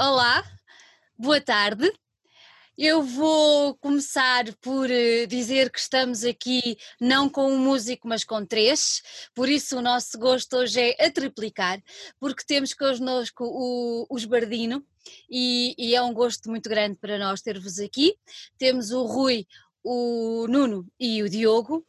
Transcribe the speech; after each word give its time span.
Olá, 0.00 0.44
boa 1.18 1.40
tarde. 1.40 1.92
Eu 2.78 3.02
vou 3.02 3.76
começar 3.78 4.44
por 4.60 4.88
eh, 4.88 5.26
dizer 5.26 5.72
que 5.72 5.80
estamos 5.80 6.22
aqui 6.22 6.78
não 7.00 7.28
com 7.28 7.52
um 7.52 7.58
músico, 7.58 8.06
mas 8.06 8.22
com 8.22 8.46
três, 8.46 9.02
por 9.34 9.48
isso 9.48 9.76
o 9.76 9.82
nosso 9.82 10.16
gosto 10.16 10.56
hoje 10.56 10.80
é 10.80 11.04
a 11.04 11.10
triplicar, 11.10 11.82
porque 12.20 12.44
temos 12.46 12.72
connosco 12.74 13.42
o, 13.42 14.06
o 14.08 14.16
Esbardino 14.16 14.86
e, 15.28 15.74
e 15.76 15.96
é 15.96 16.00
um 16.00 16.14
gosto 16.14 16.48
muito 16.48 16.68
grande 16.68 16.96
para 17.00 17.18
nós 17.18 17.42
ter-vos 17.42 17.80
aqui. 17.80 18.14
Temos 18.56 18.92
o 18.92 19.02
Rui, 19.02 19.48
o 19.82 20.46
Nuno 20.48 20.86
e 21.00 21.24
o 21.24 21.28
Diogo. 21.28 21.84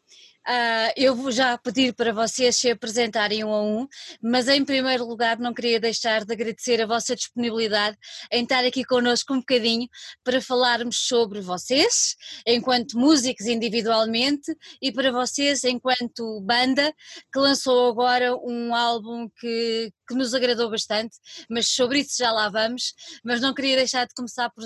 Uh, 0.49 0.89
eu 0.95 1.15
vou 1.15 1.31
já 1.31 1.55
pedir 1.59 1.93
para 1.93 2.11
vocês 2.11 2.55
se 2.55 2.71
apresentarem 2.71 3.43
um 3.43 3.53
a 3.53 3.61
um, 3.61 3.87
mas 4.19 4.47
em 4.47 4.65
primeiro 4.65 5.05
lugar 5.05 5.37
não 5.37 5.53
queria 5.53 5.79
deixar 5.79 6.25
de 6.25 6.33
agradecer 6.33 6.81
a 6.81 6.87
vossa 6.87 7.15
disponibilidade 7.15 7.95
em 8.31 8.41
estar 8.41 8.65
aqui 8.65 8.83
connosco 8.83 9.31
um 9.31 9.41
bocadinho 9.41 9.87
para 10.23 10.41
falarmos 10.41 11.07
sobre 11.07 11.39
vocês, 11.39 12.15
enquanto 12.47 12.97
músicos 12.97 13.45
individualmente, 13.45 14.51
e 14.81 14.91
para 14.91 15.11
vocês 15.11 15.63
enquanto 15.65 16.41
banda, 16.41 16.91
que 17.31 17.37
lançou 17.37 17.87
agora 17.87 18.35
um 18.35 18.73
álbum 18.73 19.29
que, 19.39 19.93
que 20.07 20.15
nos 20.15 20.33
agradou 20.33 20.67
bastante, 20.71 21.15
mas 21.47 21.67
sobre 21.67 21.99
isso 21.99 22.17
já 22.17 22.31
lá 22.31 22.49
vamos, 22.49 22.95
mas 23.23 23.39
não 23.39 23.53
queria 23.53 23.75
deixar 23.75 24.07
de 24.07 24.15
começar 24.15 24.49
por, 24.49 24.63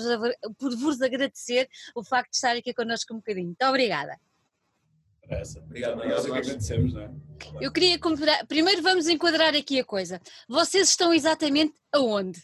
por 0.58 0.74
vos 0.78 1.02
agradecer 1.02 1.68
o 1.94 2.02
facto 2.02 2.30
de 2.30 2.36
estar 2.36 2.56
aqui 2.56 2.72
connosco 2.72 3.12
um 3.12 3.18
bocadinho. 3.18 3.48
Muito 3.48 3.66
obrigada. 3.66 4.18
Essa. 5.28 5.60
Obrigado, 5.60 5.96
nós 5.96 6.24
é 6.26 6.30
que 6.30 6.38
agradecemos, 6.38 6.92
não 6.92 7.02
é? 7.02 7.10
Eu 7.60 7.72
queria 7.72 7.98
comparar, 7.98 8.46
primeiro 8.46 8.82
vamos 8.82 9.08
enquadrar 9.08 9.54
aqui 9.54 9.80
a 9.80 9.84
coisa. 9.84 10.20
Vocês 10.48 10.88
estão 10.88 11.12
exatamente 11.12 11.74
aonde? 11.92 12.42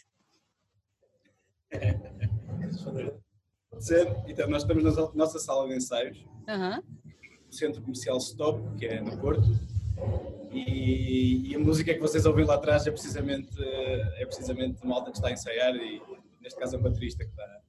então, 4.27 4.47
nós 4.49 4.63
estamos 4.63 4.83
na 4.83 5.11
nossa 5.13 5.39
sala 5.39 5.67
de 5.67 5.75
ensaios, 5.75 6.17
uhum. 6.47 6.81
no 7.47 7.53
Centro 7.53 7.81
Comercial 7.81 8.17
Stop, 8.17 8.77
que 8.77 8.85
é 8.85 8.99
no 8.99 9.17
Porto, 9.17 9.47
e, 10.51 11.51
e, 11.51 11.55
a 11.55 11.59
música 11.59 11.93
que 11.93 11.99
vocês 11.99 12.25
ouvem 12.25 12.43
lá 12.45 12.55
atrás 12.55 12.85
é 12.85 12.91
precisamente, 12.91 13.55
é 13.63 14.25
precisamente 14.25 14.83
uma 14.83 14.95
alta 14.95 15.11
que 15.11 15.17
está 15.17 15.29
a 15.29 15.31
ensaiar, 15.31 15.75
e 15.75 16.01
neste 16.41 16.59
caso 16.59 16.75
é 16.75 16.79
um 16.79 16.81
baterista 16.81 17.23
que 17.23 17.29
está, 17.29 17.61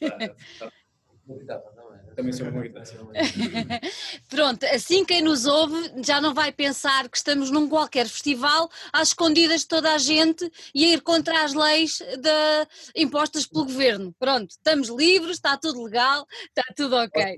está, 0.00 0.72
está 1.28 1.62
também 2.14 2.32
sou 2.32 2.50
muito. 2.50 2.74
Pronto, 4.28 4.64
assim 4.66 5.04
quem 5.04 5.22
nos 5.22 5.46
ouve 5.46 6.02
já 6.04 6.20
não 6.20 6.34
vai 6.34 6.52
pensar 6.52 7.08
que 7.08 7.16
estamos 7.16 7.50
num 7.50 7.68
qualquer 7.68 8.06
festival 8.08 8.70
às 8.92 9.08
escondidas 9.08 9.62
de 9.62 9.68
toda 9.68 9.92
a 9.92 9.98
gente 9.98 10.50
e 10.74 10.84
a 10.84 10.88
ir 10.94 11.00
contra 11.02 11.44
as 11.44 11.54
leis 11.54 11.98
de, 11.98 13.00
impostas 13.02 13.46
pelo 13.46 13.64
governo. 13.64 14.14
Pronto, 14.18 14.50
estamos 14.50 14.88
livres, 14.88 15.36
está 15.36 15.56
tudo 15.56 15.82
legal, 15.84 16.26
está 16.54 16.62
tudo 16.74 16.96
ok 16.96 17.36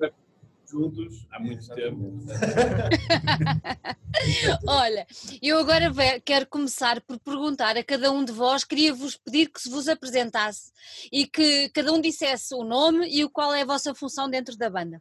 juntos 0.75 1.27
há 1.30 1.39
muito 1.39 1.69
tempo. 1.69 2.19
Olha, 4.67 5.06
eu 5.41 5.58
agora 5.58 5.92
quero 6.25 6.47
começar 6.47 7.00
por 7.03 7.19
perguntar 7.20 7.77
a 7.77 7.84
cada 7.84 8.11
um 8.11 8.25
de 8.25 8.33
vós, 8.33 8.64
queria-vos 8.64 9.17
pedir 9.17 9.50
que 9.50 9.61
se 9.61 9.70
vos 9.70 9.89
apresentasse 9.89 10.72
e 11.12 11.27
que 11.27 11.69
cada 11.70 11.92
um 11.92 12.00
dissesse 12.00 12.55
o 12.55 12.64
nome 12.64 13.08
e 13.08 13.25
o 13.25 13.30
qual 13.30 13.55
é 13.55 13.62
a 13.62 13.67
vossa 13.67 13.95
função 13.95 14.28
dentro 14.28 14.56
da 14.56 14.69
banda. 14.69 15.00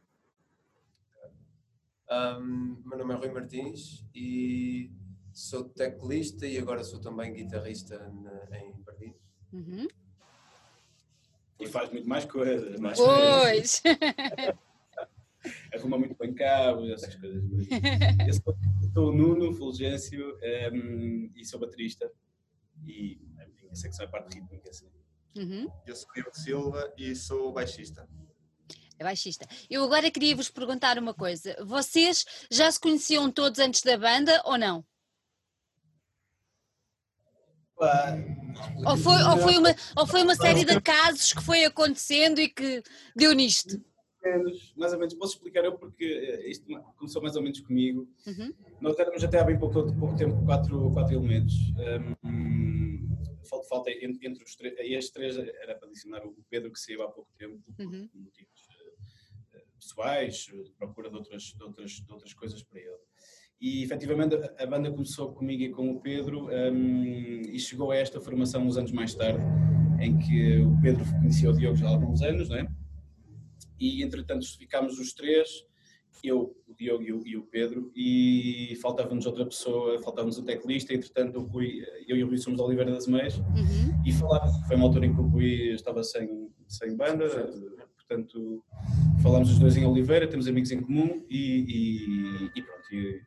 Um, 2.11 2.83
meu 2.85 2.99
nome 2.99 3.15
é 3.15 3.17
Rui 3.17 3.31
Martins 3.31 4.05
e 4.13 4.91
sou 5.33 5.63
teclista 5.63 6.45
e 6.45 6.59
agora 6.59 6.83
sou 6.83 7.01
também 7.01 7.33
guitarrista 7.33 7.97
na, 7.97 8.59
em 8.59 8.73
Pardins. 8.83 9.15
Uhum. 9.51 9.87
E 11.59 11.67
faz 11.67 11.91
muito 11.91 12.07
mais 12.07 12.25
coisas. 12.25 12.79
Mais 12.79 12.99
pois! 12.99 13.81
arruma 15.73 15.97
muito 15.97 16.15
bem 16.17 16.33
cabos, 16.33 16.89
essas 16.89 17.15
coisas. 17.15 17.43
Eu 18.27 18.33
sou, 18.33 18.55
sou 18.93 19.09
o 19.09 19.15
Nuno 19.15 19.53
Fulgêncio 19.53 20.35
um, 20.35 20.39
ehm, 20.41 21.31
e 21.35 21.45
sou 21.45 21.59
baterista 21.59 22.11
e 22.85 23.19
a 23.39 23.45
minha 23.45 23.75
secção 23.75 24.05
é 24.05 24.07
parte 24.07 24.35
rítmica. 24.35 24.69
Assim. 24.69 24.87
Uhum. 25.37 25.67
Eu 25.85 25.95
sou 25.95 26.07
Diogo 26.13 26.35
Silva 26.35 26.93
e 26.97 27.15
sou 27.15 27.51
baixista. 27.51 28.07
É 28.99 29.03
baixista. 29.03 29.47
Eu 29.69 29.83
agora 29.83 30.09
queria 30.11 30.35
vos 30.35 30.49
perguntar 30.49 30.97
uma 30.97 31.13
coisa. 31.13 31.55
Vocês 31.65 32.25
já 32.51 32.71
se 32.71 32.79
conheciam 32.79 33.31
todos 33.31 33.59
antes 33.59 33.81
da 33.81 33.97
banda 33.97 34.41
ou 34.45 34.57
não? 34.57 34.85
Ou 38.85 38.97
foi, 38.97 39.23
ou, 39.23 39.37
foi 39.39 39.57
uma, 39.57 39.75
ou 39.97 40.07
foi 40.07 40.23
uma 40.23 40.35
série 40.35 40.63
de 40.63 40.79
casos 40.79 41.33
que 41.33 41.43
foi 41.43 41.65
acontecendo 41.65 42.39
e 42.39 42.47
que 42.47 42.81
deu 43.15 43.33
nisto? 43.33 43.83
Menos, 44.23 44.73
mais 44.75 44.93
ou 44.93 44.99
menos, 44.99 45.13
posso 45.13 45.33
explicar 45.33 45.63
eu 45.65 45.77
porque 45.77 46.05
eh, 46.05 46.49
isto 46.49 46.65
começou 46.97 47.21
mais 47.21 47.35
ou 47.35 47.43
menos 47.43 47.59
comigo. 47.59 48.07
Uhum. 48.25 48.53
Nós 48.81 48.97
éramos 48.97 49.23
até 49.23 49.39
há 49.39 49.43
bem 49.43 49.59
pouco, 49.59 49.93
pouco 49.93 50.15
tempo 50.15 50.43
quatro, 50.45 50.91
quatro 50.91 51.15
elementos. 51.15 51.53
Um, 52.23 53.07
falta, 53.45 53.67
falta 53.67 53.91
entre, 53.91 54.27
entre 54.27 54.43
os 54.43 54.55
três, 54.55 54.73
estes 54.79 55.11
três 55.11 55.37
era 55.37 55.75
para 55.75 55.87
adicionar 55.87 56.25
o 56.25 56.35
Pedro 56.49 56.71
que 56.71 56.79
saiu 56.79 57.03
há 57.03 57.09
pouco 57.09 57.29
tempo, 57.37 57.61
uhum. 57.79 58.07
por 58.07 58.19
motivos 58.19 58.61
uh, 59.53 59.77
pessoais, 59.79 60.35
de 60.45 60.71
procura 60.77 61.09
de 61.09 61.17
outras, 61.17 61.43
de, 61.43 61.63
outras, 61.63 61.91
de 61.91 62.11
outras 62.11 62.33
coisas 62.33 62.63
para 62.63 62.79
ele. 62.79 63.03
E 63.61 63.83
efetivamente 63.83 64.35
a 64.57 64.65
banda 64.65 64.91
começou 64.91 65.33
comigo 65.33 65.63
e 65.63 65.69
com 65.69 65.91
o 65.91 66.01
Pedro 66.01 66.47
um, 66.47 67.41
e 67.43 67.57
chegou 67.59 67.91
a 67.91 67.95
esta 67.95 68.19
formação 68.19 68.65
uns 68.65 68.75
anos 68.77 68.91
mais 68.91 69.15
tarde, 69.15 69.41
em 70.01 70.17
que 70.17 70.59
o 70.59 70.81
Pedro 70.81 71.05
conhecia 71.05 71.49
o 71.49 71.53
Diogo 71.53 71.77
já 71.77 71.87
há 71.87 71.91
alguns 71.91 72.21
anos, 72.21 72.49
não 72.49 72.57
é? 72.57 72.82
E 73.83 74.03
entretanto 74.03 74.45
ficámos 74.57 74.97
os 74.99 75.13
três, 75.13 75.49
eu, 76.23 76.55
o 76.67 76.73
Diogo 76.73 77.03
e 77.03 77.11
o, 77.11 77.27
e 77.27 77.37
o 77.37 77.43
Pedro, 77.43 77.91
e 77.93 78.77
faltava-nos 78.81 79.25
outra 79.25 79.45
pessoa, 79.45 80.01
faltava-nos 80.01 80.37
um 80.37 80.45
teclista, 80.45 80.93
entretanto 80.93 81.39
o 81.39 81.43
Rui, 81.43 81.83
eu 82.07 82.15
e 82.15 82.23
o 82.23 82.27
Rui 82.27 82.37
somos 82.37 82.57
de 82.57 82.65
Oliveira 82.65 82.91
das 82.91 83.07
Meias, 83.07 83.37
uhum. 83.37 84.03
e 84.05 84.11
falávamos, 84.13 84.65
foi 84.65 84.75
uma 84.77 84.85
altura 84.85 85.05
em 85.05 85.13
que 85.13 85.19
o 85.19 85.27
Rui 85.27 85.73
estava 85.73 86.01
sem, 86.03 86.49
sem 86.67 86.95
banda, 86.95 87.27
portanto 87.95 88.63
falámos 89.21 89.51
os 89.51 89.59
dois 89.59 89.75
em 89.75 89.85
Oliveira, 89.85 90.27
temos 90.27 90.47
amigos 90.47 90.71
em 90.71 90.81
comum, 90.81 91.25
e, 91.29 91.65
e, 91.67 92.51
e 92.55 92.61
pronto, 92.61 92.93
e, 92.93 93.21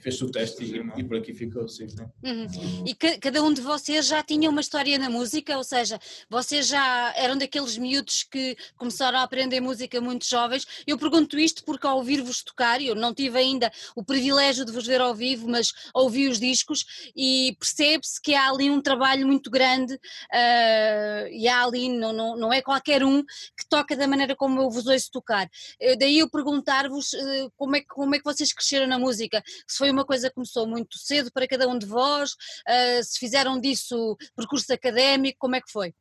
fez 0.00 0.20
o 0.22 0.30
teste 0.30 0.64
e, 0.64 1.00
e, 1.00 1.04
por 1.04 1.18
aqui 1.18 1.34
ficou, 1.34 1.68
sim. 1.68 1.86
Uhum. 2.22 2.84
E 2.86 2.94
cada 2.94 3.42
um 3.42 3.52
de 3.52 3.60
vocês 3.60 4.06
já 4.06 4.22
tinha 4.22 4.48
uma 4.48 4.60
história 4.60 4.98
na 4.98 5.10
música, 5.10 5.56
ou 5.56 5.64
seja, 5.64 5.98
vocês 6.28 6.66
já 6.66 7.12
eram 7.16 7.36
daqueles 7.36 7.76
miúdos 7.76 8.24
que 8.24 8.56
começaram 8.76 9.18
a 9.18 9.22
aprender 9.22 9.60
música 9.60 10.00
muito 10.00 10.26
jovens. 10.26 10.66
Eu 10.86 10.98
pergunto 10.98 11.38
isto 11.38 11.64
porque 11.64 11.86
ao 11.86 11.98
ouvir-vos 11.98 12.42
tocar, 12.42 12.80
eu 12.80 12.94
não 12.94 13.14
tive 13.14 13.38
ainda 13.38 13.70
o 13.94 14.02
privilégio 14.02 14.64
de 14.64 14.72
vos 14.72 14.86
ver 14.86 15.00
ao 15.00 15.14
vivo, 15.14 15.48
mas 15.48 15.72
ouvi 15.94 16.28
os 16.28 16.40
discos 16.40 17.12
e 17.14 17.56
percebe-se 17.58 18.20
que 18.20 18.34
há 18.34 18.48
ali 18.48 18.70
um 18.70 18.80
trabalho 18.80 19.26
muito 19.26 19.50
grande 19.50 19.94
uh, 19.94 21.28
e 21.30 21.46
há 21.46 21.62
ali, 21.62 21.88
não, 21.88 22.12
não, 22.12 22.36
não 22.36 22.52
é 22.52 22.62
qualquer 22.62 23.04
um 23.04 23.22
que 23.22 23.68
toca 23.68 23.96
da 23.96 24.06
maneira 24.06 24.34
como 24.34 24.60
eu 24.60 24.70
vos 24.70 24.86
ouço 24.86 25.10
tocar. 25.10 25.46
Uh, 25.46 25.98
daí 25.98 26.18
eu 26.18 26.30
perguntar-vos 26.30 27.12
uh, 27.12 27.52
como, 27.56 27.76
é, 27.76 27.82
como 27.82 28.14
é 28.14 28.18
que 28.18 28.24
vocês 28.24 28.52
cresceram 28.52 28.86
na 28.86 28.98
música, 28.98 29.42
se 29.66 29.76
foi 29.76 29.89
foi 29.90 29.92
uma 29.92 30.04
coisa 30.04 30.28
que 30.28 30.34
começou 30.34 30.66
muito 30.68 30.96
cedo 30.98 31.32
para 31.32 31.48
cada 31.48 31.68
um 31.68 31.76
de 31.76 31.84
vós? 31.84 32.30
Uh, 32.30 33.02
se 33.02 33.18
fizeram 33.18 33.60
disso 33.60 34.16
percurso 34.36 34.72
académico, 34.72 35.36
como 35.40 35.56
é 35.56 35.60
que 35.60 35.70
foi? 35.70 35.92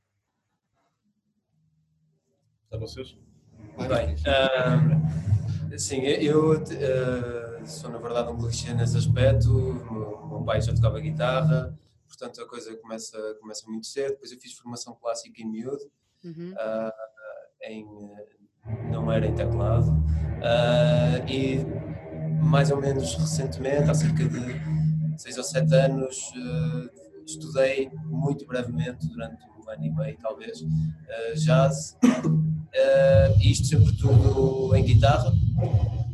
A 2.72 2.78
vocês? 2.78 3.18
Bem, 3.78 4.14
uh, 4.14 5.80
sim, 5.80 6.02
eu 6.02 6.52
uh, 6.52 7.66
sou 7.66 7.90
na 7.90 7.98
verdade 7.98 8.30
um 8.30 8.36
musicista 8.36 8.76
nesse 8.76 8.98
aspecto, 8.98 9.50
o 9.50 10.28
meu 10.28 10.44
pai 10.44 10.62
já 10.62 10.74
tocava 10.74 11.00
guitarra, 11.00 11.76
portanto 12.08 12.42
a 12.42 12.48
coisa 12.48 12.76
começa, 12.78 13.18
começa 13.42 13.68
muito 13.68 13.88
cedo, 13.88 14.12
depois 14.12 14.32
eu 14.32 14.40
fiz 14.40 14.54
formação 14.54 14.94
clássica 15.02 15.42
em 15.42 15.50
miúdo, 15.50 15.92
uhum. 16.24 16.54
uh, 16.54 16.92
em, 17.64 17.88
não 18.92 19.12
era 19.12 19.26
em 19.26 19.34
teclado, 19.34 19.92
e 21.28 21.66
mais 22.42 22.72
ou 22.72 22.80
menos 22.80 23.16
recentemente, 23.16 23.90
há 23.90 23.94
cerca 23.94 24.24
de 24.24 25.20
6 25.20 25.38
ou 25.38 25.44
7 25.44 25.76
anos, 25.76 26.32
uh, 26.36 26.90
estudei 27.26 27.90
muito 28.06 28.46
brevemente, 28.46 29.08
durante 29.08 29.44
um 29.58 29.70
ano 29.70 29.86
e 29.86 29.90
meio 29.92 30.18
talvez, 30.22 30.62
uh, 30.62 31.36
jazz, 31.36 31.98
uh, 32.04 33.40
isto 33.42 33.68
sempre 33.68 33.96
tudo 33.98 34.76
em 34.76 34.84
guitarra. 34.84 35.34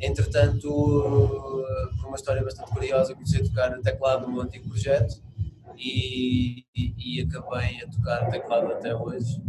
Entretanto, 0.01 0.67
por 1.97 2.07
uma 2.07 2.15
história 2.15 2.43
bastante 2.43 2.71
curiosa, 2.71 3.13
comecei 3.13 3.41
a 3.41 3.43
tocar 3.43 3.79
teclado 3.81 4.27
no 4.27 4.33
meu 4.33 4.41
antigo 4.41 4.67
projeto 4.67 5.23
e, 5.77 6.65
e, 6.75 6.93
e 6.97 7.21
acabei 7.21 7.81
a 7.81 7.87
tocar 7.87 8.29
teclado 8.29 8.73
até 8.73 8.93
hoje. 8.93 9.41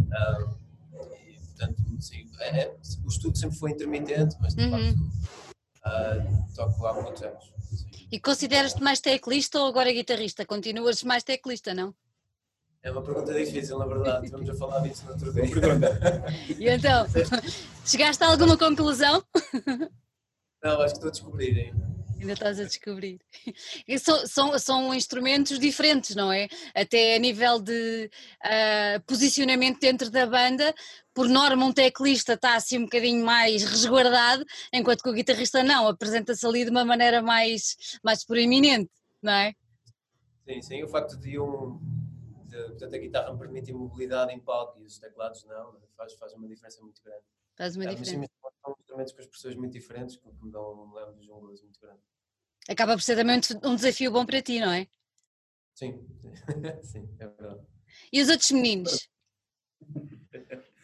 e, 1.29 1.41
portanto, 1.47 1.83
sim, 1.99 2.27
é, 2.39 2.61
é, 2.61 2.77
o 3.05 3.09
estudo 3.09 3.37
sempre 3.37 3.57
foi 3.57 3.73
intermitente, 3.73 4.37
mas 4.41 4.55
de 4.55 4.63
uhum. 4.63 4.71
facto 4.71 5.46
uh, 5.87 6.55
toco 6.55 6.87
há 6.87 6.93
muitos 6.95 7.23
anos. 7.23 7.53
E 8.11 8.21
consideras-te 8.21 8.83
mais 8.83 9.01
teclista 9.01 9.59
ou 9.61 9.67
agora 9.67 9.93
guitarrista? 9.93 10.45
Continuas 10.45 11.03
mais 11.03 11.25
teclista, 11.25 11.75
não? 11.75 11.95
É 12.83 12.91
uma 12.91 13.03
pergunta 13.03 13.35
difícil, 13.35 13.79
na 13.79 13.87
verdade. 13.87 14.29
Vamos 14.29 14.49
a 14.49 14.55
falar 14.55 14.81
disso 14.81 15.05
no 15.07 15.13
outro 15.13 15.33
dia. 15.33 15.45
E 16.57 16.69
então, 16.69 17.05
chegaste 17.85 18.23
a 18.23 18.29
alguma 18.29 18.57
conclusão? 18.57 19.25
Não, 20.63 20.81
acho 20.81 20.95
que 20.95 20.99
estou 20.99 21.09
a 21.09 21.11
descobrir 21.11 21.59
ainda. 21.59 21.96
Ainda 22.19 22.33
estás 22.33 22.59
a 22.59 22.65
descobrir. 22.65 23.21
E 23.87 23.99
são, 23.99 24.27
são, 24.27 24.59
são 24.59 24.95
instrumentos 24.95 25.59
diferentes, 25.59 26.17
não 26.17 26.33
é? 26.33 26.49
Até 26.75 27.15
a 27.15 27.19
nível 27.19 27.61
de 27.61 28.11
uh, 28.45 29.03
posicionamento 29.07 29.79
dentro 29.79 30.11
da 30.11 30.27
banda, 30.27 30.75
por 31.15 31.29
norma 31.29 31.65
um 31.65 31.73
teclista 31.73 32.33
está 32.35 32.57
assim 32.57 32.79
um 32.79 32.85
bocadinho 32.85 33.25
mais 33.25 33.63
resguardado, 33.65 34.45
enquanto 34.73 35.03
que 35.03 35.11
o 35.11 35.13
guitarrista 35.13 35.63
não, 35.63 35.89
apresenta-se 35.89 36.47
ali 36.47 36.65
de 36.65 36.71
uma 36.71 36.85
maneira 36.85 37.23
mais, 37.23 37.99
mais 38.03 38.25
proeminente, 38.25 38.91
não 39.23 39.33
é? 39.33 39.55
Sim, 40.47 40.63
sim, 40.63 40.83
o 40.85 40.89
facto 40.89 41.17
de 41.17 41.39
um. 41.39 41.81
De, 42.45 42.57
portanto, 42.69 42.95
a 42.95 42.99
guitarra 42.99 43.33
me 43.33 43.39
permite 43.39 43.73
mobilidade 43.73 44.33
em 44.33 44.39
palco 44.39 44.79
e 44.81 44.85
os 44.85 44.99
teclados 44.99 45.45
não, 45.45 45.77
faz, 45.97 46.15
faz 46.15 46.33
uma 46.35 46.47
diferença 46.47 46.81
muito 46.81 47.03
grande. 47.03 47.25
Faz 47.57 47.75
uma 47.75 47.87
diferença. 47.87 48.19
Mas, 48.19 48.53
instrumentos 49.03 49.13
com 49.13 49.21
as 49.21 49.27
pessoas 49.27 49.55
muito 49.55 49.73
diferentes 49.73 50.17
que 50.17 50.27
me 50.43 50.51
dão 50.51 50.85
um 50.85 50.95
leve 50.95 51.15
de 51.15 51.27
junglas 51.27 51.63
muito 51.63 51.81
grande. 51.81 52.01
Acaba 52.69 52.95
por 52.95 53.03
ser 53.03 53.17
também 53.17 53.39
um 53.65 53.71
um 53.71 53.77
desafio 53.77 54.11
bom 54.11 54.25
para 54.27 54.43
ti, 54.43 54.61
não 54.61 54.73
é? 54.73 54.89
Sim, 55.75 56.07
sim, 56.83 57.09
é 57.19 57.27
verdade. 57.27 57.61
E 58.13 58.21
os 58.23 58.29
outros 58.29 58.51
meninos? 58.51 59.09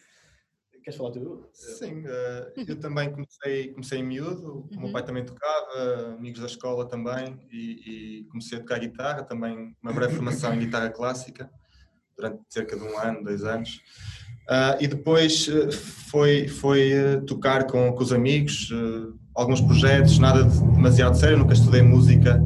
Queres 0.83 0.97
falar 0.97 1.11
tu? 1.11 1.49
Sim, 1.53 2.03
eh, 2.05 2.53
eu 2.67 2.77
também 2.77 3.09
comecei, 3.09 3.71
comecei 3.71 3.99
em 3.99 4.03
miúdo, 4.03 4.67
o 4.69 4.81
meu 4.81 4.91
pai 4.91 5.05
também 5.05 5.25
tocava, 5.25 6.15
amigos 6.17 6.41
da 6.41 6.45
escola 6.45 6.85
também, 6.89 7.39
e, 7.49 8.19
e 8.19 8.23
comecei 8.25 8.57
a 8.57 8.61
tocar 8.61 8.79
guitarra, 8.79 9.23
também 9.23 9.73
uma 9.81 9.93
breve 9.93 10.13
formação 10.15 10.53
em 10.53 10.59
guitarra 10.59 10.89
clássica, 10.89 11.49
durante 12.17 12.41
cerca 12.49 12.75
de 12.75 12.83
um 12.83 12.97
ano, 12.99 13.23
dois 13.23 13.45
anos. 13.45 13.81
Ah, 14.47 14.77
e 14.79 14.87
depois 14.87 15.47
eh, 15.47 15.71
foi, 15.71 16.47
foi 16.47 16.91
eh, 16.91 17.17
tocar 17.25 17.65
com, 17.65 17.93
com 17.93 18.03
os 18.03 18.11
amigos, 18.11 18.69
eh, 18.73 19.13
alguns 19.33 19.61
projetos, 19.61 20.19
nada 20.19 20.43
de 20.43 20.59
demasiado 20.59 21.15
sério, 21.15 21.37
nunca 21.37 21.53
estudei 21.53 21.81
música. 21.81 22.41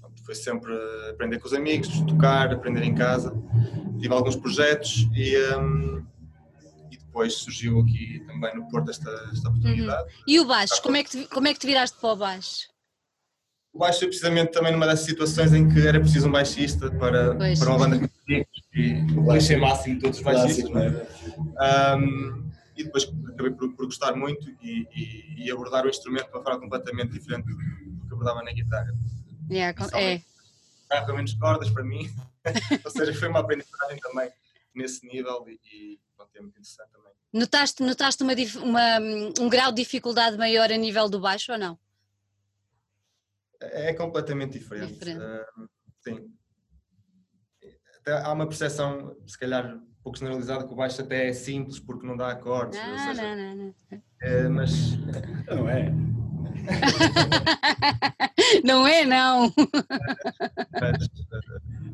pronto, 0.00 0.24
foi 0.24 0.34
sempre 0.34 0.72
aprender 1.10 1.38
com 1.38 1.46
os 1.46 1.54
amigos, 1.54 1.88
tocar, 2.02 2.52
aprender 2.52 2.82
em 2.82 2.94
casa. 2.94 3.34
Tive 3.98 4.12
alguns 4.12 4.36
projetos 4.36 5.08
e, 5.14 5.34
ahm, 5.36 6.02
e 6.92 6.98
depois 6.98 7.34
surgiu 7.34 7.80
aqui 7.80 8.22
também 8.26 8.54
no 8.54 8.68
Porto 8.68 8.90
esta, 8.90 9.10
esta 9.32 9.48
oportunidade. 9.48 10.12
E 10.26 10.38
o 10.38 10.46
baixo? 10.46 10.82
Como 10.82 10.96
é 10.96 11.02
que 11.02 11.10
te, 11.10 11.24
como 11.28 11.48
é 11.48 11.54
que 11.54 11.60
te 11.60 11.66
viraste 11.66 11.96
para 11.98 12.12
o 12.12 12.16
baixo? 12.16 12.68
O 13.72 13.78
baixo 13.78 14.00
foi 14.00 14.08
precisamente 14.08 14.50
também 14.52 14.72
numa 14.72 14.86
dessas 14.86 15.04
situações 15.04 15.52
em 15.52 15.68
que 15.68 15.86
era 15.86 16.00
preciso 16.00 16.28
um 16.28 16.32
baixista 16.32 16.90
para, 16.92 17.34
Pois. 17.36 17.58
para 17.58 17.68
uma 17.68 17.78
banda 17.78 17.96
amigos 17.96 18.62
e 18.74 18.92
o 19.16 19.24
clichê 19.26 19.56
máximo 19.56 19.94
de 19.96 20.00
todos 20.00 20.18
os 20.18 20.24
baixistas. 20.24 20.68
Clássico, 20.70 20.74
não 20.74 21.62
é? 21.62 21.94
Um, 21.96 22.50
e 22.76 22.84
depois 22.84 23.04
acabei 23.04 23.52
por, 23.52 23.72
por 23.74 23.86
gostar 23.86 24.14
muito 24.16 24.48
e, 24.62 24.86
e- 24.94 25.44
e 25.46 25.50
abordar 25.50 25.84
o 25.84 25.88
instrumento 25.88 26.26
de 26.30 26.34
uma 26.36 26.42
forma 26.42 26.60
completamente 26.60 27.12
diferente 27.12 27.44
do 27.46 27.56
que 27.56 28.12
abordava 28.12 28.42
na 28.42 28.52
guitarra. 28.52 28.92
Yeah, 29.50 29.74
com- 29.76 29.96
é. 29.96 30.22
Com 31.06 31.12
menos 31.12 31.34
cordas 31.34 31.68
para 31.70 31.84
mim, 31.84 32.08
ou 32.84 32.90
seja, 32.90 33.12
foi 33.14 33.28
uma 33.28 33.40
aprendizagem 33.40 33.98
também 34.00 34.30
nesse 34.74 35.06
nível 35.06 35.44
e, 35.48 35.52
e 35.72 35.98
pronto, 36.16 36.30
é 36.34 36.40
muito 36.40 36.54
interessante 36.54 36.90
também. 36.92 37.12
Notaste, 37.32 37.82
notaste 37.82 38.22
uma, 38.22 38.32
uma- 38.62 38.98
um 39.40 39.48
grau 39.48 39.70
de 39.70 39.82
dificuldade 39.82 40.38
maior 40.38 40.72
a 40.72 40.76
nível 40.76 41.08
do 41.10 41.20
baixo 41.20 41.52
ou 41.52 41.58
não? 41.58 41.78
É 43.60 43.92
completamente 43.94 44.58
diferente. 44.58 44.94
Diferente. 44.94 45.22
ah, 45.22 45.44
sim. 46.00 46.32
Até 48.00 48.12
há 48.12 48.32
uma 48.32 48.46
percepção, 48.46 49.16
se 49.26 49.38
calhar, 49.38 49.76
um 49.76 50.02
pouco 50.02 50.18
generalizada, 50.18 50.66
que 50.66 50.72
o 50.72 50.76
baixo 50.76 51.02
até 51.02 51.28
é 51.28 51.32
simples 51.32 51.78
porque 51.80 52.06
não 52.06 52.16
dá 52.16 52.30
acordes, 52.30 52.78
Não, 52.78 52.98
seja, 52.98 53.36
não, 53.36 53.56
não, 53.56 53.74
não. 53.90 54.02
é, 54.22 54.48
mas 54.48 54.96
Não 55.46 55.68
é? 55.68 55.92
Não 58.64 58.86
é, 58.86 59.04
não. 59.04 59.52
mas, 60.80 61.08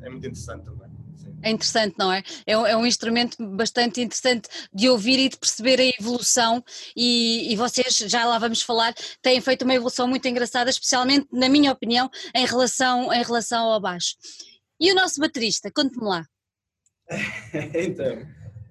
é 0.03 0.09
muito 0.11 0.27
interessante 0.27 0.65
também. 0.65 0.89
sim. 1.17 1.35
É 1.43 1.51
interessante, 1.51 1.95
não 1.99 2.13
é? 2.13 2.23
É 2.47 2.57
um, 2.57 2.67
é 2.67 2.77
um 2.77 2.87
instrumento 2.87 3.37
bastante 3.57 4.01
interessante 4.01 4.49
de 4.73 4.89
ouvir 4.89 5.19
e 5.19 5.29
de 5.29 5.37
perceber 5.37 5.81
a 5.81 5.91
evolução 6.01 6.63
e, 6.97 7.53
e 7.53 7.57
vocês, 7.57 7.97
já 7.99 8.25
lá 8.25 8.39
vamos 8.39 8.63
falar, 8.63 8.95
têm 9.23 9.41
feito 9.41 9.63
uma 9.63 9.75
evolução 9.75 10.07
muito 10.07 10.27
engraçada, 10.29 10.71
especialmente, 10.71 11.27
na 11.33 11.49
minha 11.49 11.73
opinião, 11.73 12.11
em 12.35 12.47
relação, 12.47 13.13
em 13.13 13.23
relação 13.23 13.65
ao 13.69 13.81
baixo. 13.81 14.15
E 14.81 14.91
o 14.93 14.95
nosso 14.95 15.21
baterista, 15.21 15.71
conte-me 15.75 16.05
lá. 16.07 16.25
então, 17.75 18.27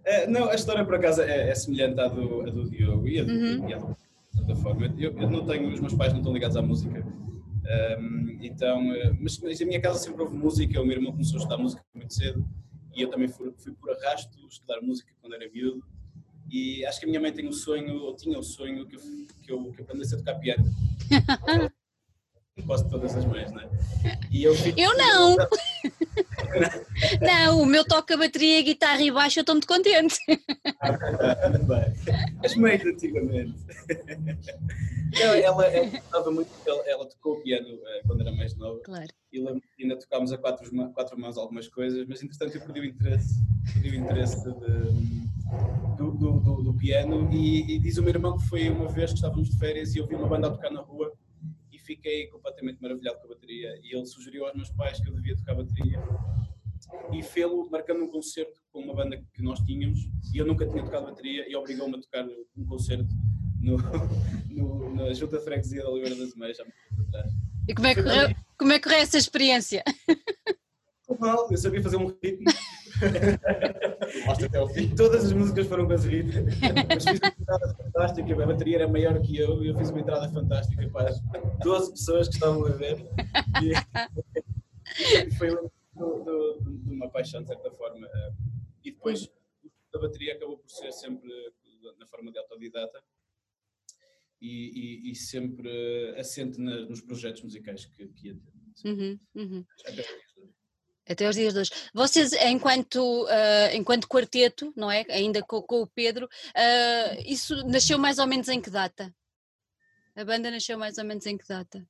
eh, 0.05 0.27
não, 0.27 0.49
a 0.49 0.55
história 0.55 0.83
por 0.85 0.95
acaso 0.95 1.21
é, 1.21 1.49
é 1.49 1.55
semelhante 1.55 1.99
à 1.99 2.07
do, 2.07 2.41
à 2.41 2.49
do 2.49 2.69
Diogo 2.69 3.07
e 3.07 3.19
a 3.19 3.23
do, 3.23 3.31
Uhum. 3.31 3.69
e 3.69 3.73
a 3.73 3.77
do 3.77 3.97
de 4.33 4.37
certa 4.39 4.55
forma. 4.55 4.87
Eu, 4.97 5.11
eu 5.17 5.29
não 5.29 5.45
tenho, 5.45 5.71
os 5.71 5.79
meus 5.79 5.93
pais 5.93 6.11
não 6.11 6.19
estão 6.19 6.33
ligados 6.33 6.57
à 6.57 6.61
música. 6.61 7.05
Ahm, 7.65 8.39
então, 8.41 8.93
eh, 8.93 9.13
mas, 9.19 9.37
mas 9.39 9.61
em 9.61 9.65
minha 9.65 9.79
casa 9.79 9.99
sempre 9.99 10.21
houve 10.21 10.35
música, 10.35 10.81
o 10.81 10.85
meu 10.85 10.97
irmão 10.97 11.11
começou 11.11 11.35
a 11.37 11.43
estudar 11.43 11.57
música 11.57 11.81
muito 11.95 12.13
cedo 12.13 12.45
e 12.93 13.01
eu 13.01 13.09
também 13.09 13.27
fui, 13.29 13.51
fui 13.57 13.71
por 13.73 13.89
arrasto 13.91 14.37
estudar 14.47 14.81
música 14.81 15.11
quando 15.21 15.33
era 15.35 15.49
miúdo. 15.49 15.83
E 16.51 16.85
acho 16.85 16.99
que 16.99 17.05
a 17.05 17.07
minha 17.07 17.21
mãe 17.21 17.31
tem 17.31 17.47
um 17.47 17.53
sonho, 17.53 17.95
ou 18.01 18.15
tinha 18.15 18.37
o 18.37 18.43
sonho, 18.43 18.85
que 18.85 18.95
eu, 18.95 18.99
que 19.41 19.51
eu, 19.51 19.71
que 19.71 19.79
eu 19.81 19.83
aprendesse 19.85 20.13
a 20.13 20.17
tocar 20.17 20.35
piano. 20.35 20.63
Não 22.55 22.67
posso 22.67 22.87
todas 22.87 23.15
as 23.17 23.25
mães, 23.25 23.51
não 23.51 23.61
é? 23.61 23.69
E 24.31 24.43
eu, 24.43 24.53
fico- 24.53 24.79
Eu 24.79 24.95
não. 24.95 25.35
Não, 27.21 27.61
o 27.61 27.65
meu 27.65 27.85
toca 27.85 28.17
bateria, 28.17 28.61
guitarra 28.61 29.01
e 29.01 29.11
baixo, 29.11 29.39
eu 29.39 29.41
estou 29.41 29.55
muito 29.55 29.67
contente. 29.67 30.15
As 32.43 32.55
mães 32.55 32.83
antigamente. 32.85 33.53
Não, 35.19 35.33
ela, 35.35 35.65
ela, 35.67 35.87
gostava 35.89 36.31
muito, 36.31 36.49
ela, 36.65 36.83
ela 36.89 37.05
tocou 37.07 37.39
piano 37.41 37.67
eh, 37.67 38.01
quando 38.07 38.21
era 38.21 38.31
mais 38.31 38.55
nova 38.55 38.79
Claro. 38.83 39.07
e 39.31 39.45
ainda 39.79 39.97
tocámos 39.99 40.31
a 40.31 40.37
quatro, 40.37 40.69
quatro 40.93 41.19
mãos 41.19 41.37
algumas 41.37 41.67
coisas, 41.67 42.05
mas 42.07 42.23
entretanto 42.23 42.55
eu 42.55 42.61
perdi 42.61 42.79
o 42.79 42.85
interesse, 42.85 43.35
perdi 43.73 43.89
o 43.89 43.95
interesse 43.99 44.43
de- 44.43 45.23
do, 45.97 46.11
do, 46.11 46.39
do- 46.39 46.63
do 46.63 46.73
piano 46.73 47.29
e, 47.31 47.75
e 47.75 47.79
diz 47.79 47.97
o 47.97 48.01
meu 48.01 48.09
irmão 48.09 48.37
que 48.37 48.47
foi 48.47 48.69
uma 48.69 48.87
vez 48.87 49.11
que 49.11 49.17
estávamos 49.17 49.49
de 49.51 49.57
férias 49.59 49.93
e 49.95 49.99
eu 49.99 50.07
vi 50.07 50.15
uma 50.15 50.27
banda 50.27 50.47
a 50.47 50.51
tocar 50.51 50.71
na 50.71 50.81
rua 50.81 51.13
fiquei 51.83 52.27
completamente 52.27 52.81
maravilhado 52.81 53.19
com 53.19 53.25
a 53.25 53.29
bateria. 53.29 53.79
E 53.83 53.95
ele 53.95 54.05
sugeriu 54.05 54.45
aos 54.45 54.55
meus 54.55 54.69
pais 54.71 54.99
que 55.01 55.09
eu 55.09 55.13
devia 55.15 55.35
tocar 55.35 55.55
bateria. 55.55 55.99
E 57.11 57.23
fê-lo 57.23 57.69
marcando 57.69 58.03
um 58.03 58.07
concerto 58.09 58.61
com 58.71 58.79
uma 58.81 58.93
banda 58.93 59.21
que 59.33 59.41
nós 59.41 59.59
tínhamos. 59.61 59.99
E 60.33 60.37
eu 60.37 60.45
nunca 60.45 60.67
tinha 60.67 60.83
tocado 60.83 61.05
bateria 61.05 61.49
e 61.49 61.55
obrigou-me 61.55 61.95
a 61.97 62.01
tocar 62.01 62.25
um 62.57 62.65
concerto 62.65 63.07
no, 63.61 63.77
no- 64.49 64.95
na 64.95 65.13
Junta 65.13 65.37
de 65.37 65.43
Freguesia 65.43 65.81
de 65.81 65.87
Oliveira 65.87 66.15
das 66.15 66.35
Meias 66.35 66.59
há 66.59 66.63
muito 66.63 66.77
tempo 66.89 67.01
atrás. 67.07 67.31
E 67.67 67.73
como 67.73 67.87
é 67.87 67.95
que 67.95 68.03
correu, 68.03 68.35
como 68.57 68.71
é 68.73 68.79
que 68.79 68.83
correu 68.83 68.99
essa 68.99 69.17
experiência? 69.17 69.83
Mal, 71.19 71.47
eu 71.51 71.57
sabia 71.57 71.81
fazer 71.81 71.97
um 71.97 72.07
ritmo 72.07 72.45
Basta 74.25 74.45
até 74.45 74.57
ao 74.57 74.67
fim. 74.69 74.89
todas 74.95 75.25
as 75.25 75.33
músicas 75.33 75.67
foram 75.67 75.87
ritmo, 75.87 76.45
mas 76.87 77.03
fiz 77.03 77.19
uma 77.19 77.27
entrada 77.39 77.75
fantástica, 77.75 78.43
a 78.43 78.45
bateria 78.45 78.75
era 78.77 78.87
maior 78.87 79.19
que 79.21 79.37
eu 79.37 79.63
e 79.63 79.67
eu 79.69 79.77
fiz 79.77 79.89
uma 79.89 79.99
entrada 80.01 80.29
fantástica 80.29 80.87
para 80.89 81.09
as 81.09 81.21
12 81.63 81.91
pessoas 81.91 82.27
que 82.27 82.35
estavam 82.35 82.65
a 82.65 82.69
ver 82.69 83.05
e 83.61 83.73
foi 85.37 85.49
de 85.49 86.91
uma 86.91 87.09
paixão 87.09 87.41
de 87.41 87.47
certa 87.47 87.71
forma 87.71 88.07
e 88.83 88.91
depois 88.91 89.29
a 89.93 89.99
bateria 89.99 90.33
acabou 90.33 90.57
por 90.57 90.69
ser 90.69 90.91
sempre 90.91 91.29
na 91.99 92.05
forma 92.07 92.31
de 92.31 92.37
autodidata 92.39 93.01
e, 94.41 95.07
e- 95.07 95.11
e 95.11 95.15
sempre 95.15 96.15
assente 96.17 96.59
nos 96.59 97.01
projetos 97.01 97.41
musicais 97.43 97.85
que, 97.85 98.07
que 98.09 98.27
ia 98.27 98.35
ter. 98.35 98.53
Uhum, 98.89 99.19
uhum. 99.35 99.65
Até 101.07 101.25
aos 101.25 101.35
dias 101.35 101.53
de 101.53 101.59
hoje. 101.59 101.71
Vocês, 101.93 102.31
enquanto, 102.33 103.25
ah, 103.29 103.75
enquanto 103.75 104.07
quarteto, 104.07 104.71
não 104.75 104.89
é? 104.89 105.05
Ainda 105.09 105.41
com, 105.43 105.61
com 105.61 105.81
o 105.81 105.87
Pedro, 105.87 106.29
ah, 106.55 107.15
isso 107.25 107.55
nasceu 107.67 107.97
mais 107.99 108.19
ou 108.19 108.27
menos 108.27 108.47
em 108.47 108.61
que 108.61 108.69
data? 108.69 109.13
A 110.15 110.23
banda 110.23 110.49
nasceu 110.49 110.77
mais 110.77 110.97
ou 110.97 111.03
menos 111.03 111.25
em 111.25 111.37
que 111.37 111.47
data? 111.47 111.85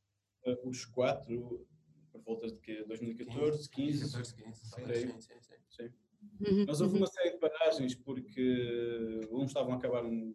Eh, 0.45 0.57
Os 0.63 0.85
quatro, 0.85 1.67
por 2.11 2.21
volta 2.23 2.47
de 2.47 2.57
que 2.59 2.83
2014, 2.85 3.69
15, 3.69 4.05
14, 4.11 4.35
15, 4.35 4.65
sim, 4.65 4.83
creio. 4.83 5.11
sim, 5.11 5.21
sim, 5.21 5.39
sim. 5.41 5.55
sim. 5.69 5.93
Uhum, 6.39 6.65
Mas 6.65 6.81
houve 6.81 6.93
uhum. 6.93 6.99
uma 7.01 7.07
série 7.07 7.31
de 7.31 7.37
paragens 7.37 7.95
porque 7.95 9.19
uns 9.29 9.47
estavam 9.47 9.73
a 9.73 9.75
acabar 9.75 10.03
um- 10.05 10.33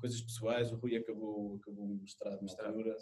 coisas 0.00 0.20
pessoais, 0.22 0.72
o 0.72 0.76
Rui 0.76 0.96
acabou, 0.96 1.56
acabou 1.56 1.84
um 1.84 1.98
mestrado 2.00 2.40
na 2.42 2.66
altura. 2.66 2.96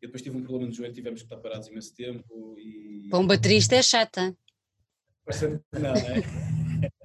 Eu 0.00 0.08
depois 0.08 0.22
tive 0.22 0.36
um 0.36 0.42
problema 0.42 0.66
no 0.66 0.72
joelho, 0.72 0.94
tivemos 0.94 1.20
que 1.20 1.26
estar 1.26 1.36
parados 1.36 1.68
imenso 1.68 1.94
tempo 1.94 2.56
e. 2.58 3.08
Para 3.10 3.18
um 3.18 3.26
baterista 3.26 3.76
é 3.76 3.82
chata. 3.82 4.34
Que 5.26 5.78
não, 5.78 5.92
não 5.92 5.96
é? 5.96 6.90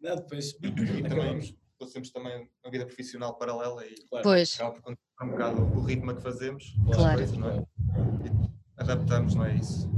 Não, 0.00 0.16
depois 0.16 0.52
E 0.62 1.02
também 1.02 1.58
temos 1.92 2.10
também 2.10 2.50
uma 2.64 2.70
vida 2.70 2.86
profissional 2.86 3.36
paralela 3.36 3.86
e 3.86 3.94
Claro, 4.08 4.22
Pois, 4.22 4.54
acaba 4.54 4.72
por 4.74 4.82
controlar 4.82 5.22
um 5.22 5.30
bocado 5.30 5.78
o 5.78 5.84
ritmo 5.84 6.14
que 6.16 6.22
fazemos, 6.22 6.74
Claro. 6.92 7.22
as 7.22 7.30
coisas, 7.30 7.36
não 7.36 7.50
é? 7.50 7.58
E 7.58 8.80
adaptamos, 8.80 9.34
não 9.34 9.44
é 9.44 9.56
isso? 9.56 9.90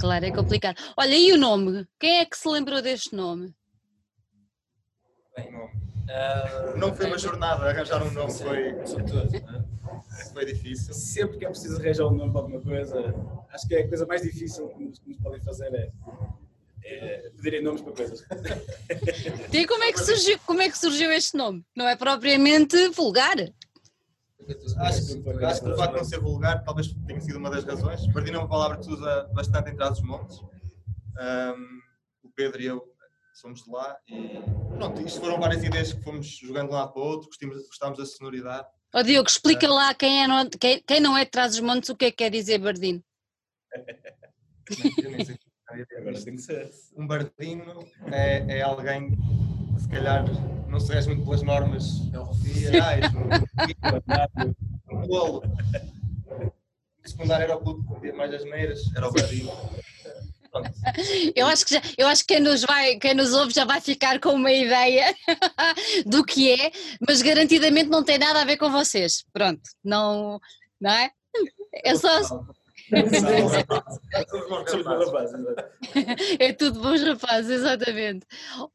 Claro, 0.00 0.24
é 0.24 0.30
complicado. 0.32 0.76
Olha, 0.96 1.14
e 1.16 1.32
o 1.32 1.36
nome? 1.36 1.86
Quem 1.98 2.18
é 2.18 2.26
que 2.26 2.36
se 2.36 2.48
lembrou 2.48 2.80
deste 2.82 3.14
nome? 3.14 3.54
Bem, 5.36 5.52
nome. 5.52 5.83
Uh, 6.04 6.76
não 6.76 6.94
foi 6.94 7.06
uma 7.06 7.18
jornada, 7.18 7.64
arranjar 7.64 8.02
um 8.02 8.10
nome 8.10 8.32
foi, 8.32 8.72
né? 8.72 8.84
foi 10.32 10.44
difícil. 10.44 10.92
Sempre 10.92 11.38
que 11.38 11.46
é 11.46 11.48
preciso 11.48 11.80
arranjar 11.80 12.06
um 12.06 12.14
nome 12.14 12.30
para 12.30 12.40
alguma 12.42 12.60
coisa, 12.60 13.14
acho 13.50 13.66
que 13.66 13.74
é 13.74 13.80
a 13.80 13.88
coisa 13.88 14.06
mais 14.06 14.22
difícil 14.22 14.68
que 14.68 14.84
nos, 14.84 14.98
que 14.98 15.08
nos 15.08 15.18
podem 15.18 15.40
fazer 15.40 15.74
é, 15.74 15.92
é 16.84 17.30
pedirem 17.36 17.62
nomes 17.62 17.80
para 17.80 17.92
coisas. 17.92 18.24
E 19.52 19.66
como 19.66 19.84
é, 19.84 19.92
que 19.92 20.00
surgiu, 20.00 20.38
como 20.46 20.60
é 20.60 20.68
que 20.68 20.76
surgiu 20.76 21.10
este 21.12 21.36
nome? 21.36 21.64
Não 21.74 21.88
é 21.88 21.96
propriamente 21.96 22.88
vulgar. 22.88 23.36
Acho, 24.78 25.22
que, 25.22 25.44
acho 25.44 25.62
que 25.62 25.70
o 25.70 25.76
facto 25.76 25.92
de 25.92 25.98
não 25.98 26.04
ser 26.04 26.20
vulgar 26.20 26.62
talvez 26.64 26.94
tenha 27.06 27.20
sido 27.20 27.38
uma 27.38 27.50
das 27.50 27.64
razões. 27.64 28.06
Bardino 28.08 28.36
é 28.36 28.40
uma 28.40 28.48
palavra 28.48 28.76
que 28.76 28.84
se 28.84 28.90
usa 28.90 29.30
bastante 29.32 29.70
em 29.70 29.76
trás 29.76 29.92
dos 29.92 30.02
montes. 30.02 30.38
Um, 30.38 31.80
o 32.24 32.30
Pedro 32.34 32.60
e 32.60 32.66
eu 32.66 32.93
somos 33.34 33.62
de 33.62 33.70
lá 33.70 33.96
e 34.08 34.40
pronto, 34.76 35.02
isto 35.02 35.20
foram 35.20 35.40
várias 35.40 35.62
ideias 35.62 35.92
que 35.92 36.02
fomos 36.02 36.26
jogando 36.26 36.68
de 36.68 36.74
um 36.74 36.78
lado 36.78 36.92
para 36.92 37.02
o 37.02 37.04
outro, 37.04 37.28
gostámos 37.66 37.98
da 37.98 38.06
sonoridade. 38.06 38.66
Ó 38.94 39.00
oh, 39.00 39.02
Diogo, 39.02 39.28
explica 39.28 39.68
lá 39.68 39.92
quem, 39.94 40.22
é 40.22 40.28
no, 40.28 40.48
quem, 40.50 40.82
quem, 40.86 41.00
não 41.00 41.16
é 41.16 41.24
de 41.24 41.30
dos 41.30 41.60
montes 41.60 41.88
o 41.88 41.96
que 41.96 42.06
é 42.06 42.10
que 42.10 42.18
quer 42.18 42.30
dizer 42.30 42.58
Bardino. 42.58 43.02
um 46.96 47.06
Bardino 47.06 47.86
é, 48.12 48.58
é 48.58 48.62
alguém 48.62 49.10
que 49.74 49.82
se 49.82 49.88
calhar 49.88 50.24
não 50.68 50.78
se 50.78 50.92
rege 50.92 51.08
muito 51.08 51.24
pelas 51.24 51.42
normas 51.42 51.84
sociais, 51.84 53.04
um 54.90 55.06
bolo. 55.06 55.42
O 57.04 57.08
secundário 57.08 57.44
era 57.44 57.56
o 57.56 57.60
clube 57.60 58.00
que 58.00 58.12
mais 58.12 58.32
as 58.32 58.44
neiras, 58.44 58.80
era 58.96 59.08
o 59.08 59.12
Bardino. 59.12 59.52
Eu 61.34 61.46
acho 61.46 61.66
que 61.66 61.74
já, 61.74 61.82
eu 61.98 62.06
acho 62.06 62.24
que 62.24 62.34
quem 62.34 62.42
nos 62.42 62.62
vai, 62.62 62.96
quem 62.96 63.14
nos 63.14 63.32
ouve 63.32 63.52
já 63.52 63.64
vai 63.64 63.80
ficar 63.80 64.20
com 64.20 64.30
uma 64.30 64.52
ideia 64.52 65.14
do 66.06 66.24
que 66.24 66.52
é, 66.52 66.70
mas 67.06 67.22
garantidamente 67.22 67.90
não 67.90 68.04
tem 68.04 68.18
nada 68.18 68.40
a 68.40 68.44
ver 68.44 68.56
com 68.56 68.70
vocês. 68.70 69.24
Pronto, 69.32 69.62
não, 69.82 70.40
não 70.80 70.90
é? 70.90 71.10
É 71.84 71.96
só 71.96 72.20
é 76.38 76.52
tudo 76.52 76.80
bons 76.80 77.02
rapazes, 77.02 77.50
exatamente. 77.50 78.26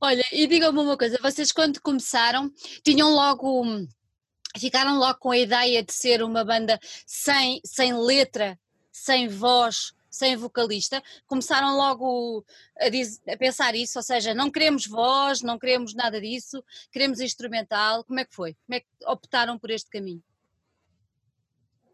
Olha, 0.02 0.24
e 0.32 0.48
digam-me 0.48 0.80
uma 0.80 0.98
coisa, 0.98 1.20
vocês 1.22 1.52
quando 1.52 1.80
começaram 1.80 2.52
tinham 2.84 3.14
logo 3.14 3.64
ficaram 4.58 4.98
logo 4.98 5.20
com 5.20 5.32
a 5.32 5.38
ideia 5.38 5.84
de 5.84 5.94
ser 5.94 6.24
uma 6.24 6.44
banda 6.44 6.80
sem, 7.06 7.62
sem 7.64 7.94
letra, 7.94 8.58
sem 8.92 9.28
voz, 9.28 9.94
sem 10.10 10.36
vocalista, 10.36 11.02
começaram 11.28 11.76
logo 11.76 12.46
a, 12.80 12.90
diz, 12.90 13.22
a, 13.28 13.38
pensar 13.38 13.76
isso, 13.76 14.00
ou 14.00 14.04
seja, 14.04 14.34
não 14.34 14.50
queremos 14.50 14.88
voz, 14.88 15.42
não 15.42 15.60
queremos 15.60 15.94
nada 15.94 16.20
disso, 16.20 16.64
queremos 16.92 17.20
instrumental. 17.20 18.04
Como 18.04 18.20
é 18.20 18.26
que 18.26 18.34
foi? 18.34 18.56
Como 18.66 18.78
é 18.78 18.80
que 18.80 18.88
optaram 19.06 19.58
por 19.58 19.70
este 19.70 19.90
caminho? 19.90 20.24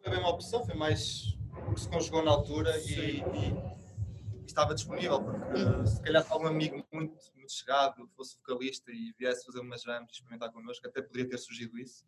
Foi 0.01 0.11
bem 0.11 0.19
uma 0.19 0.29
opção, 0.29 0.63
foi 0.65 0.75
mais 0.75 1.35
porque 1.65 1.81
se 1.81 1.89
conjugou 1.89 2.23
na 2.23 2.31
altura 2.31 2.77
e, 2.79 3.19
e, 3.19 4.45
estava 4.45 4.75
disponível, 4.75 5.21
porque 5.21 5.61
uhum. 5.61 5.85
se 5.85 6.01
calhar 6.01 6.25
algum 6.29 6.47
amigo 6.47 6.75
muito, 6.91 7.17
muito 7.35 7.51
chegado 7.51 8.07
fosse 8.15 8.37
vocalista 8.37 8.91
e 8.91 9.13
viesse 9.17 9.45
fazer 9.45 9.59
umas 9.59 9.81
jams 9.81 10.07
e 10.09 10.13
experimentar 10.13 10.51
connosco, 10.51 10.87
até 10.87 11.01
poderia 11.01 11.29
ter 11.29 11.37
surgido 11.37 11.77
isso. 11.79 12.05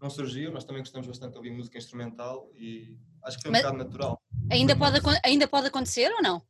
Não 0.00 0.10
surgiu, 0.10 0.52
nós 0.52 0.64
também 0.64 0.82
gostamos 0.82 1.06
bastante 1.06 1.32
de 1.32 1.38
ouvir 1.38 1.50
música 1.50 1.78
instrumental 1.78 2.50
e 2.54 2.98
acho 3.24 3.38
que 3.38 3.42
foi 3.42 3.50
um 3.50 3.52
Mas 3.52 3.62
bocado 3.62 3.78
natural. 3.78 4.22
Ainda 4.50 4.76
pode, 4.76 5.00
ainda 5.24 5.48
pode 5.48 5.66
acontecer 5.68 6.12
ou 6.12 6.22
não? 6.22 6.42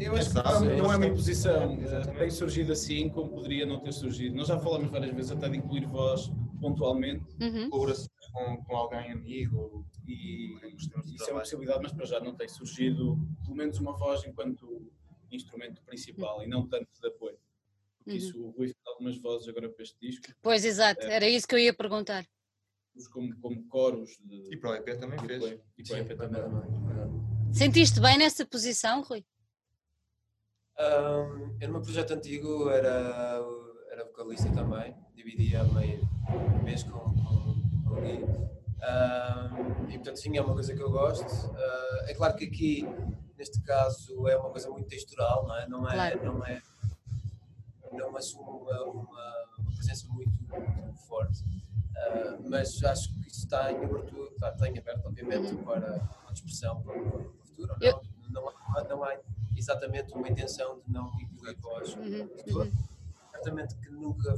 Eu 0.00 0.16
acho 0.16 0.30
que 0.30 0.36
não, 0.36 0.60
não 0.60 0.92
é 0.92 0.96
uma 0.96 1.06
imposição. 1.06 1.78
Tem 2.18 2.30
surgido 2.30 2.72
assim 2.72 3.08
como 3.08 3.30
poderia 3.30 3.64
não 3.64 3.80
ter 3.80 3.92
surgido. 3.92 4.36
Nós 4.36 4.48
já 4.48 4.58
falamos 4.58 4.90
várias 4.90 5.14
vezes 5.14 5.30
até 5.30 5.48
de 5.48 5.56
incluir 5.58 5.86
voz 5.86 6.30
pontualmente. 6.60 7.24
Uhum. 7.40 7.70
Com, 7.70 8.64
com 8.64 8.76
alguém 8.76 9.12
amigo 9.12 9.86
e 10.06 10.58
isso 10.74 11.30
é 11.30 11.32
uma 11.32 11.40
possibilidade, 11.40 11.80
mas 11.82 11.92
para 11.92 12.04
já 12.04 12.20
não 12.20 12.34
tem 12.34 12.46
surgido 12.48 13.18
pelo 13.42 13.56
menos 13.56 13.78
uma 13.78 13.96
voz 13.96 14.24
enquanto 14.26 14.92
instrumento 15.30 15.82
principal 15.82 16.42
e 16.42 16.46
não 16.46 16.66
tanto 16.66 16.88
de 17.00 17.08
apoio. 17.08 17.38
Porque 17.98 18.10
uhum. 18.10 18.16
isso, 18.16 18.40
o 18.40 18.50
Rui 18.50 18.66
fez 18.66 18.76
algumas 18.86 19.16
vozes 19.18 19.48
agora 19.48 19.68
para 19.68 19.82
este 19.82 19.98
disco. 19.98 20.26
Pois, 20.42 20.64
exato, 20.64 21.02
é, 21.06 21.14
era 21.14 21.28
isso 21.28 21.46
que 21.46 21.54
eu 21.54 21.58
ia 21.58 21.74
perguntar. 21.74 22.26
Como, 23.12 23.34
como 23.40 23.66
coros. 23.68 24.18
De, 24.24 24.54
e 24.54 24.56
para 24.56 24.70
o 24.70 24.74
EP 24.74 24.98
também 24.98 25.18
fez. 25.18 25.60
E 25.76 25.82
para 25.82 25.96
o 25.96 25.98
EP 25.98 26.16
também. 26.16 26.42
Sentiste 27.52 28.00
bem 28.00 28.18
nessa 28.18 28.44
posição, 28.44 29.02
Rui? 29.02 29.24
Um, 30.78 31.56
eu 31.58 31.68
no 31.68 31.72
meu 31.74 31.82
projeto 31.82 32.12
antigo 32.12 32.68
era, 32.68 33.40
era 33.90 34.04
vocalista 34.04 34.50
também, 34.52 34.94
dividia 35.14 35.64
meio 35.64 36.06
mês 36.62 36.82
com, 36.82 36.98
com, 36.98 37.62
com 37.88 37.94
o 37.94 38.00
Gui. 38.02 38.22
Uh, 38.22 39.88
e 39.88 39.94
portanto, 39.94 40.16
sim, 40.16 40.36
é 40.36 40.42
uma 40.42 40.52
coisa 40.52 40.74
que 40.74 40.82
eu 40.82 40.90
gosto. 40.90 41.24
Uh, 41.46 42.04
é 42.06 42.14
claro 42.14 42.36
que 42.36 42.44
aqui, 42.44 42.86
neste 43.38 43.62
caso, 43.62 44.28
é 44.28 44.36
uma 44.36 44.50
coisa 44.50 44.68
muito 44.68 44.86
textural, 44.88 45.46
não 45.46 45.56
é? 45.56 45.66
Não 45.66 45.88
é, 45.88 45.94
claro. 45.94 46.24
não 46.24 46.44
é, 46.44 46.62
não 47.92 48.16
assume 48.16 48.44
uma, 48.44 48.84
uma, 48.84 49.34
uma 49.58 49.72
presença 49.74 50.06
muito, 50.08 50.30
muito 50.30 50.98
forte. 51.06 51.42
Uh, 51.96 52.48
mas 52.48 52.82
acho 52.84 53.12
que 53.12 53.20
isso 53.26 53.40
está 53.40 53.72
em 53.72 53.76
abertura, 53.76 54.30
está, 54.30 54.50
está 54.50 54.68
em 54.68 54.78
aberto, 54.78 55.06
obviamente, 55.06 55.54
uhum. 55.54 55.64
para 55.64 56.08
uma 56.22 56.32
expressão 56.32 56.82
para, 56.82 56.92
para 56.92 57.18
o 57.18 57.32
futuro. 57.44 57.76
Eu... 57.80 58.02
Não, 58.30 58.42
não, 58.42 58.48
há, 58.48 58.84
não 58.84 59.04
há 59.04 59.16
exatamente 59.56 60.12
uma 60.12 60.28
intenção 60.28 60.80
de 60.86 60.92
não 60.92 61.10
incluir 61.20 61.56
voz 61.56 61.94
uhum. 61.94 62.28
uhum. 62.48 62.72
Certamente 63.32 63.74
que 63.76 63.90
nunca 63.90 64.34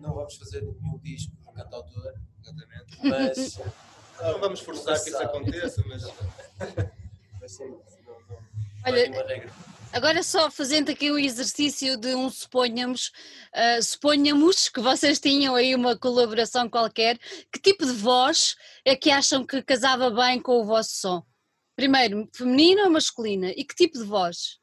não 0.00 0.14
vamos 0.14 0.36
fazer 0.36 0.62
nenhum 0.62 0.98
disco 0.98 1.34
de 1.36 1.52
cantautor 1.52 2.14
Exatamente. 2.46 2.98
Mas 3.02 3.60
não 4.22 4.38
vamos 4.38 4.60
forçar 4.60 5.02
que 5.02 5.08
isso 5.10 5.18
aconteça, 5.18 5.82
mas. 5.86 6.02
mas 7.40 7.52
sim, 7.52 7.64
não, 8.06 8.12
não, 8.28 8.38
Olha, 8.84 9.52
agora 9.92 10.22
só 10.22 10.50
fazendo 10.50 10.90
aqui 10.90 11.10
o 11.10 11.18
exercício 11.18 11.96
de 11.96 12.14
um 12.14 12.30
suponhamos, 12.30 13.12
uh, 13.54 13.82
suponhamos 13.82 14.68
que 14.68 14.80
vocês 14.80 15.18
tinham 15.18 15.54
aí 15.54 15.74
uma 15.74 15.98
colaboração 15.98 16.68
qualquer, 16.68 17.18
que 17.52 17.60
tipo 17.60 17.84
de 17.84 17.92
voz 17.92 18.56
é 18.84 18.94
que 18.96 19.10
acham 19.10 19.44
que 19.44 19.62
casava 19.62 20.10
bem 20.10 20.40
com 20.40 20.60
o 20.60 20.64
vosso 20.64 20.96
som? 20.96 21.26
Primeiro, 21.74 22.28
feminina 22.34 22.84
ou 22.84 22.90
masculina? 22.90 23.50
E 23.50 23.64
que 23.64 23.74
tipo 23.74 23.98
de 23.98 24.04
voz? 24.04 24.58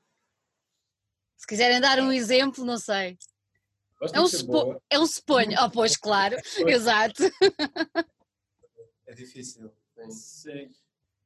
Se 1.37 1.47
quiserem 1.47 1.79
dar 1.79 1.99
um 1.99 2.11
exemplo, 2.11 2.65
não 2.65 2.77
sei. 2.77 3.17
É 4.13 4.19
um, 4.19 4.27
supo... 4.27 4.81
é 4.89 4.99
um 4.99 5.05
suponho. 5.05 5.57
Oh, 5.63 5.69
pois, 5.69 5.95
claro, 5.95 6.35
exato. 6.67 7.23
É 9.07 9.13
difícil. 9.13 9.71
Sim. 10.09 10.69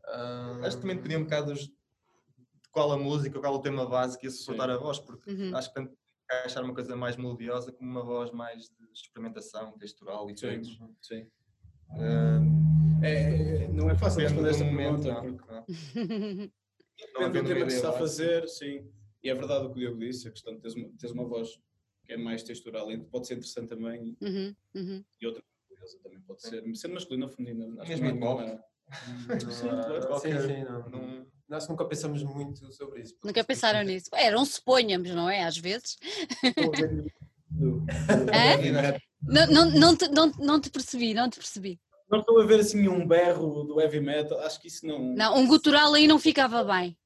Uh... 0.05 0.65
Acho 0.65 0.77
que 0.77 0.81
também 0.81 0.95
dependia 0.95 1.19
um 1.19 1.23
bocado 1.23 1.53
de 1.53 1.71
qual 2.77 2.91
a 2.91 2.97
música, 2.97 3.39
qual 3.39 3.55
o 3.55 3.59
tema 3.59 3.87
básico 3.87 4.23
ia 4.23 4.29
suportar 4.29 4.69
a 4.69 4.77
voz, 4.77 4.99
porque 4.99 5.31
uhum. 5.31 5.55
acho 5.55 5.69
que 5.69 5.73
tanto 5.73 5.97
achar 6.45 6.63
uma 6.63 6.75
coisa 6.75 6.95
mais 6.95 7.17
melodiosa 7.17 7.71
como 7.71 7.89
uma 7.89 8.03
voz 8.03 8.29
mais 8.29 8.69
de 8.69 8.91
experimentação 8.93 9.75
textural 9.79 10.29
e 10.29 10.37
sim, 10.37 10.61
tudo. 10.61 10.95
Sim. 11.01 11.27
Uh, 11.89 13.03
é, 13.03 13.67
não 13.69 13.89
é 13.89 13.95
fácil 13.97 14.21
responder 14.21 14.51
esta 14.51 14.63
pergunta. 14.63 15.11
Não, 15.11 15.21
porque... 15.23 15.51
não. 17.15 17.31
Depende 17.31 17.41
do 17.41 17.47
tema 17.47 17.65
que 17.65 17.71
se 17.71 17.77
está 17.77 17.89
a 17.89 17.93
fazer, 17.93 18.47
sim. 18.47 18.87
E 19.23 19.29
é 19.31 19.33
verdade 19.33 19.65
o 19.65 19.69
que 19.71 19.77
o 19.77 19.79
Diogo 19.79 19.97
disse, 19.97 20.27
a 20.27 20.31
questão 20.31 20.53
de 20.53 20.61
teres 20.61 20.75
uma, 20.75 20.89
teres 20.99 21.15
uma 21.15 21.25
voz 21.25 21.59
que 22.05 22.13
é 22.13 22.17
mais 22.17 22.43
textural, 22.43 22.87
pode 23.09 23.25
ser 23.25 23.33
interessante 23.33 23.69
também. 23.69 24.15
Uhum, 24.21 24.55
uhum. 24.75 25.03
E 25.19 25.25
outra 25.25 25.43
coisa 25.67 25.99
também 26.03 26.21
pode 26.21 26.43
ser, 26.43 26.63
sendo 26.75 26.93
masculina 26.93 27.25
ou 27.25 27.31
feminina. 27.31 27.81
Acho 27.81 27.89
Mesmo 27.89 28.05
em 28.05 28.19
pop. 28.19 28.43
Sim, 30.21 30.39
sim, 30.39 30.63
não, 30.63 30.89
não, 30.89 31.27
Nós 31.49 31.67
nunca 31.67 31.85
pensamos 31.85 32.23
muito 32.23 32.71
sobre 32.73 33.01
isso. 33.01 33.15
Nunca 33.23 33.43
pensaram 33.43 33.81
nisso. 33.83 34.09
Era 34.13 34.37
um 34.39 34.45
suponhamos, 34.45 35.09
não 35.11 35.29
é? 35.29 35.43
Às 35.43 35.57
vezes. 35.57 35.97
é? 38.33 38.99
não, 39.21 39.47
não, 39.47 39.71
não, 39.71 39.95
te, 39.95 40.07
não, 40.09 40.31
não 40.39 40.59
te 40.59 40.69
percebi, 40.69 41.13
não 41.13 41.29
te 41.29 41.37
percebi. 41.37 41.79
Não 42.09 42.19
estou 42.19 42.41
a 42.41 42.45
ver 42.45 42.59
assim 42.59 42.87
um 42.87 43.07
berro 43.07 43.63
do 43.63 43.79
heavy 43.81 43.99
metal, 43.99 44.39
acho 44.39 44.61
que 44.61 44.67
isso 44.67 44.85
não. 44.85 45.13
Não, 45.13 45.37
um 45.37 45.47
gutural 45.47 45.93
aí 45.93 46.07
não 46.07 46.19
ficava 46.19 46.63
bem. 46.63 46.97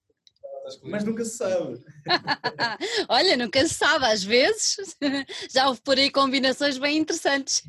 Mas 0.83 1.03
nunca 1.03 1.25
se 1.25 1.37
sabe. 1.37 1.83
Olha, 3.09 3.35
nunca 3.35 3.65
se 3.67 3.73
sabe, 3.73 4.05
às 4.05 4.23
vezes 4.23 4.95
já 5.51 5.67
houve 5.67 5.81
por 5.81 5.97
aí 5.97 6.11
combinações 6.11 6.77
bem 6.77 6.97
interessantes. 6.97 7.63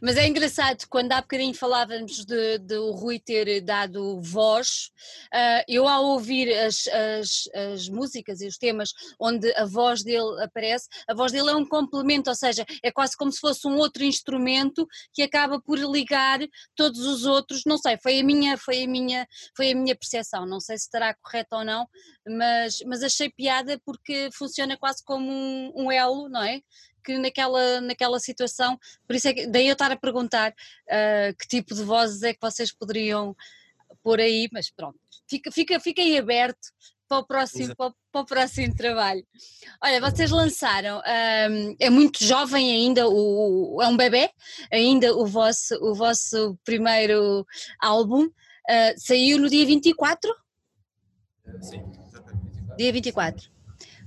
Mas 0.00 0.16
é 0.16 0.26
engraçado, 0.26 0.86
quando 0.88 1.12
há 1.12 1.20
bocadinho 1.20 1.54
falávamos 1.54 2.24
de, 2.24 2.58
de 2.58 2.76
Rui 2.76 3.18
ter 3.18 3.60
dado 3.60 4.20
voz, 4.20 4.90
uh, 5.32 5.64
eu 5.68 5.86
ao 5.86 6.04
ouvir 6.04 6.52
as, 6.52 6.86
as, 6.86 7.48
as, 7.54 7.88
músicas 7.88 8.40
e 8.40 8.46
os 8.46 8.56
temas 8.56 8.92
onde 9.20 9.52
a 9.56 9.64
voz 9.66 10.02
dele 10.02 10.42
aparece, 10.42 10.88
a 11.08 11.14
voz 11.14 11.32
dele 11.32 11.50
é 11.50 11.54
um 11.54 11.66
complemento, 11.66 12.30
ou 12.30 12.36
seja, 12.36 12.64
é 12.82 12.90
quase 12.90 13.16
como 13.16 13.30
se 13.30 13.40
fosse 13.40 13.66
um 13.66 13.76
outro 13.76 14.04
instrumento 14.04 14.86
que 15.12 15.22
acaba 15.22 15.60
por 15.60 15.78
ligar 15.78 16.40
todos 16.74 17.00
os 17.00 17.24
outros, 17.24 17.62
não 17.66 17.76
sei, 17.76 17.98
foi 18.02 18.20
a 18.20 18.24
minha, 18.24 18.56
foi 18.56 18.84
a 18.84 18.88
minha, 18.88 19.26
foi 19.56 19.72
a 19.72 19.76
minha 19.76 19.94
percepção, 19.94 20.46
não 20.46 20.60
sei 20.60 20.78
se 20.78 20.84
estará 20.84 21.14
correto 21.14 21.56
ou 21.56 21.64
não, 21.64 21.86
mas, 22.26 22.78
mas 22.86 23.02
achei 23.02 23.30
piada 23.30 23.78
porque 23.84 24.30
funciona 24.32 24.76
quase 24.76 25.04
como 25.04 25.30
um, 25.30 25.72
um 25.76 25.92
elo, 25.92 26.28
não 26.28 26.42
é? 26.42 26.60
Que 27.04 27.18
naquela, 27.18 27.80
naquela 27.80 28.18
situação, 28.18 28.78
por 29.06 29.14
isso 29.14 29.28
é 29.28 29.34
que 29.34 29.46
daí 29.46 29.68
eu 29.68 29.74
estar 29.74 29.92
a 29.92 29.96
perguntar 29.96 30.50
uh, 30.52 31.36
que 31.38 31.46
tipo 31.46 31.74
de 31.74 31.82
vozes 31.82 32.22
é 32.22 32.32
que 32.32 32.40
vocês 32.40 32.72
poderiam 32.72 33.36
pôr 34.02 34.20
aí, 34.20 34.48
mas 34.52 34.70
pronto, 34.70 34.98
fica, 35.28 35.50
fica, 35.52 35.78
fica 35.78 36.02
aí 36.02 36.16
aberto 36.18 36.72
para 37.08 37.18
o 37.18 37.26
próximo, 37.26 37.76
para, 37.76 37.92
para, 38.10 38.20
o 38.20 38.26
próximo 38.26 38.74
trabalho. 38.74 39.24
Olha, 39.82 40.00
vocês 40.00 40.30
lançaram, 40.30 40.98
um, 40.98 41.76
é 41.78 41.90
muito 41.90 42.24
jovem 42.24 42.72
ainda, 42.72 43.08
o, 43.08 43.80
é 43.82 43.88
um 43.88 43.96
bebê, 43.96 44.30
ainda 44.72 45.14
o 45.14 45.26
vosso, 45.26 45.74
o 45.82 45.94
vosso 45.94 46.58
primeiro 46.64 47.46
álbum, 47.80 48.24
uh, 48.24 48.94
saiu 48.96 49.38
no 49.38 49.48
dia 49.48 49.64
24? 49.66 50.34
Sim, 51.60 51.82
exatamente. 52.06 52.76
Dia 52.76 52.92
24. 52.92 53.50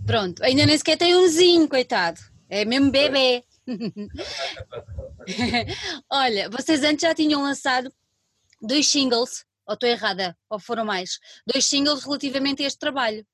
Pronto, 0.05 0.43
ainda 0.43 0.65
nem 0.65 0.77
sequer 0.77 0.97
tem 0.97 1.15
umzinho, 1.15 1.67
coitado. 1.67 2.19
É 2.49 2.65
mesmo 2.65 2.91
bebê. 2.91 3.43
Olha, 6.09 6.49
vocês 6.49 6.83
antes 6.83 7.01
já 7.01 7.13
tinham 7.13 7.43
lançado 7.43 7.91
dois 8.61 8.87
singles, 8.87 9.45
ou 9.67 9.73
estou 9.73 9.89
errada, 9.89 10.37
ou 10.49 10.59
foram 10.59 10.85
mais, 10.85 11.19
dois 11.45 11.65
singles 11.65 12.03
relativamente 12.03 12.63
a 12.63 12.67
este 12.67 12.79
trabalho. 12.79 13.25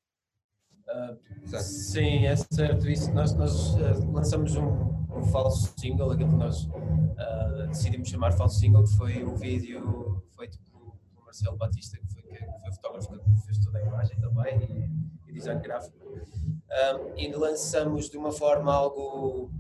Uh, 0.87 1.59
sim, 1.59 2.25
é 2.25 2.35
certo. 2.35 2.89
Isso, 2.89 3.11
nós, 3.13 3.33
nós 3.35 3.75
uh, 3.75 4.11
lançamos 4.11 4.55
um, 4.55 4.67
um, 5.15 5.23
falso 5.31 5.71
single, 5.79 6.11
aquilo 6.11 6.29
que 6.29 6.35
nós 6.35 6.65
uh, 6.65 7.67
decidimos 7.67 8.09
chamar 8.09 8.33
falso 8.33 8.59
single, 8.59 8.83
que 8.83 8.97
foi 8.97 9.23
um 9.23 9.35
vídeo 9.35 10.21
feito 10.35 10.59
pelo, 10.59 10.97
Marcelo 11.23 11.57
Batista, 11.57 11.97
que 11.97 12.13
foi, 12.13 12.21
que 12.23 12.37
foi 12.37 12.71
fotógrafo 12.73 13.09
que 13.09 13.45
fez 13.45 13.59
toda 13.59 13.79
a 13.79 13.81
imagem 13.81 14.19
também 14.19 14.61
e, 14.63 15.12
e 15.33 15.39
design 15.39 15.61
gráfico 15.61 15.97
um, 16.07 17.17
e 17.17 17.31
lançamos 17.33 18.09
de 18.09 18.17
uma 18.17 18.31
forma 18.31 18.73
algo 18.73 19.51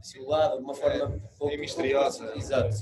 dissimulada, 0.00 0.56
de 0.56 0.62
uma 0.62 0.74
forma 0.74 1.14
é, 1.14 1.18
pouco, 1.38 1.56
misteriosa. 1.58 2.24
Pouco, 2.24 2.38
exato. 2.38 2.76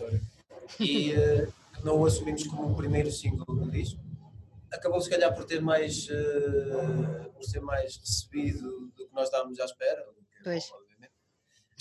E 0.80 1.12
uh, 1.12 1.52
não 1.84 2.00
o 2.00 2.06
assumimos 2.06 2.46
como 2.46 2.72
o 2.72 2.76
primeiro 2.76 3.10
single 3.10 3.44
do 3.46 3.70
disco. 3.70 4.00
Acabou 4.72 5.00
se 5.00 5.10
calhar 5.10 5.34
por 5.34 5.44
ter 5.44 5.60
mais 5.60 6.08
uh, 6.08 7.30
por 7.32 7.44
ser 7.44 7.60
mais 7.60 7.96
recebido 7.96 8.90
do 8.94 9.08
que 9.08 9.14
nós 9.14 9.24
estávamos 9.24 9.58
à 9.60 9.64
espera. 9.64 10.06
Pois. 10.42 10.70
obviamente. 10.72 11.12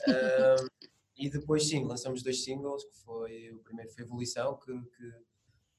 Uh, 0.08 0.88
e 1.16 1.30
depois 1.30 1.68
sim, 1.68 1.84
lançamos 1.84 2.22
dois 2.22 2.44
singles, 2.44 2.84
que 2.86 2.98
foi 3.04 3.52
o 3.52 3.60
primeiro 3.60 3.92
foi 3.92 4.04
Evolução, 4.04 4.58
que, 4.58 4.72
que 4.72 5.14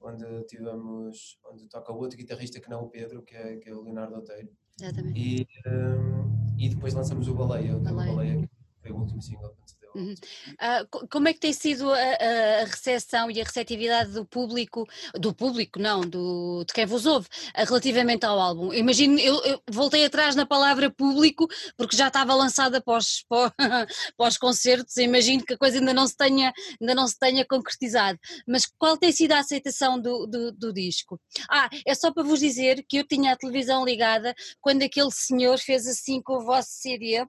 onde 0.00 0.44
tivemos, 0.44 1.38
onde 1.44 1.68
toca 1.68 1.92
o 1.92 1.96
outro 1.96 2.16
guitarrista 2.16 2.60
que 2.60 2.70
não 2.70 2.84
o 2.84 2.90
Pedro, 2.90 3.22
que 3.22 3.34
é, 3.34 3.56
que 3.56 3.68
é 3.68 3.74
o 3.74 3.82
Leonardo 3.82 4.16
Oteiro. 4.16 4.48
Exatamente. 4.80 5.18
E, 5.18 5.46
um, 5.66 6.56
e 6.56 6.68
depois 6.68 6.94
lançamos 6.94 7.28
o 7.28 7.34
Baleia, 7.34 7.76
o 7.76 7.80
Baleia, 7.80 8.14
Baleia 8.14 8.40
que 8.42 8.48
foi 8.80 8.92
o 8.92 8.96
último 8.96 9.20
single 9.20 9.54
Uh, 9.98 11.08
como 11.10 11.28
é 11.28 11.32
que 11.32 11.40
tem 11.40 11.52
sido 11.52 11.92
a, 11.92 11.96
a, 11.96 12.64
recepção 12.64 13.30
e 13.30 13.40
a 13.40 13.44
receptividade 13.44 14.12
do 14.12 14.24
público, 14.24 14.86
do 15.14 15.34
público 15.34 15.78
não, 15.78 16.00
do, 16.00 16.64
de 16.66 16.72
quem 16.72 16.86
vos 16.86 17.06
ouve, 17.06 17.28
relativamente 17.54 18.24
ao 18.24 18.38
álbum? 18.38 18.72
Imagino, 18.72 19.18
eu, 19.18 19.42
eu, 19.44 19.62
voltei 19.70 20.04
atrás 20.04 20.34
na 20.34 20.46
palavra 20.46 20.90
público 20.90 21.46
porque 21.76 21.96
já 21.96 22.08
estava 22.08 22.34
lançada 22.34 22.82
os, 22.86 23.24
para 23.28 24.28
os 24.28 24.38
concertos, 24.38 24.96
imagino 24.96 25.44
que 25.44 25.54
a 25.54 25.58
coisa 25.58 25.78
ainda 25.78 25.92
não 25.92 26.06
se 26.06 26.16
tenha, 26.16 26.52
ainda 26.80 26.94
não 26.94 27.06
se 27.06 27.18
tenha 27.18 27.44
concretizado, 27.44 28.18
mas 28.46 28.66
qual 28.78 28.96
tem 28.96 29.12
sido 29.12 29.32
a 29.32 29.40
aceitação 29.40 30.00
do, 30.00 30.26
do, 30.26 30.52
do 30.52 30.72
disco? 30.72 31.20
Ah, 31.50 31.68
é 31.86 31.94
só 31.94 32.12
para 32.12 32.22
vos 32.22 32.40
dizer 32.40 32.84
que 32.88 32.98
eu 32.98 33.06
tinha 33.06 33.32
a 33.32 33.36
televisão 33.36 33.84
ligada 33.84 34.34
quando 34.60 34.82
aquele 34.82 35.10
senhor 35.10 35.58
fez 35.58 35.86
assim 35.86 36.22
com 36.22 36.34
o 36.34 36.44
vosso 36.44 36.70
CD 36.70 37.26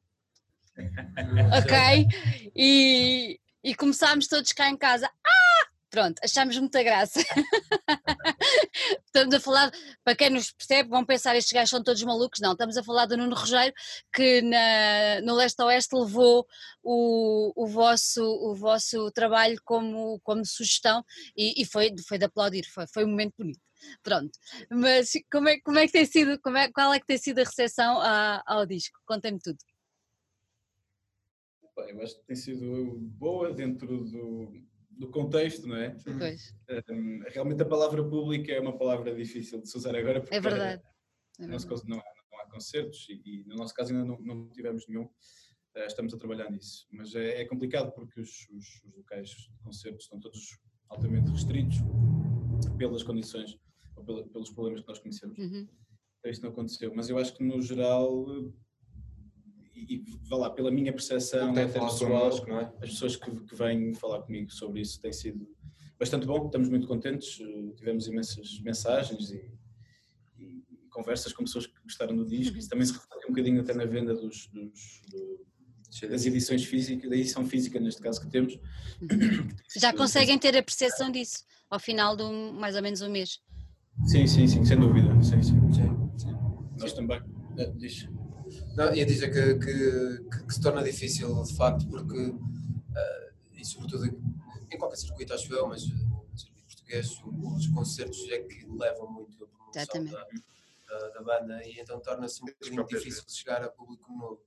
ok? 1.58 2.08
E, 2.56 3.40
e 3.64 3.76
começámos 3.76 4.28
todos 4.28 4.52
cá 4.54 4.70
em 4.70 4.78
casa. 4.78 5.08
Ah! 5.08 5.40
Pronto, 5.90 6.20
achámos 6.24 6.56
muita 6.60 6.84
graça. 6.84 7.20
estamos 9.08 9.34
a 9.34 9.40
falar, 9.40 9.72
para 10.04 10.16
quem 10.16 10.30
nos 10.30 10.52
percebe, 10.52 10.88
vão 10.88 11.04
pensar 11.04 11.36
estes 11.36 11.52
gajos 11.52 11.72
são 11.72 11.84
todos 11.84 12.04
malucos. 12.04 12.40
Não, 12.40 12.52
estamos 12.52 12.78
a 12.78 12.84
falar 12.84 13.08
do 13.08 13.18
Nuno 13.18 13.36
Rogério, 13.36 13.74
que 14.14 14.42
na, 14.44 15.22
no 15.22 15.34
Leste-Oeste 15.34 15.96
levou 15.96 16.46
o, 16.84 17.52
o, 17.56 17.68
vosso, 17.68 18.24
o 18.24 18.54
vosso 18.56 19.10
trabalho 19.12 19.60
como, 19.66 20.20
como 20.24 20.46
sugestão 20.46 21.04
e, 21.36 21.60
e 21.60 21.66
foi, 21.66 21.96
foi 22.08 22.20
de 22.20 22.26
aplaudir, 22.26 22.66
foi, 22.72 22.86
foi 22.94 23.04
um 23.04 23.10
momento 23.10 23.34
bonito. 23.38 23.60
Pronto, 24.04 24.38
mas 24.70 25.14
como 25.32 25.50
é, 25.50 25.60
como 25.62 25.80
é 25.80 25.88
que 25.88 25.94
tem 25.94 26.06
sido, 26.06 26.40
como 26.42 26.58
é, 26.58 26.70
qual 26.72 26.94
é 26.94 27.00
que 27.00 27.06
tem 27.08 27.18
sido 27.18 27.40
a 27.40 27.44
recepção 27.46 28.00
a, 28.02 28.44
ao 28.46 28.66
disco? 28.66 29.00
Contem-me 29.08 29.40
tudo 29.40 29.58
eu 31.88 32.02
acho 32.02 32.16
que 32.20 32.26
tem 32.26 32.36
sido 32.36 32.98
boa 33.18 33.54
dentro 33.54 34.04
do, 34.06 34.54
do 34.92 35.10
contexto, 35.10 35.68
não 35.68 35.78
é? 35.78 35.96
Pois. 36.18 36.54
Um, 36.90 37.22
realmente 37.28 37.62
a 37.62 37.66
palavra 37.66 38.04
pública 38.04 38.52
é 38.52 38.60
uma 38.60 38.78
palavra 38.78 39.16
difícil 39.16 39.62
de 39.62 39.70
se 39.70 39.78
usar 39.78 39.96
agora 39.96 40.20
porque 40.20 40.36
é 40.36 40.42
verdade. 40.42 40.84
É 41.40 41.48
verdade. 41.48 41.88
Não, 41.88 41.98
há, 41.98 42.04
não, 42.32 42.40
há, 42.40 42.50
concertos 42.52 43.08
e, 43.10 43.22
e, 43.26 43.44
no 43.46 43.56
nosso 43.56 43.74
caso 43.74 43.94
ainda 43.94 44.06
não, 44.06 44.20
não 44.20 44.50
tivemos 44.50 44.86
nenhum. 44.88 45.04
Uh, 45.04 45.86
estamos 45.86 46.14
a 46.14 46.18
trabalhar 46.18 46.50
nisso, 46.52 46.88
mas 46.92 47.16
é, 47.16 47.42
é 47.42 47.46
complicado 47.46 47.94
porque 47.94 48.20
os, 48.20 48.30
os, 48.50 48.84
os, 48.84 48.96
locais 48.98 49.30
de 49.30 49.64
concertos 49.64 50.04
estão 50.04 50.20
todos 50.20 50.60
altamente 50.90 51.30
restritos 51.32 51.78
pelas 52.78 53.04
condições 53.04 53.58
ou 53.96 54.04
pela, 54.04 54.28
pelos 54.28 54.50
problemas 54.50 54.82
que 54.82 54.88
nós 54.88 55.00
conhecemos. 55.00 55.38
Uhum. 55.38 55.68
Então, 56.20 56.32
isso 56.32 56.42
não 56.42 56.50
aconteceu, 56.50 56.94
mas 56.94 57.10
eu 57.10 57.18
acho 57.18 57.36
que 57.36 57.44
no 57.44 57.62
geral 57.62 58.26
e, 59.88 60.04
vá 60.30 60.38
lá, 60.38 60.50
pela 60.50 60.72
minha 60.72 60.92
percepção 60.92 61.52
até 61.52 61.68
pessoal, 61.68 62.30
é? 62.60 62.74
as 62.82 62.90
pessoas 62.90 63.16
que, 63.16 63.32
que 63.32 63.56
vêm 63.56 63.94
falar 63.94 64.22
comigo 64.22 64.52
sobre 64.52 64.82
isso 64.82 65.00
têm 65.02 65.14
sido 65.14 65.48
bastante 66.00 66.26
bom, 66.26 66.46
estamos 66.46 66.70
muito 66.70 66.88
contentes, 66.88 67.40
eh, 67.42 67.74
tivemos 67.76 68.08
imensas 68.08 68.62
mensagens 68.62 69.32
e, 69.32 69.52
e, 70.38 70.64
conversas 70.90 71.34
com 71.34 71.44
pessoas 71.44 71.68
que 71.68 71.74
gostaram 71.84 72.16
do 72.16 72.26
disco, 72.26 72.58
isso 72.58 72.70
também 72.70 72.86
se 72.86 72.94
reflete 72.94 73.26
um 73.26 73.30
bocadinho 73.30 73.62
até 73.62 73.74
na 73.74 73.86
venda 73.86 74.14
dos, 74.14 74.48
dos 74.48 75.02
do, 75.10 75.46
das 76.10 76.26
edições 76.26 76.64
físicas, 76.64 77.10
da 77.10 77.16
edição 77.16 77.46
física 77.46 77.80
neste 77.80 78.02
caso 78.02 78.22
que 78.22 78.30
temos. 78.30 78.58
Já 79.76 79.94
conseguem 79.94 80.38
ter 80.40 80.56
a 80.56 80.64
percepção 80.64 81.12
disso 81.12 81.44
ao 81.70 81.80
final 81.80 82.16
de 82.16 82.24
um, 82.24 82.54
mais 82.54 82.76
ou 82.76 82.82
menos 82.82 83.02
um 83.02 83.10
mês? 83.10 83.40
Sim, 84.06 84.26
sim, 84.26 84.48
sim, 84.48 84.64
sem 84.64 84.80
dúvida, 84.80 85.10
sim, 85.22 85.42
sim, 85.44 85.74
sim. 85.74 86.18
sim. 86.18 86.32
Nós 86.80 86.94
também, 86.94 87.22
eh, 87.58 87.72
diz. 87.76 88.08
Não, 88.80 88.96
ia 88.96 89.06
dizer 89.06 89.30
que, 89.30 89.56
que, 89.56 90.24
que, 90.24 90.46
que, 90.46 90.54
se 90.54 90.62
torna 90.62 90.82
difícil 90.82 91.44
de 91.44 91.54
facto, 91.54 91.86
porque, 91.90 92.18
uh, 92.18 93.34
e 93.52 93.66
sobretudo 93.66 94.06
em 94.06 94.78
qualquer 94.78 94.96
circuito, 94.96 95.34
acho 95.34 95.54
eu, 95.54 95.68
mas 95.68 95.86
no 95.86 96.26
circuito 96.34 96.66
português, 96.66 97.22
os 97.58 97.68
concertos 97.68 98.26
é 98.30 98.40
que 98.40 98.66
levam 98.68 99.12
muito 99.12 99.44
a 99.44 99.48
promoção 99.48 100.06
da, 100.06 100.98
da, 100.98 101.10
da, 101.10 101.22
banda 101.22 101.62
e 101.68 101.78
então 101.78 102.00
torna-se 102.00 102.42
um 102.42 102.46
bocadinho 102.46 102.88
difícil 102.88 103.24
chegar 103.28 103.62
a 103.62 103.68
público 103.68 104.14
novo. 104.14 104.42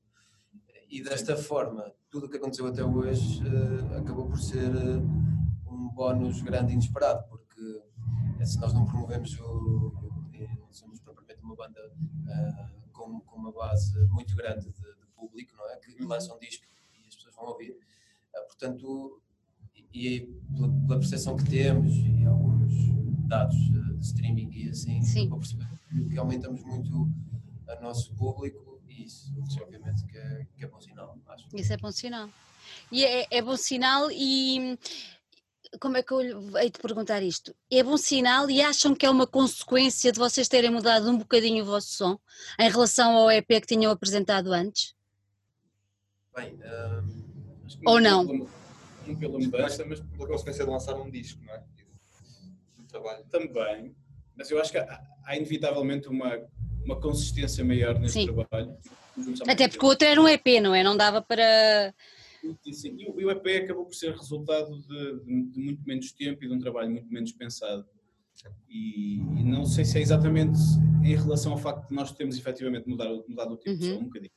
E 0.89 1.03
desta 1.03 1.37
forma, 1.37 1.93
tudo 2.11 2.25
o 2.25 2.31
que 2.31 2.39
aconteceu 2.39 2.67
até 2.67 2.83
hoje 2.83 3.43
uh, 3.45 3.99
acabou 3.99 4.31
por 4.31 4.41
ser 4.41 4.75
uh, 4.75 5.71
um 5.71 5.91
bónus 5.91 6.41
grande 6.41 6.73
e 6.73 6.75
inesperado, 6.77 7.23
porque 7.29 7.83
se 8.47 8.59
nós 8.59 8.73
não 8.73 8.87
promovemos 8.87 9.39
o. 9.41 9.93
não 10.59 10.73
somos 10.73 10.99
propriamente 11.01 11.43
uma 11.43 11.55
banda 11.55 11.81
com, 13.03 13.21
com 13.21 13.37
uma 13.37 13.53
base 13.53 13.99
muito 14.09 14.35
grande 14.37 14.71
de, 14.71 14.81
de, 14.81 15.07
público, 15.15 15.55
não 15.57 15.71
é? 15.71 15.77
Que 15.77 16.03
uhum. 16.03 16.09
lança 16.09 16.35
um 16.35 16.39
disco 16.39 16.65
e 16.95 17.09
as 17.09 17.15
pessoas 17.15 17.35
vão 17.35 17.47
ouvir. 17.47 17.73
Uh, 17.73 18.47
portanto, 18.47 19.21
e, 19.75 19.87
e 19.93 20.21
pela, 20.55 20.69
pela, 20.69 20.99
percepção 20.99 21.37
que 21.37 21.45
temos 21.45 21.93
e 21.95 22.25
alguns 22.25 22.73
dados 23.29 23.57
de 23.57 24.01
streaming 24.01 24.51
e 24.53 24.69
assim, 24.69 25.03
Sim. 25.03 25.29
para 25.29 25.39
perceber 25.39 25.69
que 26.11 26.19
aumentamos 26.19 26.63
muito 26.65 26.91
o 26.93 27.83
nosso 27.83 28.15
público 28.15 28.81
e 28.89 29.05
isso, 29.05 29.33
isso 29.47 29.63
obviamente 29.63 30.05
que 30.07 30.17
é, 30.17 30.47
que 30.57 30.65
é 30.65 30.69
bom 30.69 30.81
sinal, 30.81 31.19
acho. 31.27 31.47
Isso 31.55 31.73
é 31.73 31.77
bom 31.77 31.91
sinal. 31.91 32.29
E 32.91 33.05
é, 33.05 33.27
é 33.31 33.43
bom 33.43 33.57
sinal 33.57 34.11
e 34.11 34.79
como 35.81 35.97
é 35.97 36.03
que 36.03 36.13
eu 36.13 36.21
hei 36.59 36.71
de 36.71 36.79
perguntar 36.79 37.23
isto? 37.23 37.55
É 37.71 37.83
bom 37.83 37.97
sinal 37.97 38.49
e 38.51 38.61
acham 38.63 38.95
que 38.95 39.07
é 39.07 39.11
uma 39.11 39.27
consequência 39.27 40.13
de 40.13 40.19
vocês 40.19 40.49
terem 40.49 40.71
mudado 40.71 41.09
um 41.09 41.19
bocadinho 41.19 41.63
o 41.63 41.67
vosso 41.67 41.93
som 41.95 42.19
em 42.59 42.71
relação 42.71 43.17
ao 43.17 43.31
EP 43.31 43.47
que 43.47 43.67
tinham 43.67 43.91
apresentado 43.91 44.53
antes? 44.53 44.95
Bem, 46.37 46.59
um... 47.85 47.91
ou 47.91 48.01
não? 48.01 48.25
Não 49.07 49.17
pela 49.17 49.39
mudança, 49.39 49.85
mas 49.85 50.01
pela 50.01 50.29
consequência 50.29 50.65
de 50.65 50.71
lançar 50.71 50.95
um 50.95 51.11
disco, 51.11 51.43
não 51.45 51.55
é? 51.55 51.63
Do 52.77 52.85
trabalho. 52.87 53.25
Também, 53.31 53.95
mas 54.37 54.51
eu 54.51 54.61
acho 54.61 54.71
que 54.71 54.79
há, 54.79 55.03
há 55.25 55.37
inevitavelmente 55.37 56.09
uma, 56.09 56.39
uma 56.85 57.01
consistência 57.01 57.65
maior 57.65 57.99
nesse 57.99 58.15
Sim. 58.15 58.27
trabalho. 58.27 58.77
Até 59.47 59.69
porque 59.69 59.85
o 59.85 59.89
outro 59.89 60.07
era 60.07 60.21
um 60.21 60.29
EP, 60.29 60.47
não 60.63 60.75
é? 60.75 60.83
Não 60.83 60.97
dava 60.97 61.21
para. 61.21 61.95
Sim, 62.73 62.97
e 62.99 63.25
o 63.25 63.31
EP 63.31 63.65
acabou 63.65 63.85
por 63.85 63.95
ser 63.95 64.13
resultado 64.13 64.81
de, 64.83 65.25
de, 65.25 65.43
de, 65.51 65.61
muito 65.61 65.83
menos 65.87 66.13
tempo 66.13 66.45
e 66.45 66.49
de 66.49 66.55
um 66.55 66.59
trabalho 66.59 66.91
muito 66.91 67.13
menos 67.13 67.33
pensado. 67.33 67.87
E, 68.69 69.19
e, 69.19 69.45
não 69.45 69.65
sei 69.65 69.85
se 69.85 69.99
é 69.99 70.01
exatamente 70.01 70.59
em 71.05 71.15
relação 71.15 71.53
ao 71.53 71.59
facto 71.59 71.89
de 71.89 71.95
nós 71.95 72.11
termos 72.13 72.37
efetivamente 72.37 72.89
mudado, 72.89 73.25
mudado 73.29 73.55
o 73.55 73.57
tipo 73.57 73.71
uhum. 73.71 73.79
de 73.79 73.85
som 73.87 73.99
um 73.99 74.05
bocadinho. 74.05 74.33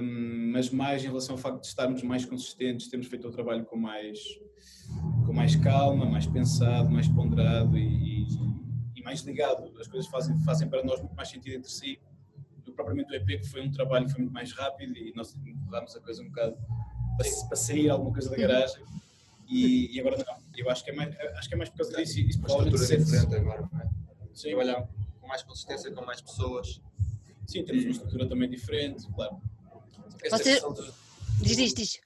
Um, 0.00 0.50
mas 0.52 0.70
mais 0.70 1.02
em 1.04 1.06
relação 1.06 1.34
ao 1.34 1.40
facto 1.40 1.60
de 1.60 1.66
estarmos 1.66 2.02
mais 2.02 2.24
consistentes, 2.24 2.88
temos 2.88 3.06
feito 3.06 3.28
o 3.28 3.30
trabalho 3.30 3.64
com 3.64 3.76
mais, 3.76 4.18
com 5.26 5.32
mais 5.32 5.56
calma, 5.56 6.06
mais 6.06 6.26
pensado, 6.26 6.90
mais 6.90 7.08
ponderado 7.08 7.76
e, 7.78 8.24
e, 8.24 8.28
e 8.96 9.02
mais 9.02 9.20
ligado. 9.22 9.78
As 9.78 9.86
coisas 9.86 10.08
fazem, 10.10 10.38
fazem 10.40 10.68
para 10.68 10.82
nós 10.82 11.00
muito 11.00 11.14
mais 11.14 11.28
sentido 11.28 11.56
entre 11.56 11.70
si 11.70 11.98
propriamente 12.78 13.10
o 13.10 13.16
EP, 13.16 13.40
que 13.40 13.48
foi 13.48 13.66
um 13.66 13.70
trabalho 13.72 14.06
que 14.06 14.12
foi 14.12 14.20
muito 14.20 14.32
mais 14.32 14.52
rápido 14.52 14.96
e 14.96 15.12
nós 15.16 15.34
empurrámos 15.34 15.96
a 15.96 16.00
coisa 16.00 16.22
um 16.22 16.28
bocado 16.28 16.56
para, 17.48 17.56
sair 17.56 17.90
alguma 17.90 18.12
coisa 18.12 18.30
da 18.30 18.36
garagem. 18.36 18.84
E, 19.48 19.96
e, 19.96 20.00
agora 20.00 20.16
não. 20.16 20.38
Eu 20.56 20.70
acho 20.70 20.84
que 20.84 20.90
é 20.90 20.94
mais, 20.94 21.16
acho 21.36 21.48
que 21.48 21.54
é 21.54 21.58
mais 21.58 21.70
por 21.70 21.78
causa 21.78 21.96
disso. 21.96 22.20
Isso 22.20 22.40
provavelmente 22.40 22.78
ser 22.78 23.02
diferente 23.02 23.34
agora, 23.34 23.68
não 23.72 23.80
é? 23.80 23.88
Sim. 24.32 24.50
Trabalhar 24.50 24.88
com 25.20 25.26
mais 25.26 25.42
consistência, 25.42 25.92
com 25.92 26.04
mais 26.04 26.20
pessoas. 26.20 26.80
Sim, 27.46 27.64
temos 27.64 27.82
uma 27.82 27.90
estrutura 27.90 28.28
também 28.28 28.48
diferente, 28.48 29.06
claro. 29.12 29.40
Esta 30.22 30.38
Você... 30.38 30.60
do, 30.60 30.94
diz, 31.40 31.56
diz, 31.56 31.74
diz. 31.74 32.00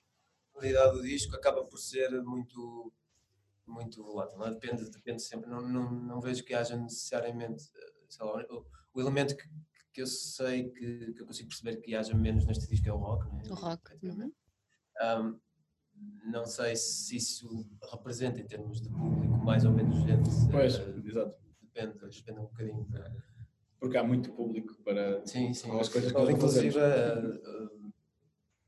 A 0.51 0.59
qualidade 0.59 0.97
do 0.97 1.03
disco 1.03 1.35
acaba 1.37 1.65
por 1.65 1.79
ser 1.79 2.11
muito 2.23 2.93
muito 3.67 4.03
volátil, 4.03 4.39
não 4.39 4.47
é? 4.47 4.51
depende, 4.51 4.91
depende 4.91 5.23
sempre, 5.23 5.49
não, 5.49 5.63
não, 5.63 5.91
não 5.91 6.21
vejo 6.21 6.45
que 6.45 6.53
haja 6.53 6.77
necessariamente 6.77 7.65
lá, 8.21 8.45
o, 8.51 8.67
o, 8.93 9.01
elemento 9.01 9.35
que, 9.35 9.45
que 9.93 10.03
eu 10.03 10.07
sei 10.07 10.71
que, 10.71 11.13
que, 11.13 11.23
eu 11.23 11.27
consigo 11.27 11.49
perceber 11.49 11.77
que 11.77 11.95
haja 11.95 12.15
menos 12.15 12.47
neste 12.47 12.67
disco 12.67 12.89
é 12.89 12.93
o 12.93 12.97
rock, 12.97 13.27
não 13.27 13.41
é? 13.41 13.49
O 13.51 13.55
rock. 13.55 13.99
Uhum. 14.03 14.33
Um, 15.03 15.41
não 16.31 16.47
sei 16.47 16.75
se 16.77 17.17
isso 17.17 17.67
representa 17.91 18.41
em 18.41 18.47
termos 18.47 18.81
de 18.81 18.89
público 18.89 19.37
mais 19.45 19.65
ou 19.65 19.73
menos 19.73 19.97
gente. 20.03 20.31
Pois, 20.51 20.79
uh, 20.79 21.03
exato. 21.07 21.37
Depende, 21.61 21.99
depende 21.99 22.39
um 22.39 22.45
bocadinho. 22.45 22.87
Porque 23.79 23.97
há 23.97 24.05
muito 24.05 24.33
público 24.33 24.75
para 24.85 25.25
sim, 25.27 25.53
sim. 25.53 25.71
as 25.79 25.89
coisas 25.89 26.13
que 26.13 26.19
Inclusive, 26.19 26.79
uh, 26.79 27.73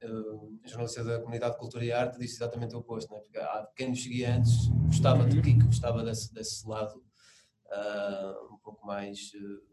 uh, 0.02 0.58
a 0.64 0.68
jornalista 0.68 1.04
da 1.04 1.20
comunidade 1.20 1.52
de 1.54 1.58
cultura 1.58 1.84
e 1.84 1.92
arte 1.92 2.18
disse 2.18 2.36
exatamente 2.36 2.74
o 2.74 2.78
oposto, 2.78 3.12
né? 3.12 3.20
porque 3.20 3.38
há 3.38 3.68
quem 3.76 3.90
nos 3.90 4.02
seguia 4.02 4.36
antes 4.36 4.68
gostava 4.86 5.26
de 5.26 5.40
Kiko, 5.40 5.66
gostava 5.66 6.02
desse, 6.02 6.32
desse 6.32 6.66
lado 6.66 7.02
um 8.50 8.58
pouco 8.58 8.86
mais, 8.86 9.32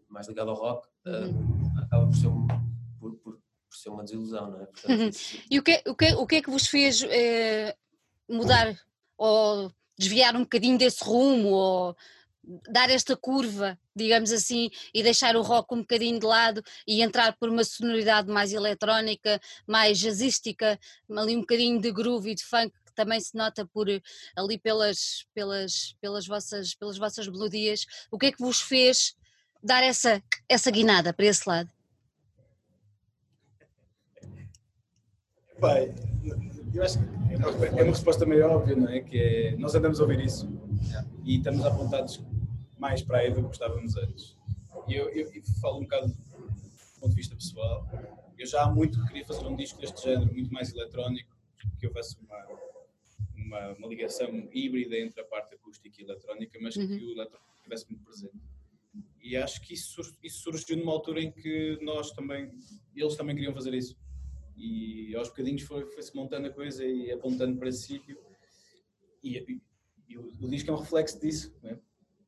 mais 0.10 0.28
ligado 0.28 0.50
ao 0.50 0.56
rock, 0.56 0.88
uhum. 1.06 1.74
acaba 1.78 2.08
por 2.08 2.16
ser 2.16 2.28
um, 2.28 2.48
por, 3.00 3.16
por 3.18 3.42
por 3.72 3.78
ser 3.78 3.90
uma 3.90 4.04
desilusão, 4.04 4.52
não 4.52 4.62
é? 4.62 4.66
Portanto, 4.66 5.00
uhum. 5.00 5.08
isso... 5.08 5.38
E 5.50 5.60
o 5.60 5.64
que, 5.64 5.82
o, 5.88 5.96
que, 5.96 6.14
o 6.14 6.28
que 6.28 6.36
é 6.36 6.42
que 6.42 6.52
vos 6.52 6.68
fez 6.68 7.02
eh, 7.04 7.74
mudar 8.30 8.78
ou 9.18 9.72
desviar 9.98 10.36
um 10.36 10.42
bocadinho 10.42 10.78
desse 10.78 11.04
rumo 11.04 11.50
ou 11.50 11.96
dar 12.70 12.90
esta 12.90 13.16
curva, 13.16 13.80
digamos 13.96 14.32
assim, 14.32 14.70
e 14.94 15.04
deixar 15.04 15.36
o 15.36 15.42
rock 15.42 15.74
um 15.74 15.82
bocadinho 15.82 16.20
de 16.20 16.26
lado 16.26 16.62
e 16.88 17.02
entrar 17.02 17.38
por 17.38 17.50
uma 17.50 17.64
sonoridade 17.64 18.30
mais 18.30 18.52
eletrónica, 18.52 19.40
mais 19.68 20.00
jazzística, 20.00 20.78
ali 21.16 21.38
um 21.38 21.42
bocadinho 21.42 21.80
de 21.80 21.92
groove 21.92 22.32
e 22.32 22.36
de 22.36 22.44
funk 22.44 22.74
que 22.86 22.94
também 22.94 23.22
se 23.22 23.36
nota 23.36 23.66
por 23.66 23.88
ali 24.36 24.58
pelas 24.58 25.26
pelas 25.34 25.96
pelas 26.02 26.28
vossas 26.28 26.74
pelas 26.74 26.98
vossas 26.98 27.28
melodias. 27.28 27.86
O 28.12 28.18
que 28.18 28.26
é 28.26 28.32
que 28.32 28.42
vos 28.42 28.60
fez 28.60 29.16
dar 29.64 29.84
essa 29.84 30.22
essa 30.50 30.72
guinada 30.72 31.14
para 31.14 31.26
esse 31.26 31.48
lado? 31.48 31.70
Pai, 35.60 35.94
eu 36.74 36.84
acho 36.84 36.98
que 36.98 37.06
é 37.34 37.84
uma 37.84 37.92
resposta 37.92 38.26
meio 38.26 38.48
óbvia, 38.50 38.76
não 38.76 38.90
é? 38.90 39.00
Que 39.00 39.18
é, 39.18 39.56
nós 39.58 39.76
andamos 39.76 40.00
a 40.00 40.04
ouvir 40.04 40.20
isso 40.26 40.50
e 41.24 41.38
estamos 41.38 41.64
apontados 41.66 42.22
mais 42.80 43.02
para 43.02 43.20
aí 43.20 43.30
do 43.30 43.36
que 43.36 43.42
gostávamos 43.44 43.96
antes. 43.96 44.36
E 44.88 44.96
eu, 44.96 45.10
eu, 45.10 45.32
eu, 45.32 45.44
falo 45.62 45.78
um 45.78 45.84
bocado 45.84 46.08
do 46.08 47.00
ponto 47.00 47.10
de 47.10 47.16
vista 47.16 47.36
pessoal. 47.36 47.88
Eu 48.38 48.46
já 48.48 48.64
há 48.64 48.72
muito 48.72 49.06
queria 49.06 49.26
fazer 49.26 49.46
um 49.46 49.56
disco 49.56 49.80
deste 49.80 50.02
género, 50.02 50.34
muito 50.34 50.52
mais 50.52 50.74
eletrónico, 50.74 51.30
que 51.80 51.88
houvesse 51.88 52.18
uma, 52.26 52.48
uma, 53.36 53.74
uma 53.74 53.88
ligação 53.88 54.50
híbrida 54.52 54.98
entre 54.98 55.22
a 55.22 55.26
parte 55.26 55.54
acústica 55.54 55.90
e 56.02 56.04
eletrónica, 56.04 56.58
mas 56.60 56.76
uhum. 56.76 56.88
que 56.88 57.06
o 57.06 57.12
eletrónico 57.12 57.54
estivesse 57.58 57.86
muito 57.90 58.04
presente. 58.04 58.51
E 59.24 59.38
acho 59.38 59.62
que 59.62 59.74
isso, 59.74 60.02
isso 60.24 60.44
surgiu 60.44 60.78
numa 60.78 60.92
altura 60.92 61.22
em 61.22 61.32
que 61.32 61.78
nós 61.82 62.12
também, 62.12 62.52
eles 62.96 63.16
também 63.16 63.36
queriam 63.36 63.54
fazer 63.54 63.74
isso 63.74 63.96
e 64.62 65.16
aos 65.16 65.30
bocadinhos 65.30 65.64
foi-se 65.64 66.12
foi 66.12 66.22
montando 66.22 66.48
a 66.48 66.52
coisa 66.52 66.86
e 66.86 67.12
apontando 67.12 67.58
para 67.58 67.70
esse 67.70 67.88
sítio. 67.88 68.18
E, 69.24 69.38
e, 69.38 69.62
e 70.08 70.18
o, 70.18 70.28
o, 70.40 70.50
disco 70.50 70.70
é 70.70 70.74
um 70.74 70.78
reflexo 70.78 71.20
disso. 71.20 71.54
Não 71.64 71.72
é? 71.72 71.80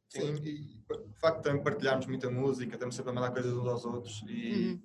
Sim, 0.10 0.36
e 0.44 0.84
o 0.90 1.14
facto 1.14 1.38
de 1.38 1.44
também 1.44 1.64
partilharmos 1.64 2.06
muita 2.06 2.30
música, 2.30 2.74
estamos 2.74 2.96
sempre 2.96 3.12
a 3.12 3.14
mandar 3.14 3.32
coisas 3.32 3.54
uns 3.54 3.68
aos 3.68 3.86
outros 3.86 4.24
e 4.28 4.54
uhum. 4.54 4.82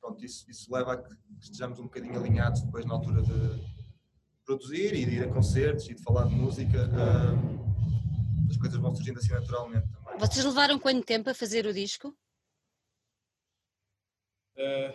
pronto, 0.00 0.24
isso, 0.24 0.50
isso 0.50 0.72
leva 0.72 0.94
a 0.94 0.96
que 1.02 1.14
estejamos 1.38 1.78
um 1.78 1.84
bocadinho 1.84 2.18
alinhados 2.18 2.62
depois 2.62 2.86
na 2.86 2.94
altura 2.94 3.22
de 3.22 3.32
produzir 4.44 4.94
e 4.94 5.04
de 5.04 5.16
ir 5.16 5.24
a 5.24 5.28
concertos 5.28 5.88
e 5.88 5.94
de 5.94 6.02
falar 6.02 6.26
de 6.28 6.34
música. 6.34 6.88
Uh, 6.88 7.64
as 8.48 8.56
coisas 8.56 8.78
vão 8.78 8.94
surgindo 8.94 9.18
assim 9.18 9.32
naturalmente 9.32 9.86
também. 9.88 10.03
Vocês 10.18 10.44
levaram 10.44 10.78
quanto 10.78 11.04
tempo 11.04 11.28
a 11.28 11.34
fazer 11.34 11.66
o 11.66 11.72
disco? 11.72 12.14
Uh, 14.56 14.94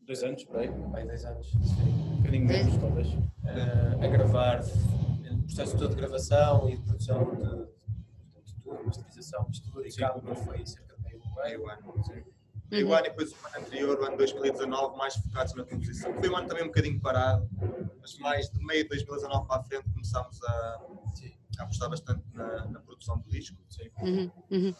dois 0.00 0.22
anos, 0.24 0.44
por 0.44 0.58
aí. 0.58 0.68
Bem, 0.68 1.06
dois 1.06 1.24
anos. 1.24 1.54
Um 1.54 2.16
bocadinho 2.16 2.46
menos, 2.46 2.76
talvez. 2.78 3.08
Uh, 3.08 4.04
a 4.04 4.06
gravar, 4.08 4.60
o 4.60 5.42
processo 5.44 5.78
todo 5.78 5.90
de 5.90 5.96
gravação 5.96 6.68
e 6.68 6.76
de 6.76 6.82
produção 6.82 7.36
de, 7.36 8.44
de 8.44 8.54
tudo, 8.60 8.84
masterização, 8.84 9.46
mistura 9.48 9.88
e 9.88 9.94
cabo, 9.94 10.34
foi 10.34 10.66
cerca 10.66 10.96
de 10.96 11.02
meio, 11.04 11.22
meio 11.36 11.70
ano. 11.70 12.04
Sim. 12.04 12.24
Meio 12.70 12.86
uhum. 12.86 12.94
ano 12.94 13.06
e 13.06 13.10
depois 13.10 13.32
o 13.32 13.46
ano 13.46 13.66
anterior, 13.66 14.00
o 14.00 14.04
ano 14.04 14.16
2019, 14.16 14.96
mais 14.96 15.14
focados 15.14 15.54
na 15.54 15.64
composição. 15.64 16.12
Foi 16.14 16.28
um 16.28 16.36
ano 16.36 16.48
também 16.48 16.64
um 16.64 16.68
bocadinho 16.68 17.00
parado, 17.00 17.48
mas 18.00 18.18
mais 18.18 18.50
de 18.50 18.64
meio 18.64 18.82
de 18.82 18.88
2019 18.90 19.46
para 19.46 19.60
a 19.60 19.64
frente 19.64 19.90
começámos 19.92 20.42
a 20.42 20.80
apostar 21.64 21.90
bastante 21.90 22.22
na, 22.32 22.66
na, 22.66 22.80
produção 22.80 23.18
do 23.18 23.28
disco. 23.28 23.56
Sim. 23.68 23.90
Uhum, 24.00 24.30
uhum. 24.50 24.74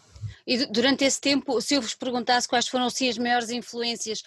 E 0.46 0.66
durante 0.66 1.04
esse 1.04 1.20
tempo, 1.20 1.60
se 1.60 1.74
eu 1.74 1.82
vos 1.82 1.94
perguntasse 1.94 2.48
quais 2.48 2.68
foram 2.68 2.88
sim 2.90 3.08
as 3.08 3.18
maiores 3.18 3.50
influências 3.50 4.22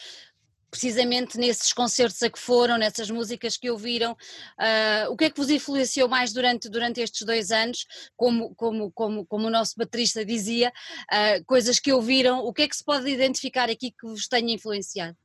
precisamente 0.74 1.38
nesses 1.38 1.72
concertos 1.72 2.24
a 2.24 2.30
que 2.32 2.40
foram, 2.40 2.80
nessas 2.80 3.08
músicas 3.12 3.56
que 3.58 3.70
ouviram, 3.70 4.14
uh, 4.14 5.12
o 5.12 5.16
que 5.16 5.26
é 5.26 5.30
que 5.30 5.40
vos 5.40 5.52
influenciou 5.52 6.10
mais 6.10 6.34
durante, 6.34 6.68
durante 6.68 7.00
estes 7.00 7.24
dois 7.24 7.52
anos, 7.52 7.86
como, 8.18 8.56
como, 8.56 8.92
como, 8.92 9.24
como 9.24 9.48
o 9.48 9.52
nosso 9.52 9.76
baterista 9.78 10.26
dizia, 10.26 10.74
uh, 11.12 11.46
coisas 11.46 11.80
que 11.80 11.94
ouviram, 11.94 12.40
o 12.40 12.52
que 12.52 12.64
é 12.64 12.68
que 12.68 12.76
se 12.76 12.84
pode 12.84 13.08
identificar 13.08 13.70
aqui 13.70 13.92
que 13.92 14.08
vos 14.08 14.28
tenha 14.28 14.52
influenciado? 14.52 15.16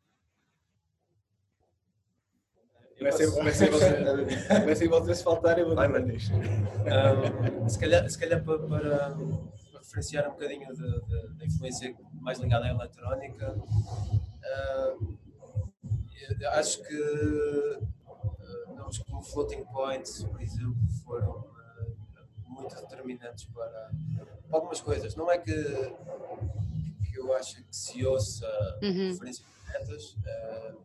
Comecem 2.98 4.88
vocês 4.88 5.22
faltarem, 5.22 5.62
eu 5.62 5.68
vou 5.68 5.76
Vai, 5.76 5.86
Martins. 5.86 6.30
Um, 6.30 7.68
se, 7.68 7.78
calhar, 7.78 8.10
se 8.10 8.18
calhar 8.18 8.42
para, 8.42 8.58
para, 8.58 9.10
para 9.70 9.80
referenciar 9.80 10.26
um 10.28 10.32
bocadinho 10.32 10.66
da 11.38 11.46
influência 11.46 11.94
mais 12.20 12.40
ligada 12.40 12.66
à 12.66 12.70
eletrónica, 12.70 13.56
uh, 13.56 15.18
acho 16.54 16.82
que 16.82 17.00
uh, 17.00 18.74
nomes 18.74 18.98
como 18.98 19.22
Floating 19.22 19.64
Points, 19.66 20.24
por 20.24 20.40
exemplo, 20.40 20.76
foram 21.04 21.30
uh, 21.30 21.96
muito 22.48 22.74
determinantes 22.74 23.44
para, 23.44 23.90
para, 24.16 24.26
algumas 24.50 24.80
coisas. 24.80 25.14
Não 25.14 25.30
é 25.30 25.38
que, 25.38 25.52
que 25.52 27.16
eu 27.16 27.32
acho 27.34 27.62
que 27.62 27.76
se 27.76 28.04
ouça 28.04 28.46
uhum. 28.82 29.10
referências 29.10 29.46
diretas, 29.64 30.14
uh, 30.14 30.76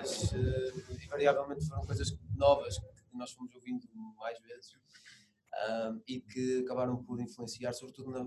mas 0.00 0.32
uh, 0.32 1.02
invariavelmente 1.04 1.66
foram 1.66 1.82
coisas 1.82 2.08
novas 2.34 2.78
que 2.78 3.16
nós 3.16 3.30
fomos 3.32 3.54
ouvindo 3.54 3.86
mais 4.16 4.38
vezes 4.40 4.72
e 6.08 6.18
que 6.20 6.60
acabaram 6.64 7.04
por 7.04 7.20
influenciar, 7.20 7.74
sobretudo 7.74 8.10
na, 8.10 8.26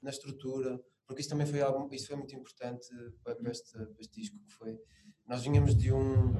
na 0.00 0.10
estrutura 0.10 0.80
porque 1.08 1.22
isso 1.22 1.30
também 1.30 1.46
foi 1.46 1.62
algo, 1.62 1.92
isso 1.92 2.06
foi 2.06 2.16
muito 2.16 2.36
importante 2.36 2.86
para, 3.24 3.34
para, 3.34 3.50
este, 3.50 3.72
para 3.72 4.00
este 4.00 4.20
disco 4.20 4.38
que 4.46 4.52
foi 4.52 4.78
nós 5.26 5.42
vinhamos 5.42 5.74
de 5.74 5.90
um 5.90 6.32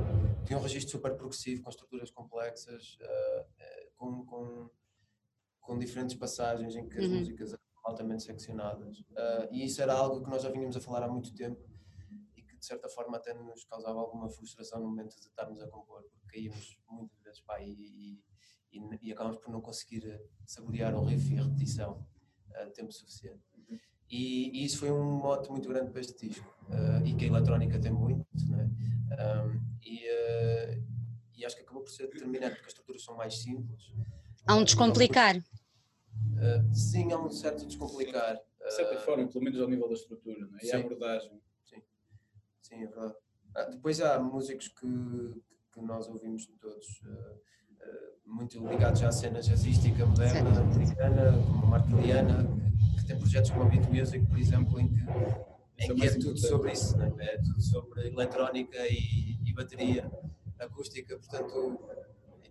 de 0.45 0.55
um 0.55 0.61
registro 0.61 0.93
super 0.93 1.17
progressivo 1.17 1.63
com 1.63 1.71
estruturas 1.71 2.11
complexas 2.11 2.99
uh, 3.01 3.91
com, 3.97 4.25
com, 4.27 4.71
com 5.61 5.79
diferentes 5.79 6.17
passagens 6.17 6.77
em 6.77 6.87
que 6.87 6.99
as 6.99 7.05
uhum. 7.07 7.19
músicas 7.19 7.53
eram 7.53 7.63
altamente 7.85 8.23
seccionadas 8.23 8.99
uh, 9.01 9.49
e 9.51 9.65
isso 9.65 9.81
era 9.81 9.95
algo 9.95 10.23
que 10.23 10.31
nós 10.31 10.43
já 10.43 10.51
vinhamos 10.51 10.77
a 10.77 10.81
falar 10.81 11.03
há 11.03 11.09
muito 11.09 11.35
tempo 11.35 11.61
de 12.59 12.67
certa 12.67 12.89
forma 12.89 13.17
até 13.17 13.33
nos 13.35 13.65
causava 13.65 13.99
alguma 13.99 14.29
frustração 14.29 14.81
no 14.81 14.89
momento 14.89 15.15
de 15.15 15.27
estarmos 15.27 15.61
a 15.61 15.69
compor, 15.69 16.03
porque 16.03 16.27
caíamos 16.27 16.79
muitas 16.89 17.21
vezes 17.23 17.41
pá, 17.41 17.61
e, 17.61 18.21
e, 18.73 18.81
e 19.03 19.13
acabamos 19.13 19.39
por 19.39 19.51
não 19.51 19.61
conseguir 19.61 20.21
saborear 20.47 20.95
o 20.95 21.05
riff 21.05 21.33
e 21.33 21.39
a 21.39 21.45
repetição 21.45 22.07
uh, 22.51 22.71
tempo 22.73 22.93
suficiente. 22.93 23.43
E, 24.11 24.59
e, 24.59 24.65
isso 24.65 24.79
foi 24.79 24.91
um 24.91 25.19
mote 25.19 25.51
muito 25.51 25.69
grande 25.69 25.91
para 25.91 26.01
este 26.01 26.29
disco 26.29 26.49
uh, 26.71 27.07
e 27.07 27.15
que 27.15 27.27
a 27.27 27.29
eletrónica 27.29 27.79
tem 27.79 27.93
muito, 27.93 28.27
né? 28.49 28.71
Um, 29.11 29.61
e, 29.83 30.07
uh, 30.09 30.83
e 31.35 31.45
acho 31.45 31.57
que 31.57 31.63
acabou 31.63 31.83
por 31.83 31.91
ser 31.91 32.09
determinante 32.09 32.55
porque 32.55 32.67
as 32.67 32.73
estruturas 32.73 33.05
são 33.05 33.17
mais 33.17 33.39
simples. 33.39 33.93
Há 34.47 34.55
um 34.55 34.65
descomplicar. 34.65 35.37
Uh, 35.37 36.75
sim, 36.75 37.13
há 37.13 37.19
um 37.19 37.31
certo 37.31 37.67
descomplicar. 37.67 38.37
De 38.37 38.75
certa 38.75 38.99
forma, 39.01 39.27
pelo 39.29 39.45
menos 39.45 39.61
ao 39.61 39.69
nível 39.69 39.89
da 39.89 39.95
estrutura 39.95 40.47
né? 40.47 40.59
e 40.63 40.73
a 40.73 40.79
abordagem. 40.79 41.41
Sim, 42.69 42.83
é 42.83 42.87
verdade. 42.87 43.15
Ah, 43.57 43.65
depois 43.65 44.01
há 44.01 44.19
músicos 44.21 44.69
que, 44.69 45.43
que 45.73 45.81
nós 45.81 46.09
ouvimos 46.09 46.47
todos 46.61 47.03
muito 48.29 48.67
ligados 48.69 49.03
à 49.03 49.11
cena 49.11 49.41
jazzística 49.41 50.05
moderna, 50.05 50.55
certo. 50.55 50.61
americana, 50.61 51.33
como 51.33 51.65
a 51.65 51.67
Mark 51.67 51.89
Liana, 51.89 52.47
tem 53.07 53.19
projetos 53.19 53.51
como 53.51 53.65
a 53.65 53.67
Beat 53.67 53.89
Music, 53.89 54.27
por 54.27 54.39
exemplo, 54.39 54.79
em 54.79 54.89
que, 54.89 55.01
em 55.79 55.95
que 55.95 56.07
é, 56.07 56.11
tudo 56.11 56.39
sobre 56.39 56.73
isso, 56.73 56.97
né? 56.99 57.11
é 57.19 57.39
tudo 57.39 57.61
sobre 57.61 58.09
eletrónica 58.09 58.79
e, 58.87 59.39
e, 59.43 59.53
bateria 59.55 60.11
acústica, 60.59 61.17
portanto, 61.17 61.81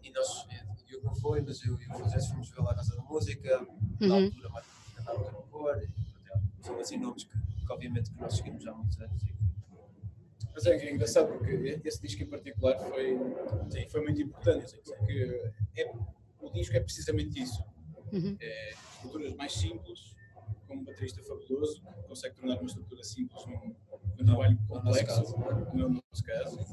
e 0.04 0.10
nós, 0.12 0.48
eu 0.90 1.04
não 1.04 1.14
foi, 1.16 1.42
mas 1.42 1.64
eu 1.64 1.80
e 1.80 1.86
o 1.86 1.94
Francisco 1.94 2.32
fomos 2.32 2.50
ver 2.50 2.62
lá 2.62 2.72
a 2.72 2.76
Casa 2.76 2.96
da 2.96 3.04
Música, 3.04 3.68
uhum. 4.02 4.08
na 4.08 4.16
altura 4.16 4.50
mais 4.50 4.66
cantava 4.96 5.32
no 5.32 5.44
cor, 5.44 5.80
são 6.62 6.80
assim 6.80 6.98
nomes 6.98 7.24
que, 7.26 7.38
que, 7.38 7.72
obviamente 7.72 8.12
que 8.12 8.20
nós 8.20 8.36
seguimos 8.36 8.66
há 8.66 8.74
muitos 8.74 9.00
anos. 9.00 9.24
Mas 10.58 10.66
é, 10.66 10.92
engraçado 10.92 11.28
porque 11.28 11.80
esse 11.86 12.02
disco 12.02 12.24
em 12.24 12.26
particular 12.26 12.80
foi, 12.80 13.16
sim, 13.70 13.88
foi 13.90 14.02
muito 14.02 14.20
importante, 14.20 14.76
porque 14.84 15.52
é, 15.78 15.94
o 16.42 16.50
disco 16.50 16.76
é 16.76 16.80
precisamente 16.80 17.40
isso. 17.40 17.64
Uhum. 18.12 18.36
É, 18.40 18.74
estruturas 18.96 19.36
mais 19.36 19.54
simples, 19.54 20.16
com 20.68 20.78
um 20.78 20.84
baterista 20.84 21.22
fabuloso, 21.22 21.80
que 21.80 22.08
consegue 22.08 22.38
tornar 22.38 22.56
uma 22.56 22.66
estrutura 22.66 23.04
simples 23.04 23.46
num, 23.46 23.76
num 24.18 24.26
trabalho 24.26 24.58
complexo, 24.68 25.38
no 25.76 25.90
nosso 25.90 26.24
caso. 26.26 26.58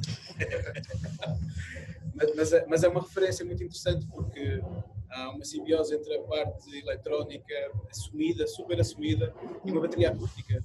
mas, 2.15 2.35
mas, 2.35 2.53
é, 2.55 2.67
mas, 2.67 2.85
é, 2.85 2.89
uma 2.89 3.03
referência 3.03 3.45
muito 3.45 3.63
interessante 3.63 4.07
porque 4.07 4.63
há 5.11 5.29
uma 5.29 5.45
simbiose 5.45 5.95
entre 5.95 6.17
a 6.17 6.23
parte 6.23 6.75
eletrónica 6.75 7.55
assumida, 7.91 8.47
super 8.47 8.81
assumida, 8.81 9.35
e 9.63 9.71
uma 9.71 9.83
bateria 9.83 10.09
acústica. 10.09 10.65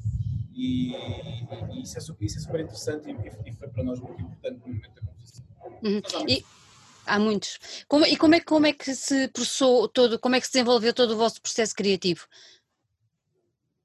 E, 0.59 0.91
e, 0.91 1.81
isso, 1.81 1.97
é, 1.97 2.03
isso, 2.19 2.37
é, 2.37 2.41
super 2.41 2.59
interessante 2.59 3.09
e, 3.09 3.49
e, 3.49 3.53
foi 3.53 3.69
para 3.69 3.81
nós 3.81 3.97
muito 3.97 4.21
importante 4.21 4.59
no 4.59 4.67
momento 4.67 4.93
da 4.93 5.01
composição. 5.01 5.45
Uhum. 5.81 6.27
E 6.27 6.45
há 7.05 7.17
muitos. 7.17 7.85
Como, 7.87 8.05
e 8.05 8.17
como 8.17 8.35
é, 8.35 8.41
como 8.41 8.65
é 8.65 8.73
que 8.73 8.93
se 8.93 9.29
processou 9.29 9.87
todo, 9.87 10.19
como 10.19 10.35
é 10.35 10.41
que 10.41 10.47
se 10.47 10.51
desenvolveu 10.51 10.93
todo 10.93 11.11
o 11.11 11.17
vosso 11.17 11.41
processo 11.41 11.73
criativo? 11.73 12.27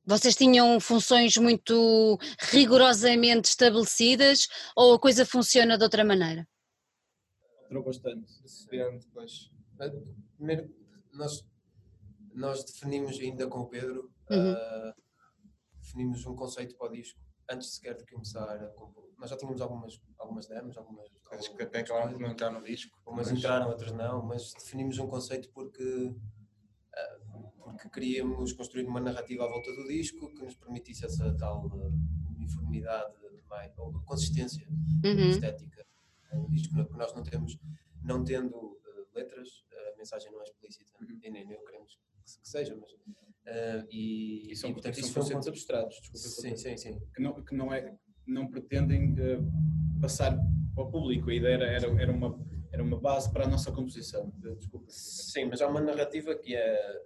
Vocês 0.04 0.34
tinham 0.34 0.80
funções 0.80 1.36
muito 1.36 2.18
rigorosamente 2.40 3.48
estabelecidas 3.50 4.48
ou 4.74 4.94
a 4.94 4.98
coisa 4.98 5.24
funciona 5.24 5.78
de 5.78 5.84
outra 5.84 6.04
maneira? 6.04 6.46
Alterou 7.62 7.84
bastante. 7.84 8.32
Depende, 8.64 9.06
pois. 9.14 9.48
Primeiro, 10.36 10.74
nós, 11.12 11.46
nós 12.34 12.64
definimos 12.64 13.16
ainda 13.20 13.46
com 13.46 13.60
o 13.60 13.68
Pedro, 13.68 14.12
uhum. 14.28 14.52
uh, 14.52 15.03
definimos 15.94 16.26
um 16.26 16.34
conceito 16.34 16.76
para 16.76 16.88
o 16.88 16.92
disco 16.92 17.20
antes 17.48 17.74
sequer 17.74 17.96
de 17.96 18.04
começar 18.06 18.44
a 18.44 18.68
compor. 18.70 19.12
Nós 19.18 19.30
já 19.30 19.36
tínhamos 19.36 19.60
algumas, 19.60 20.00
algumas 20.18 20.46
demos, 20.46 20.76
algumas. 20.76 21.08
Acho 21.30 21.54
que 21.54 21.62
até 21.62 21.80
acabaram 21.80 22.12
por 22.12 22.20
não 22.20 22.30
entrar 22.30 22.50
no 22.50 22.62
disco. 22.62 22.98
Umas 23.06 23.30
mas... 23.30 23.38
entraram, 23.38 23.68
outras 23.68 23.92
não, 23.92 24.22
mas 24.22 24.52
definimos 24.54 24.98
um 24.98 25.06
conceito 25.06 25.50
porque 25.52 26.14
porque 27.64 27.88
queríamos 27.88 28.52
construir 28.52 28.86
uma 28.86 29.00
narrativa 29.00 29.44
à 29.44 29.48
volta 29.48 29.72
do 29.72 29.88
disco 29.88 30.32
que 30.34 30.42
nos 30.44 30.54
permitisse 30.54 31.04
essa 31.04 31.34
tal 31.36 31.66
uh, 31.66 31.92
uniformidade, 32.36 33.14
ou 33.78 33.92
consistência 34.04 34.66
uhum. 34.68 35.30
estética 35.30 35.86
no 36.32 36.48
disco, 36.50 36.74
porque 36.74 36.96
nós 36.96 37.14
não 37.14 37.22
temos, 37.22 37.56
não 38.02 38.24
tendo 38.24 38.56
uh, 38.56 39.06
letras, 39.14 39.64
a 39.92 39.96
mensagem 39.96 40.30
não 40.32 40.40
é 40.40 40.44
explícita, 40.44 40.90
uhum. 41.00 41.18
e 41.22 41.30
nem, 41.30 41.46
nem 41.46 41.64
queremos 41.64 41.98
que 42.24 42.48
seja, 42.48 42.76
mas. 42.76 42.90
Uh, 43.46 43.86
e, 43.90 44.52
e, 44.52 44.56
são, 44.56 44.70
e, 44.70 44.72
portanto, 44.72 45.00
são 45.00 45.12
conceitos 45.12 45.48
abstratos, 45.48 46.00
desculpa. 46.00 46.56
Sim, 46.56 46.56
sim, 46.56 46.76
sim. 46.76 47.00
Que 47.14 47.22
não, 47.22 47.44
que 47.44 47.54
não, 47.54 47.74
é, 47.74 47.94
não 48.26 48.48
pretendem 48.48 49.12
uh, 49.12 50.00
passar 50.00 50.38
ao 50.76 50.90
público, 50.90 51.30
a 51.30 51.34
ideia 51.34 51.54
era, 51.54 51.66
era, 51.66 52.02
era, 52.02 52.12
uma, 52.12 52.40
era 52.72 52.82
uma 52.82 52.98
base 52.98 53.30
para 53.30 53.44
a 53.44 53.48
nossa 53.48 53.70
composição. 53.70 54.32
Desculpa. 54.58 54.86
Sim, 54.88 55.44
mas 55.44 55.60
há 55.60 55.68
uma 55.68 55.80
narrativa 55.80 56.34
que 56.34 56.56
é 56.56 57.02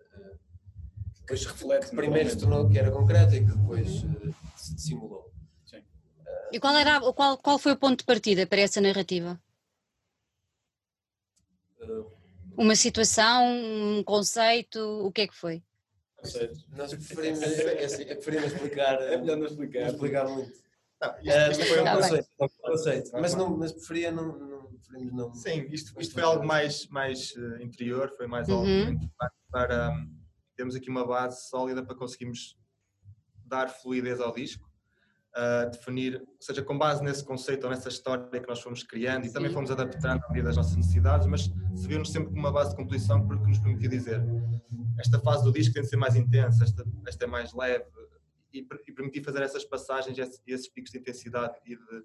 depois 1.28 1.44
reflete. 1.44 1.90
Que 1.90 1.96
primeiro 1.96 2.30
se 2.30 2.38
tornou 2.38 2.68
que 2.68 2.78
era 2.78 2.90
concreta 2.90 3.36
e 3.36 3.44
que 3.44 3.52
depois 3.52 4.02
uh, 4.04 4.34
se 4.56 4.74
dissimulou. 4.74 5.30
Sim. 5.66 5.78
Uh, 5.78 6.54
e 6.54 6.60
qual, 6.60 6.74
era, 6.74 7.00
qual, 7.12 7.36
qual 7.36 7.58
foi 7.58 7.72
o 7.72 7.76
ponto 7.76 7.98
de 7.98 8.04
partida 8.04 8.46
para 8.46 8.62
essa 8.62 8.80
narrativa? 8.80 9.40
Uh, 11.80 12.10
Uma 12.56 12.74
situação, 12.74 13.44
um 13.44 14.02
conceito, 14.02 14.80
o 14.80 15.12
que 15.12 15.22
é 15.22 15.26
que 15.28 15.34
foi? 15.34 15.62
Nós 16.76 16.92
preferimos, 16.94 17.42
é, 17.42 17.84
assim, 17.84 18.02
é 18.02 18.14
preferimos 18.14 18.52
explicar. 18.52 19.00
É 19.02 19.16
melhor 19.16 19.36
não 19.36 19.46
explicar. 19.46 19.80
Não 19.80 19.88
explicar 19.88 20.28
muito. 20.28 20.52
Não, 21.00 21.14
isto, 21.20 21.50
isto 21.52 21.64
foi 21.66 21.80
um 21.80 21.84
tá 21.84 21.96
conceito, 21.96 22.28
um 22.40 22.48
conceito. 22.60 23.10
Mas, 23.12 23.34
não, 23.34 23.56
mas 23.56 23.72
preferia 23.72 24.10
não, 24.10 24.36
não, 24.36 24.66
preferimos 24.72 25.14
não. 25.14 25.32
Sim, 25.32 25.68
isto, 25.70 26.00
isto 26.00 26.14
foi 26.14 26.22
algo 26.24 26.44
mais, 26.44 26.88
mais 26.88 27.30
uh, 27.36 27.62
interior, 27.62 28.12
foi 28.16 28.26
mais 28.26 28.48
algo 28.48 28.66
uhum. 28.66 28.98
para, 29.48 29.90
um, 29.90 30.12
temos 30.56 30.74
aqui 30.74 30.90
uma 30.90 31.06
base 31.06 31.48
sólida 31.48 31.84
para 31.84 31.94
conseguirmos 31.94 32.58
dar 33.46 33.68
fluidez 33.68 34.20
ao 34.20 34.34
disco, 34.34 34.68
uh, 35.36 35.70
definir, 35.70 36.20
ou 36.20 36.36
seja, 36.40 36.62
com 36.62 36.76
base 36.76 37.02
nesse 37.04 37.24
conceito 37.24 37.62
ou 37.62 37.70
nessa 37.70 37.88
história 37.88 38.40
que 38.40 38.48
nós 38.48 38.60
fomos 38.60 38.82
criando 38.82 39.24
e 39.24 39.28
Sim. 39.28 39.34
também 39.34 39.52
fomos 39.52 39.70
adaptando 39.70 40.24
à 40.24 40.28
medida 40.28 40.48
das 40.48 40.56
nossas 40.56 40.76
necessidades, 40.76 41.28
mas 41.28 41.42
se 41.42 41.86
viu-nos 41.86 42.10
sempre 42.10 42.30
como 42.30 42.40
uma 42.40 42.52
base 42.52 42.70
de 42.70 42.76
composição 42.76 43.24
porque 43.24 43.46
nos 43.46 43.60
permitiu 43.60 43.88
dizer 43.88 44.20
esta 44.98 45.18
fase 45.20 45.44
do 45.44 45.52
disco 45.52 45.74
tem 45.74 45.82
de 45.82 45.88
ser 45.88 45.96
mais 45.96 46.16
intensa, 46.16 46.64
esta, 46.64 46.84
esta 47.06 47.24
é 47.24 47.28
mais 47.28 47.54
leve 47.54 47.84
e, 48.52 48.66
e 48.86 48.92
permitir 48.92 49.22
fazer 49.22 49.42
essas 49.42 49.64
passagens 49.64 50.18
e 50.18 50.52
esses 50.52 50.68
picos 50.68 50.90
de 50.90 50.98
intensidade 50.98 51.54
e 51.64 51.76
de, 51.76 52.04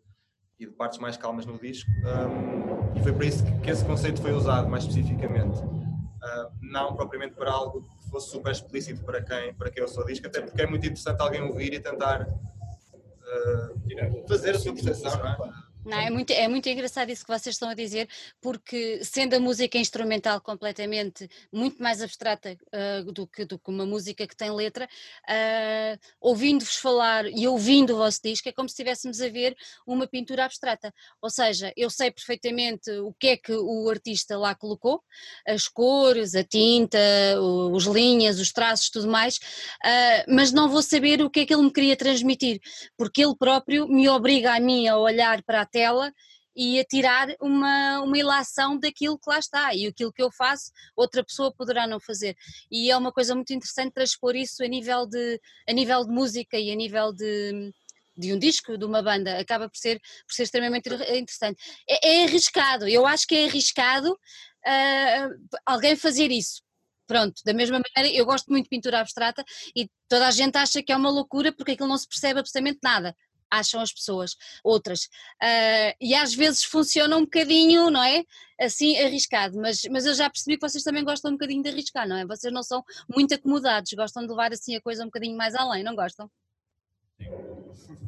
e 0.60 0.66
de 0.68 0.72
partes 0.72 1.00
mais 1.00 1.18
calmas 1.18 1.46
no 1.46 1.60
disco 1.60 1.90
um, 1.92 2.98
e 2.98 3.02
foi 3.02 3.14
por 3.14 3.24
isso 3.24 3.44
que, 3.44 3.60
que, 3.62 3.72
esse 3.72 3.84
conceito 3.84 4.22
foi 4.22 4.34
usado 4.34 4.70
mais 4.70 4.84
especificamente. 4.84 5.60
Uh, 5.60 6.52
não 6.62 6.96
propriamente 6.96 7.36
para 7.36 7.52
algo 7.52 7.86
fosse 8.10 8.32
super 8.32 8.52
explícito 8.52 9.04
para 9.04 9.22
quem, 9.22 9.54
para 9.56 9.70
quem 9.70 9.82
eu 9.82 9.90
sou 9.90 10.06
disco, 10.06 10.28
até 10.28 10.40
porque 10.40 10.62
é 10.62 10.68
muito 10.68 10.86
interessante 10.86 11.20
alguém 11.20 11.42
ouvir 11.42 11.74
e 11.74 11.82
tentar 11.82 12.22
uh, 12.22 14.28
fazer 14.28 14.52
a 14.52 14.60
sua 14.60 14.74
percepção, 14.74 15.18
não 15.18 15.28
é? 15.28 15.38
Não, 15.86 15.98
é, 15.98 16.10
muito, 16.10 16.32
é 16.32 16.48
muito 16.48 16.69
engraçado 16.69 17.10
isso 17.10 17.26
que 17.26 17.32
vocês 17.32 17.56
estão 17.56 17.67
a 17.67 17.74
dizer, 17.74 18.08
porque 18.41 19.04
sendo 19.04 19.36
a 19.36 19.39
música 19.39 19.78
instrumental 19.78 20.39
completamente 20.39 21.30
muito 21.52 21.84
mais 21.84 22.02
abstrata 22.02 22.58
uh, 22.74 23.12
do, 23.12 23.28
que, 23.28 23.43
do 23.43 23.60
que 23.60 23.69
uma 23.69 23.86
música 23.86 24.26
que 24.26 24.36
tem 24.36 24.50
letra, 24.50 24.86
uh, 24.86 26.00
ouvindo-vos 26.22 26.78
falar 26.78 27.26
e 27.26 27.46
ouvindo 27.48 27.93
o 27.93 27.98
vosso 27.98 28.22
disco, 28.24 28.48
é 28.48 28.54
como 28.54 28.69
se 28.69 28.74
estivéssemos 28.74 29.19
a 29.19 29.28
ver 29.28 29.58
uma 29.86 30.08
pintura 30.08 30.46
abstrata. 30.46 30.93
Ou 31.22 31.30
seja, 31.30 31.74
eu 31.76 31.89
sei 31.89 32.12
perfeitamente 32.12 32.89
o 32.89 33.13
que 33.13 33.28
é 33.28 33.38
que 33.38 33.52
o 33.54 33.89
artista 33.89 34.38
lá 34.38 34.56
colocou, 34.56 35.04
as 35.46 35.67
cores, 35.67 36.34
a 36.34 36.46
tinta, 36.46 36.98
os 37.41 37.86
linhas, 37.86 38.39
os 38.39 38.54
traços, 38.54 38.89
tudo 38.89 39.10
mais, 39.10 39.36
uh, 39.36 40.24
mas 40.34 40.54
não 40.54 40.69
vou 40.69 40.82
saber 40.82 41.22
o 41.22 41.30
que 41.30 41.41
é 41.41 41.46
que 41.46 41.54
ele 41.54 41.63
me 41.63 41.74
queria 41.74 41.98
transmitir, 41.98 42.62
porque 42.96 43.22
ele 43.22 43.36
próprio 43.36 43.86
me 43.86 44.08
obriga 44.08 44.56
a 44.56 44.60
mim 44.62 44.88
a 44.88 44.98
olhar 44.98 45.43
para 45.43 45.62
a 45.62 45.73
tela 45.74 46.14
e 46.56 46.80
a 46.80 46.86
tirar 46.86 47.28
uma, 47.42 48.02
uma 48.02 48.18
ilação 48.18 48.78
daquilo 48.78 49.18
que 49.18 49.30
lá 49.30 49.40
está. 49.40 49.74
E 49.74 49.88
aquilo 49.88 50.14
que 50.14 50.22
eu 50.22 50.32
faço 50.32 50.72
outra 50.96 51.24
pessoa 51.24 51.54
poderá 51.54 51.88
não 51.88 52.00
fazer. 52.00 52.36
E 52.72 52.92
é 52.92 52.98
uma 52.98 53.12
coisa 53.12 53.36
muito 53.36 53.52
interessante 53.54 53.94
transpor 53.94 54.36
isso 54.36 54.64
a 54.64 54.68
nível 54.68 55.06
de, 55.06 55.42
a 55.68 55.74
nível 55.74 56.06
de 56.06 56.12
música 56.12 56.58
e 56.58 56.72
a 56.72 56.76
nível 56.76 57.12
de, 57.12 57.74
de 58.16 58.34
um 58.34 58.40
disco, 58.40 58.78
de 58.78 58.86
uma 58.86 59.02
banda, 59.02 59.40
acaba 59.40 59.68
por 59.68 59.78
ser, 59.78 60.00
por 60.28 60.34
ser 60.34 60.44
extremamente 60.44 60.88
interessante. 60.90 61.62
É, 61.90 62.22
é 62.22 62.24
arriscado, 62.26 62.88
eu 62.88 63.06
acho 63.06 63.28
que 63.28 63.36
é 63.36 63.46
arriscado 63.46 64.12
uh, 64.12 65.58
alguém 65.66 65.96
fazer 65.96 66.32
isso. 66.32 66.62
Pronto, 67.06 67.42
da 67.44 67.54
mesma 67.54 67.82
maneira, 67.98 68.16
eu 68.16 68.26
gosto 68.26 68.50
muito 68.50 68.64
de 68.66 68.70
pintura 68.70 69.02
abstrata 69.02 69.44
e 69.76 69.90
toda 70.08 70.26
a 70.26 70.32
gente 70.32 70.56
acha 70.58 70.82
que 70.82 70.92
é 70.92 70.96
uma 70.96 71.10
loucura 71.10 71.52
porque 71.52 71.74
aquilo 71.74 71.90
não 71.90 71.98
se 71.98 72.08
percebe 72.08 72.40
absolutamente 72.40 72.80
nada 72.82 73.14
acham 73.60 73.82
as 73.82 73.92
pessoas, 73.92 74.36
outras. 74.63 75.06
Uh, 75.42 75.94
e 76.02 76.13
às 76.16 76.34
vezes 76.34 76.63
funciona 76.63 77.18
um 77.18 77.22
bocadinho, 77.22 77.89
não 77.89 78.04
é? 78.04 78.24
Assim, 78.60 78.98
arriscado, 79.00 79.60
mas, 79.60 79.84
mas 79.89 80.06
eu 80.06 80.13
já 80.13 80.30
percebi 80.30 80.58
que 80.58 80.68
vocês 80.68 80.84
também 80.84 81.04
gostam 81.04 81.32
um 81.32 81.36
bocadinho 81.36 81.63
de 81.63 81.70
arriscar, 81.70 82.08
não 82.08 82.18
é? 82.18 82.26
Vocês 82.26 82.54
não 82.54 82.63
são 82.63 82.84
muito 83.13 83.34
acomodados, 83.34 83.92
gostam 83.94 84.24
de 84.24 84.30
levar 84.30 84.54
assim 84.54 84.76
a 84.76 84.82
coisa 84.82 85.04
um 85.04 85.08
bocadinho 85.08 85.38
mais 85.38 85.56
além, 85.56 85.84
não 85.84 85.96
gostam? 85.96 86.30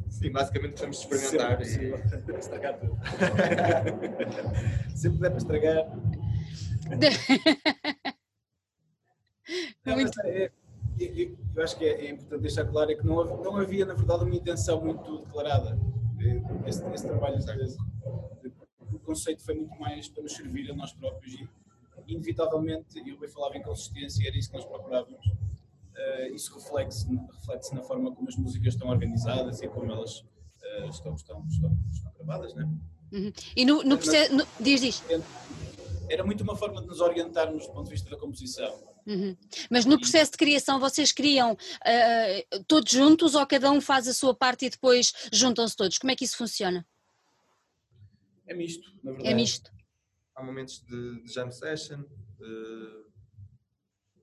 Sim. 0.08 0.30
Basicamente 0.30 0.72
precisamos 0.72 1.00
experimentar 1.00 1.64
sempre, 1.64 1.88
e... 1.88 2.08
Sempre 2.08 2.38
estragar 2.38 2.78
tudo. 2.78 2.96
sempre 4.96 5.18
der 5.18 5.30
para 5.30 5.38
estragar. 5.38 5.84
Não, 9.84 9.96
é, 10.24 10.50
eu, 10.98 11.62
acho 11.62 11.76
que 11.76 11.84
é, 11.84 12.06
é, 12.06 12.10
importante 12.10 12.42
deixar 12.42 12.64
claro 12.64 12.90
é 12.90 12.94
que 12.94 13.06
não, 13.06 13.24
não 13.42 13.56
havia, 13.56 13.84
na 13.84 13.94
verdade, 13.94 14.24
uma 14.24 14.34
intenção 14.34 14.80
muito 14.80 15.18
declarada. 15.24 15.78
Esse, 16.66 16.84
esse 16.86 17.06
trabalho, 17.06 17.36
vezes, 17.36 17.76
o 18.92 18.98
conceito 19.00 19.42
foi 19.42 19.54
muito 19.54 19.78
mais 19.78 20.08
para 20.08 20.22
nos 20.22 20.32
servir 20.32 20.70
a 20.70 20.74
nós 20.74 20.92
próprios 20.92 21.34
e, 21.34 21.48
inevitavelmente, 22.06 22.98
eu 23.06 23.18
bem 23.18 23.28
falava 23.28 23.56
em 23.56 23.62
consistência, 23.62 24.26
era 24.26 24.36
isso 24.36 24.50
que 24.50 24.56
nós 24.56 24.64
procurávamos. 24.64 25.26
Uh, 25.26 26.34
isso 26.34 26.54
reflete-se 26.54 27.08
reflete 27.08 27.74
na 27.74 27.82
forma 27.82 28.14
como 28.14 28.28
as 28.28 28.36
músicas 28.36 28.74
estão 28.74 28.88
organizadas 28.88 29.62
e 29.62 29.68
como 29.68 29.90
elas 29.90 30.20
uh, 30.20 30.88
estão, 30.90 31.14
estão, 31.14 31.44
estão, 31.48 31.78
estão 31.90 32.12
gravadas, 32.18 32.54
né? 32.54 32.68
Uhum. 33.12 33.32
E 33.56 33.64
no, 33.64 33.82
no 33.82 33.96
processo. 33.96 34.34
No, 34.34 34.46
diz, 34.60 34.80
diz. 34.80 35.02
Era 36.08 36.24
muito 36.24 36.42
uma 36.42 36.54
forma 36.54 36.80
de 36.80 36.86
nos 36.86 37.00
orientarmos 37.00 37.66
do 37.66 37.72
ponto 37.72 37.84
de 37.84 37.90
vista 37.90 38.10
da 38.10 38.16
composição. 38.16 38.95
Uhum. 39.06 39.36
Mas 39.70 39.84
no 39.84 40.00
processo 40.00 40.32
de 40.32 40.38
criação 40.38 40.80
vocês 40.80 41.12
criam 41.12 41.52
uh, 41.52 42.64
todos 42.66 42.90
juntos 42.90 43.36
ou 43.36 43.46
cada 43.46 43.70
um 43.70 43.80
faz 43.80 44.08
a 44.08 44.12
sua 44.12 44.34
parte 44.34 44.66
e 44.66 44.70
depois 44.70 45.12
juntam-se 45.32 45.76
todos? 45.76 45.96
Como 45.96 46.10
é 46.10 46.16
que 46.16 46.24
isso 46.24 46.36
funciona? 46.36 46.84
É 48.46 48.54
misto, 48.54 48.92
na 49.02 49.12
verdade. 49.12 49.30
É 49.30 49.34
misto. 49.34 49.72
Há 50.34 50.42
momentos 50.42 50.80
de, 50.80 51.22
de 51.22 51.32
jam 51.32 51.50
session, 51.50 52.02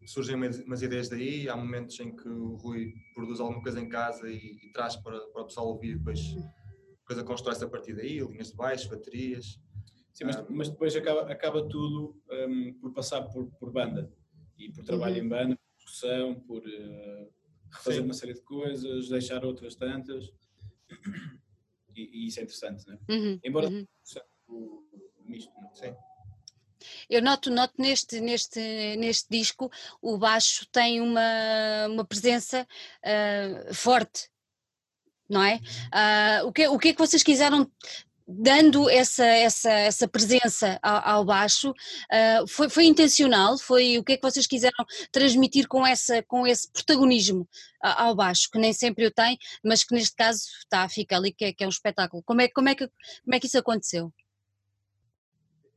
surgem 0.06 0.36
umas, 0.36 0.60
umas, 0.60 0.82
ideias 0.82 1.10
daí, 1.10 1.50
há 1.50 1.56
momentos 1.56 2.00
em 2.00 2.16
que 2.16 2.28
o 2.28 2.56
Rui 2.56 2.94
produz 3.16 3.40
alguma 3.40 3.62
coisa 3.62 3.80
em 3.80 3.90
casa 3.90 4.30
e, 4.30 4.60
e 4.62 4.72
traz 4.74 4.96
para, 4.98 5.20
para 5.28 5.42
o 5.42 5.46
pessoal 5.46 5.68
ouvir, 5.68 5.98
depois 5.98 6.20
a 6.20 7.08
coisa 7.08 7.24
constrói-se 7.24 7.64
a 7.64 7.70
partir 7.70 7.96
daí, 7.96 8.20
linhas 8.20 8.50
de 8.50 8.56
baixo, 8.56 8.90
baterias. 8.90 9.60
Sim, 10.14 10.26
mas, 10.26 10.48
mas 10.50 10.70
depois 10.70 10.96
acaba, 10.96 11.22
acaba 11.32 11.68
tudo 11.68 12.22
um, 12.30 12.74
por 12.80 12.94
passar 12.94 13.24
por, 13.24 13.48
por 13.60 13.72
banda 13.72 14.12
e 14.66 14.72
por 14.72 14.84
trabalho 14.84 15.20
uhum. 15.20 15.26
em 15.26 15.30
banda, 15.30 15.56
por 15.56 15.76
discussão, 15.76 16.36
por 16.42 16.60
uh, 16.60 17.34
refazer 17.72 18.00
Sim. 18.00 18.06
uma 18.06 18.14
série 18.14 18.34
de 18.34 18.42
coisas, 18.42 19.10
deixar 19.10 19.44
outras 19.44 19.76
tantas. 19.76 20.32
E, 21.96 22.02
e 22.02 22.28
isso 22.28 22.40
é 22.40 22.44
interessante, 22.44 22.88
não 22.88 22.94
é? 22.94 23.14
Uhum. 23.14 23.40
Embora 23.44 23.70
uhum. 23.70 23.86
o, 24.48 24.54
o 25.18 25.24
misto, 25.26 25.52
não 25.60 25.70
é? 25.70 25.74
Sim. 25.76 25.96
Eu 27.10 27.22
noto, 27.22 27.50
noto 27.50 27.74
neste, 27.78 28.20
neste, 28.20 28.60
neste 28.98 29.28
disco 29.30 29.72
o 30.02 30.18
baixo 30.18 30.68
tem 30.72 31.02
uma, 31.02 31.88
uma 31.90 32.06
presença 32.06 32.68
uh, 33.06 33.74
forte, 33.74 34.30
não 35.30 35.42
é? 35.44 35.56
Uh, 35.56 36.48
o, 36.48 36.52
que, 36.52 36.68
o 36.68 36.78
que 36.78 36.90
é 36.90 36.94
que 36.94 37.00
vocês 37.00 37.24
quiseram 37.24 37.70
dando 38.28 38.90
essa, 38.90 39.26
essa, 39.26 39.70
essa 39.72 40.08
presença 40.08 40.80
ao, 40.82 41.18
ao 41.18 41.26
baixo, 41.26 41.72
uh, 41.72 42.48
foi, 42.48 42.70
foi 42.70 42.86
intencional? 42.86 43.58
Foi 43.58 43.98
o 43.98 44.04
que 44.04 44.14
é 44.14 44.18
que 44.18 44.24
vocês 44.24 44.48
quiseram 44.48 44.86
transmitir 45.12 45.68
com, 45.68 45.86
essa, 45.86 46.24
com 46.24 46.48
esse 46.48 46.72
protagonismo 46.72 47.48
ao 47.82 48.16
baixo, 48.16 48.50
que 48.52 48.58
nem 48.58 48.72
sempre 48.72 49.06
o 49.06 49.12
tem, 49.12 49.38
mas 49.64 49.84
que 49.84 49.94
neste 49.94 50.16
caso 50.16 50.42
está, 50.60 50.88
fica 50.88 51.18
ali, 51.18 51.34
que 51.34 51.46
é, 51.46 51.54
que 51.54 51.64
é 51.64 51.68
um 51.68 51.70
espetáculo. 51.70 52.24
Como 52.24 52.42
é, 52.42 52.48
como, 52.48 52.70
é 52.70 52.76
que, 52.76 52.88
como 52.88 53.36
é 53.36 53.40
que 53.40 53.48
isso 53.48 53.58
aconteceu? 53.58 54.14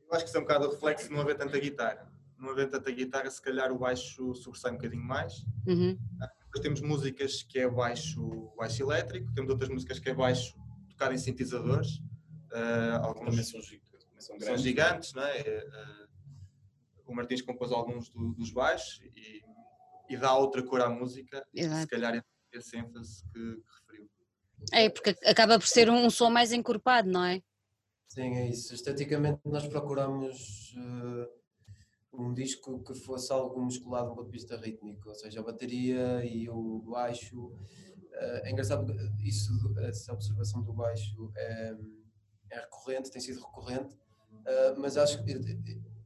Eu 0.09 0.15
acho 0.15 0.23
que 0.23 0.29
isso 0.29 0.37
é 0.37 0.39
um 0.39 0.43
bocado 0.43 0.67
o 0.67 0.71
reflexo 0.71 1.09
de 1.09 1.13
não 1.13 1.21
haver 1.21 1.37
tanta 1.37 1.59
guitarra. 1.59 2.09
Não 2.39 2.51
haver 2.51 2.69
tanta 2.69 2.89
guitarra, 2.91 3.29
se 3.29 3.41
calhar 3.41 3.71
o 3.71 3.77
baixo 3.77 4.33
sobressai 4.35 4.71
um 4.71 4.75
bocadinho 4.75 5.03
mais. 5.03 5.33
Uhum. 5.65 5.97
Depois 6.45 6.61
temos 6.61 6.81
músicas 6.81 7.43
que 7.43 7.59
é 7.59 7.69
baixo, 7.69 8.53
baixo 8.55 8.83
elétrico, 8.83 9.33
temos 9.33 9.49
outras 9.49 9.69
músicas 9.69 9.99
que 9.99 10.09
é 10.09 10.13
baixo 10.13 10.55
tocado 10.89 11.13
em 11.13 11.17
sintetizadores. 11.17 12.01
Uh, 12.51 13.03
alguns 13.03 13.29
também 13.29 13.43
são, 13.43 13.61
são, 14.17 14.39
são 14.39 14.57
gigantes, 14.57 15.13
não 15.13 15.23
é? 15.23 15.41
Uh, 15.41 16.07
o 17.07 17.15
Martins 17.15 17.41
compôs 17.41 17.71
alguns 17.71 18.09
do, 18.09 18.33
dos 18.33 18.51
baixos 18.51 19.01
e, 19.15 19.41
e, 20.09 20.17
dá 20.17 20.35
outra 20.35 20.61
cor 20.63 20.81
à 20.81 20.89
música, 20.89 21.45
Exato. 21.53 21.81
se 21.81 21.87
calhar 21.87 22.15
é 22.15 22.21
esse 22.51 22.77
ênfase 22.77 23.23
que, 23.31 23.39
que, 23.39 23.63
referiu. 23.79 24.09
É, 24.73 24.89
porque 24.89 25.15
acaba 25.25 25.57
por 25.57 25.67
ser 25.67 25.89
um, 25.89 26.05
um 26.05 26.09
som 26.09 26.29
mais 26.29 26.51
encorpado, 26.51 27.09
não 27.09 27.23
é? 27.23 27.41
Sim, 28.07 28.35
é 28.35 28.49
isso. 28.49 28.73
Esteticamente 28.73 29.41
nós 29.45 29.67
procuramos 29.67 30.73
uh, 30.75 31.27
um 32.13 32.33
disco 32.33 32.83
que 32.83 32.95
fosse 32.95 33.31
algo 33.31 33.61
musculado 33.61 34.09
do 34.09 34.15
ponto 34.15 34.25
de 34.25 34.31
vista 34.31 34.57
rítmico, 34.57 35.09
ou 35.09 35.15
seja, 35.15 35.39
a 35.39 35.43
bateria 35.43 36.25
e 36.25 36.49
o 36.49 36.79
baixo. 36.79 37.37
Uh, 37.37 38.41
é 38.43 38.51
engraçado 38.51 38.91
isso, 39.19 39.51
essa 39.79 40.13
observação 40.13 40.63
do 40.63 40.73
baixo 40.73 41.31
é, 41.35 41.75
é 42.51 42.59
recorrente, 42.59 43.11
tem 43.11 43.21
sido 43.21 43.39
recorrente, 43.39 43.95
uh, 43.95 44.79
mas 44.79 44.97
acho 44.97 45.23
que 45.23 45.33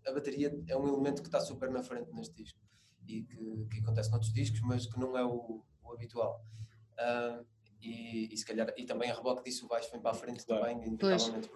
a 0.05 0.11
bateria 0.11 0.57
é 0.67 0.77
um 0.77 0.87
elemento 0.87 1.21
que 1.21 1.27
está 1.27 1.39
super 1.39 1.69
na 1.69 1.83
frente 1.83 2.11
neste 2.13 2.35
disco 2.35 2.59
e 3.07 3.23
que, 3.23 3.67
que 3.71 3.79
acontece 3.79 4.09
noutros 4.09 4.33
discos, 4.33 4.61
mas 4.61 4.85
que 4.85 4.99
não 4.99 5.17
é 5.17 5.23
o, 5.23 5.63
o 5.83 5.93
habitual. 5.93 6.43
Uh, 6.93 7.45
e, 7.81 8.31
e, 8.31 8.37
se 8.37 8.45
calhar, 8.45 8.71
e 8.77 8.85
também 8.85 9.09
a 9.09 9.15
reboque 9.15 9.43
disso 9.43 9.65
o 9.65 9.67
baixo 9.67 9.89
vem 9.91 9.99
para 9.99 10.11
a 10.11 10.13
frente 10.13 10.45
claro. 10.45 10.61
também, 10.61 10.77
inevitavelmente, 10.87 11.49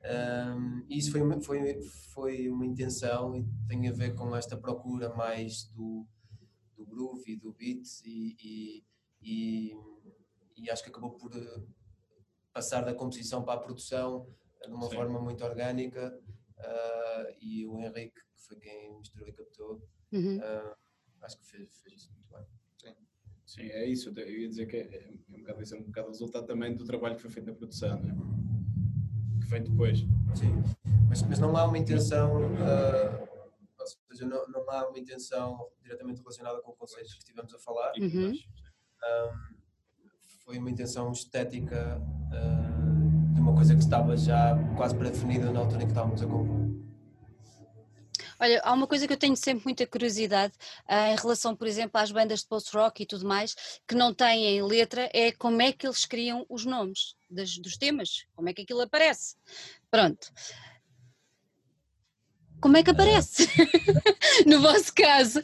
um, 0.00 0.84
isso 0.88 1.10
foi 1.10 1.22
uma, 1.22 1.40
foi, 1.40 1.82
foi 2.14 2.48
uma 2.48 2.64
intenção 2.64 3.34
e 3.34 3.44
tem 3.66 3.88
a 3.88 3.92
ver 3.92 4.14
com 4.14 4.34
esta 4.36 4.56
procura 4.56 5.12
mais 5.14 5.64
do, 5.74 6.06
do 6.76 6.86
groove 6.86 7.32
e 7.32 7.36
do 7.36 7.52
beat 7.52 7.84
e, 8.04 8.36
e, 8.40 8.84
e, 9.20 9.76
e 10.56 10.70
acho 10.70 10.84
que 10.84 10.90
acabou 10.90 11.10
por 11.12 11.32
passar 12.58 12.84
da 12.84 12.92
composição 12.92 13.44
para 13.44 13.54
a 13.54 13.62
produção 13.62 14.26
de 14.66 14.72
uma 14.72 14.88
Sim. 14.88 14.96
forma 14.96 15.20
muito 15.20 15.44
orgânica 15.44 16.12
uh, 16.58 17.36
e 17.40 17.64
o 17.64 17.78
Henrique, 17.80 18.20
que 18.34 18.42
foi 18.48 18.56
quem 18.58 18.98
misturou 18.98 19.28
e 19.28 19.32
captou, 19.32 19.80
uhum. 20.10 20.38
uh, 20.38 20.74
acho 21.22 21.38
que 21.38 21.46
fez, 21.46 21.80
fez 21.80 21.94
isso 21.94 22.12
muito 22.12 22.28
bem. 22.32 22.44
Sim. 22.76 22.96
Sim, 23.46 23.62
é 23.70 23.86
isso. 23.86 24.12
Eu 24.16 24.40
ia 24.40 24.48
dizer 24.48 24.66
que 24.66 24.76
é, 24.76 25.04
é 25.04 25.10
um 25.30 25.38
bocado, 25.38 25.62
isso 25.62 25.74
é 25.76 25.78
um 25.78 25.82
bocado 25.84 26.08
resultado 26.08 26.46
também 26.46 26.74
do 26.74 26.84
trabalho 26.84 27.14
que 27.14 27.22
foi 27.22 27.30
feito 27.30 27.46
na 27.46 27.54
produção, 27.54 28.02
não 28.02 28.10
é? 28.10 28.38
vem 29.46 29.62
depois. 29.62 30.00
Sim, 30.34 30.62
mas, 31.08 31.22
mas 31.22 31.38
não 31.38 31.56
há 31.56 31.64
uma 31.64 31.78
intenção, 31.78 32.42
uh, 32.42 33.28
ou 33.78 33.86
seja, 33.86 34.26
não, 34.26 34.46
não 34.48 34.68
há 34.68 34.88
uma 34.88 34.98
intenção 34.98 35.70
diretamente 35.80 36.20
relacionada 36.20 36.60
com 36.60 36.72
conceitos 36.72 37.12
que 37.12 37.20
estivemos 37.20 37.54
a 37.54 37.58
falar. 37.60 37.92
Uhum. 37.98 38.32
Um, 38.32 39.57
foi 40.48 40.56
uma 40.56 40.70
intenção 40.70 41.12
estética 41.12 42.00
uh, 42.00 43.34
de 43.34 43.38
uma 43.38 43.54
coisa 43.54 43.74
que 43.74 43.82
estava 43.82 44.16
já 44.16 44.56
quase 44.78 44.96
pré-definida 44.96 45.52
na 45.52 45.60
altura 45.60 45.82
em 45.82 45.84
que 45.84 45.92
estávamos 45.92 46.22
a 46.22 46.26
compor. 46.26 46.56
Olha, 48.40 48.58
há 48.64 48.72
uma 48.72 48.86
coisa 48.86 49.06
que 49.06 49.12
eu 49.12 49.18
tenho 49.18 49.36
sempre 49.36 49.64
muita 49.66 49.86
curiosidade 49.86 50.54
uh, 50.88 51.12
em 51.12 51.16
relação, 51.16 51.54
por 51.54 51.66
exemplo, 51.66 52.00
às 52.00 52.10
bandas 52.10 52.40
de 52.40 52.46
post-rock 52.46 53.02
e 53.02 53.06
tudo 53.06 53.28
mais, 53.28 53.54
que 53.86 53.94
não 53.94 54.14
têm 54.14 54.62
letra, 54.62 55.10
é 55.12 55.32
como 55.32 55.60
é 55.60 55.70
que 55.70 55.86
eles 55.86 56.06
criam 56.06 56.46
os 56.48 56.64
nomes 56.64 57.14
das, 57.28 57.58
dos 57.58 57.76
temas, 57.76 58.24
como 58.34 58.48
é 58.48 58.54
que 58.54 58.62
aquilo 58.62 58.80
aparece. 58.80 59.36
Pronto. 59.90 60.28
Como 62.60 62.76
é 62.76 62.82
que 62.82 62.90
aparece? 62.90 63.48
no 64.46 64.60
vosso 64.60 64.92
caso, 64.94 65.40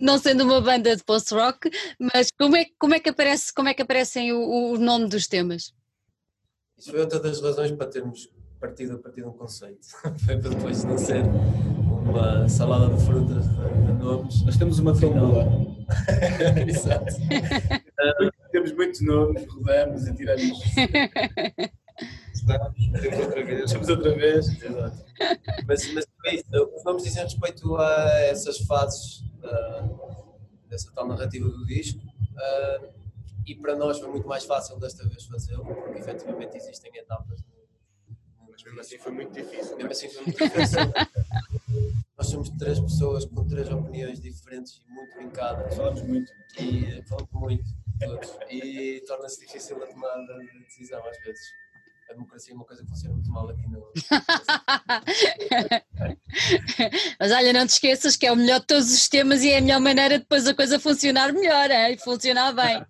não 0.00 0.18
sendo 0.18 0.44
uma 0.44 0.60
banda 0.60 0.96
de 0.96 1.04
post-rock, 1.04 1.70
mas 1.98 2.30
como 2.36 2.56
é, 2.56 2.66
como 2.78 2.94
é 2.94 3.00
que 3.00 3.08
aparece, 3.08 3.54
como 3.54 3.68
é 3.68 3.74
que 3.74 3.82
aparecem 3.82 4.32
o, 4.32 4.72
o 4.72 4.78
nome 4.78 5.08
dos 5.08 5.26
temas? 5.26 5.72
Isso 6.76 6.90
foi 6.90 7.00
outra 7.00 7.20
das 7.20 7.40
razões 7.40 7.70
para 7.72 7.86
termos 7.86 8.28
partido 8.60 8.94
a 8.94 8.98
partir 8.98 9.22
de 9.22 9.28
um 9.28 9.32
conceito. 9.32 9.86
foi 10.24 10.36
para 10.38 10.50
depois 10.50 10.84
não 10.84 10.98
ser 10.98 11.22
uma 12.04 12.48
salada 12.48 12.94
de 12.94 13.04
frutas 13.04 13.46
de 13.46 13.92
nomes. 13.92 14.42
Nós 14.44 14.56
temos 14.56 14.78
uma 14.78 14.98
tómbola. 14.98 15.46
Exato. 16.66 17.14
temos 18.50 18.72
muitos 18.72 19.00
nomes, 19.02 19.46
rodamos 19.46 20.06
e 20.06 20.14
tiramos. 20.14 20.58
Temos 23.00 23.18
outra 23.18 23.44
vez. 23.44 23.72
Temos 23.72 23.88
outra 23.88 24.14
vez. 24.14 24.62
Exato. 24.62 25.04
Mas, 25.66 25.92
mas 25.92 26.06
os 26.74 26.84
nomes 26.84 27.02
dizem 27.02 27.22
respeito 27.22 27.76
a 27.76 28.10
essas 28.22 28.58
fases 28.58 29.20
uh, 29.42 30.36
dessa 30.68 30.92
tal 30.92 31.06
narrativa 31.06 31.48
do 31.48 31.66
disco. 31.66 32.00
Uh, 32.00 32.96
e 33.46 33.54
para 33.54 33.76
nós 33.76 33.98
foi 33.98 34.08
muito 34.08 34.26
mais 34.26 34.44
fácil 34.44 34.78
desta 34.78 35.08
vez 35.08 35.24
fazê-lo, 35.24 35.64
porque 35.64 35.98
efetivamente 35.98 36.56
existem 36.56 36.90
etapas. 36.96 37.40
Mas 38.50 38.62
mesmo 38.64 38.80
assim 38.80 38.98
foi 38.98 39.12
muito 39.12 39.32
difícil. 39.32 39.76
Mesmo 39.76 39.92
assim 39.92 40.08
foi 40.08 40.22
muito 40.24 40.38
difícil. 40.38 40.80
Nós 42.18 42.28
somos 42.28 42.48
três 42.50 42.80
pessoas 42.80 43.26
com 43.26 43.46
três 43.46 43.68
opiniões 43.70 44.20
diferentes 44.20 44.82
e 44.88 44.90
muito 44.90 45.18
vincadas. 45.18 45.76
Falamos 45.76 46.02
muito. 46.02 46.32
E 46.58 47.02
falamos 47.06 47.30
muito, 47.32 47.64
todos. 48.00 48.38
E 48.50 49.04
torna-se 49.06 49.40
difícil 49.40 49.82
a 49.82 49.86
tomada 49.86 50.38
de 50.38 50.58
decisão 50.60 51.06
às 51.06 51.18
vezes. 51.18 51.46
A 52.08 52.12
democracia 52.12 52.52
é 52.52 52.56
uma 52.56 52.64
coisa 52.64 52.82
que 52.82 52.88
funciona 52.88 53.14
muito 53.14 53.30
mal 53.30 53.48
aqui 53.48 53.68
no. 53.68 53.92
Mas 57.18 57.32
olha, 57.32 57.52
não 57.52 57.66
te 57.66 57.70
esqueças 57.70 58.16
que 58.16 58.26
é 58.26 58.32
o 58.32 58.36
melhor 58.36 58.60
de 58.60 58.66
todos 58.66 58.92
os 58.92 59.08
temas 59.08 59.42
e 59.42 59.50
é 59.50 59.58
a 59.58 59.60
melhor 59.60 59.80
maneira 59.80 60.18
depois 60.18 60.46
a 60.46 60.54
coisa 60.54 60.78
funcionar 60.78 61.32
melhor 61.32 61.70
é? 61.70 61.92
e 61.92 61.98
funcionar 61.98 62.52
bem. 62.52 62.84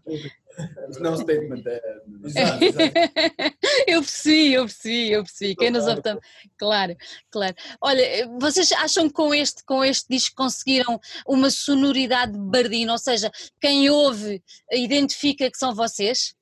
não 1.01 1.15
um 1.15 1.17
statement. 1.17 1.63
É... 1.67 1.81
Exato, 2.25 2.65
exato. 2.65 2.85
eu 3.89 4.01
percebi, 4.03 4.53
eu 4.53 4.65
percebi, 4.65 5.13
eu 5.13 5.25
percebi. 5.25 5.57
Quem 5.57 5.71
nos 5.71 5.87
ouve 5.87 6.03
tam- 6.03 6.19
Claro, 6.59 6.97
claro. 7.31 7.55
Olha, 7.81 8.29
vocês 8.39 8.71
acham 8.73 9.09
que 9.09 9.15
com 9.15 9.35
este, 9.35 9.65
com 9.65 9.83
este 9.83 10.07
disco 10.11 10.37
conseguiram 10.37 11.01
uma 11.27 11.49
sonoridade 11.51 12.33
bardina? 12.37 12.93
Ou 12.93 12.99
seja, 12.99 13.31
quem 13.61 13.89
ouve 13.89 14.43
identifica 14.71 15.51
que 15.51 15.57
são 15.59 15.75
vocês? 15.75 16.35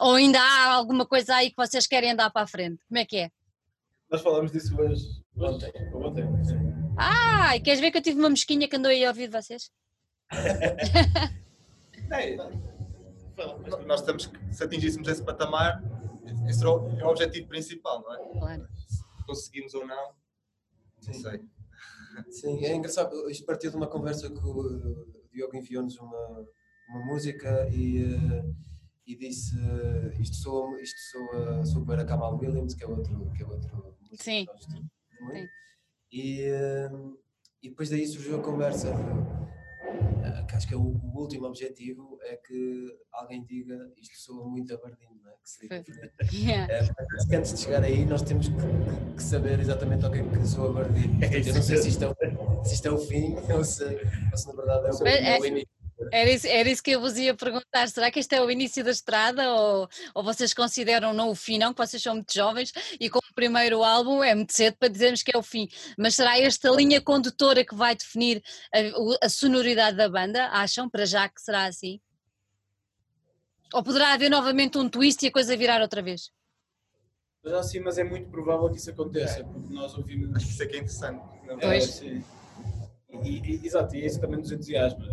Ou 0.00 0.14
ainda 0.14 0.40
há 0.40 0.72
alguma 0.72 1.04
coisa 1.06 1.34
aí 1.36 1.50
que 1.50 1.56
vocês 1.56 1.86
querem 1.86 2.12
andar 2.12 2.30
para 2.30 2.42
a 2.42 2.46
frente? 2.46 2.82
Como 2.88 2.98
é 2.98 3.04
que 3.04 3.16
é? 3.18 3.30
Nós 4.10 4.22
falamos 4.22 4.50
disso 4.50 4.74
hoje. 4.80 5.04
Ontem. 5.36 5.72
Ontem. 5.94 6.24
Ah, 6.98 7.56
e 7.56 7.60
queres 7.60 7.80
ver 7.80 7.90
que 7.90 7.98
eu 7.98 8.02
tive 8.02 8.18
uma 8.18 8.30
mosquinha 8.30 8.66
que 8.68 8.76
andou 8.76 8.90
aí 8.90 9.04
a 9.04 9.08
ouvir 9.08 9.28
de 9.28 9.36
vocês? 9.36 9.70
É, 12.12 12.34
Nós- 13.86 14.02
que, 14.02 14.52
se 14.52 14.64
atingíssemos 14.64 15.06
esse 15.06 15.22
patamar, 15.24 15.80
esse 16.48 16.64
é 16.64 16.68
o, 16.68 16.98
é 16.98 17.04
o 17.04 17.08
objetivo 17.08 17.46
principal, 17.46 18.02
não 18.02 18.12
é? 18.12 18.38
Claro. 18.40 18.68
Se 18.88 19.24
conseguimos 19.24 19.74
ou 19.74 19.86
não, 19.86 20.12
não 21.06 21.14
sei. 21.14 21.40
Sim, 22.30 22.64
é 22.64 22.74
engraçado. 22.74 23.30
Isto 23.30 23.46
partiu 23.46 23.70
de 23.70 23.76
uma 23.76 23.86
conversa 23.86 24.28
que 24.28 24.40
o 24.44 25.06
Diogo 25.32 25.56
enviou-nos 25.56 25.96
uma, 25.98 26.44
uma 26.88 27.06
música 27.06 27.68
e, 27.72 28.02
eh, 28.02 28.44
e 29.10 29.16
disse 29.16 29.56
eh, 29.58 30.20
isto 30.20 30.36
soa, 30.36 30.80
isto 30.80 31.00
soa 31.10 31.64
super 31.64 31.98
a 31.98 32.04
Kamal 32.04 32.38
Williams, 32.38 32.74
que 32.74 32.84
é 32.84 32.86
outro, 32.86 33.30
que 33.36 33.42
é 33.42 33.46
outro 33.46 33.94
Sim. 34.20 34.46
Sim. 34.60 35.48
E, 36.12 36.42
eh, 36.42 36.90
e 37.62 37.68
depois 37.70 37.90
daí 37.90 38.06
surgiu 38.06 38.38
a 38.38 38.42
conversa. 38.42 38.88
eh, 40.24 40.44
que 40.46 40.54
acho 40.56 40.68
que 40.68 40.74
é 40.74 40.76
o, 40.76 40.80
o 40.82 41.18
último 41.20 41.46
objetivo 41.46 42.18
é 42.22 42.36
que 42.36 42.88
alguém 43.12 43.44
diga 43.44 43.76
isto 44.00 44.16
soa 44.18 44.48
muito 44.48 44.72
a 44.74 44.76
Bardino, 44.78 45.20
não 45.22 45.30
é? 45.30 45.34
Que. 45.82 45.92
Yeah. 46.32 46.72
é, 46.72 47.36
antes 47.36 47.54
de 47.54 47.60
chegar 47.60 47.82
aí, 47.82 48.04
nós 48.06 48.22
temos 48.22 48.46
que, 48.48 48.54
que 49.16 49.22
saber 49.22 49.58
exatamente 49.58 50.04
ao 50.04 50.12
que 50.12 50.18
é 50.18 50.22
que 50.22 50.46
sou 50.46 50.68
a 50.70 50.72
Bardino. 50.72 51.18
Portanto, 51.18 51.46
Eu 51.48 51.54
não 51.54 51.62
sei 51.62 51.76
se 51.78 51.88
isto, 51.88 52.04
é 52.04 52.08
o, 52.08 52.64
se 52.64 52.74
isto 52.74 52.86
é 52.86 52.90
o 52.92 52.98
fim 52.98 53.34
ou 53.52 53.64
se, 53.64 53.84
ou 53.84 54.36
se 54.38 54.46
na 54.46 54.52
verdade 54.54 54.86
é 54.86 54.90
o, 54.90 54.98
Mas 55.00 55.00
é 55.02 55.38
o 55.40 55.44
é- 55.44 55.48
início. 55.48 55.79
Era 56.12 56.30
isso, 56.30 56.46
era 56.46 56.68
isso 56.68 56.82
que 56.82 56.92
eu 56.92 57.00
vos 57.00 57.16
ia 57.18 57.34
perguntar. 57.34 57.88
Será 57.88 58.10
que 58.10 58.18
este 58.18 58.34
é 58.34 58.40
o 58.42 58.50
início 58.50 58.82
da 58.82 58.90
estrada 58.90 59.52
ou, 59.52 59.88
ou 60.14 60.22
vocês 60.24 60.54
consideram 60.54 61.12
não 61.12 61.28
o 61.30 61.34
fim, 61.34 61.58
não? 61.58 61.72
Que 61.74 61.78
vocês 61.86 62.02
são 62.02 62.14
muito 62.14 62.32
jovens 62.32 62.72
e 62.98 63.10
como 63.10 63.22
primeiro 63.34 63.82
álbum 63.84 64.22
é 64.24 64.34
muito 64.34 64.52
cedo 64.52 64.76
para 64.78 64.88
dizermos 64.88 65.22
que 65.22 65.34
é 65.34 65.38
o 65.38 65.42
fim. 65.42 65.68
Mas 65.98 66.14
será 66.14 66.38
esta 66.38 66.70
linha 66.70 67.00
condutora 67.00 67.64
que 67.64 67.74
vai 67.74 67.94
definir 67.94 68.42
a, 68.74 69.26
a 69.26 69.28
sonoridade 69.28 69.96
da 69.96 70.08
banda? 70.08 70.46
Acham 70.48 70.88
para 70.88 71.04
já 71.04 71.28
que 71.28 71.40
será 71.40 71.64
assim? 71.66 72.00
Ou 73.72 73.82
poderá 73.82 74.12
haver 74.12 74.30
novamente 74.30 74.78
um 74.78 74.88
twist 74.88 75.22
e 75.24 75.28
a 75.28 75.32
coisa 75.32 75.56
virar 75.56 75.80
outra 75.80 76.02
vez? 76.02 76.30
Mas 77.42 77.52
assim, 77.54 77.80
mas 77.80 77.96
é 77.98 78.04
muito 78.04 78.28
provável 78.30 78.68
que 78.70 78.76
isso 78.76 78.90
aconteça, 78.90 79.44
porque 79.44 79.72
nós 79.72 79.94
ouvimos. 79.96 80.34
Acho 80.36 80.46
que 80.46 80.52
isso 80.52 80.62
é 80.62 80.66
que 80.66 80.76
é 80.76 80.78
interessante. 80.78 81.22
não 81.46 81.54
é? 81.54 81.60
Pois. 81.60 81.84
É, 81.84 81.86
sim. 81.86 82.24
E, 83.22 83.38
e- 83.38 83.66
exato, 83.66 83.94
e 83.96 84.04
isso 84.04 84.20
também 84.20 84.38
nos 84.38 84.50
entusiasma. 84.52 85.04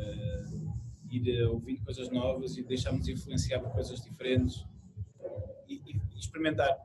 Ir 1.10 1.30
eh, 1.42 1.46
ouvindo 1.48 1.84
coisas 1.84 2.10
novas 2.10 2.58
e 2.58 2.64
deixarmos 2.64 3.08
influenciar 3.08 3.60
por 3.60 3.72
coisas 3.72 4.02
diferentes 4.02 4.66
e, 5.68 5.76
e- 5.76 6.02
e 6.16 6.20
experimentar. 6.20 6.76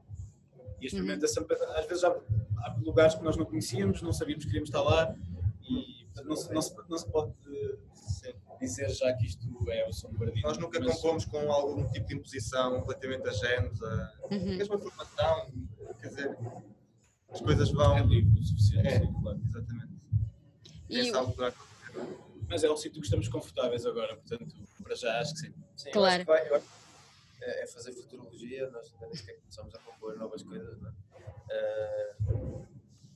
E 0.80 0.84
a 0.84 0.86
experimentação, 0.86 1.46
às 1.76 1.86
vezes 1.86 2.02
há, 2.04 2.08
há 2.10 2.76
lugares 2.82 3.14
que 3.14 3.22
nós 3.22 3.36
não 3.36 3.44
conhecíamos, 3.44 4.02
não 4.02 4.12
sabíamos 4.12 4.44
que 4.44 4.50
queríamos 4.50 4.68
estar 4.70 4.82
lá 4.82 5.14
e 5.68 6.04
portanto, 6.06 6.26
não 6.28 6.36
se, 6.36 6.52
não 6.52 6.62
se, 6.62 6.74
não 6.88 6.98
se 6.98 7.08
pode 7.10 7.32
eh, 7.48 7.78
dizer 8.60 8.90
já 8.90 9.12
que 9.14 9.26
isto 9.26 9.46
é 9.70 9.88
o 9.88 9.92
som 9.92 10.10
do 10.10 10.18
Bardino. 10.18 10.42
Nós 10.46 10.58
nunca 10.58 10.78
mas 10.80 10.94
compomos 10.96 11.24
com 11.24 11.50
algum 11.52 11.88
tipo 11.90 12.06
de 12.06 12.14
imposição 12.14 12.80
relativamente 12.82 13.28
a 13.28 13.32
géneros, 13.32 13.82
a 13.82 14.12
Uhum. 14.30 14.56
mesmo 14.56 14.74
a 14.74 14.78
formação, 14.78 15.50
quer 16.00 16.08
dizer, 16.08 16.38
as 17.30 17.40
coisas 17.40 17.68
É 17.70 17.72
vão. 17.72 18.06
livre 18.06 18.40
o 18.40 18.44
suficiente, 18.44 18.88
É. 18.88 19.00
sim, 19.00 19.12
claro. 19.22 19.40
Exatamente. 19.46 19.92
E 20.90 21.10
sabe 21.10 21.28
o 21.28 21.32
que 21.32 21.38
vai 21.38 21.48
acontecer. 21.48 22.08
Mas 22.52 22.62
é 22.62 22.70
um 22.70 22.76
sítio 22.76 23.00
que 23.00 23.06
estamos 23.06 23.28
confortáveis 23.28 23.86
agora, 23.86 24.14
portanto, 24.14 24.54
para 24.82 24.94
já 24.94 25.18
acho 25.20 25.32
que 25.32 25.40
sim. 25.40 25.54
Sim, 25.74 25.90
Claro. 25.90 26.22
vai- 26.26 26.62
é, 27.40 27.62
é 27.62 27.66
fazer 27.66 27.92
futurologia, 27.94 28.68
nós 28.70 28.92
ainda 28.92 29.06
nem 29.06 29.16
sequer 29.16 29.38
começamos 29.40 29.74
a 29.74 29.78
compor 29.78 30.14
novas 30.18 30.42
coisas, 30.42 30.78
não 30.78 30.90
é? 30.90 30.94
Eh, 31.50 32.16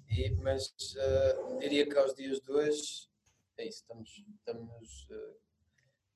e, 0.08 0.30
mas 0.36 0.72
eh, 0.96 1.58
diria 1.60 1.86
que 1.86 1.98
aos 1.98 2.14
dias 2.14 2.40
de 2.40 2.50
hoje 2.50 3.10
é 3.58 3.68
isso, 3.68 3.82
estamos, 3.82 4.24
estamos 4.38 5.06
eh, 5.10 5.34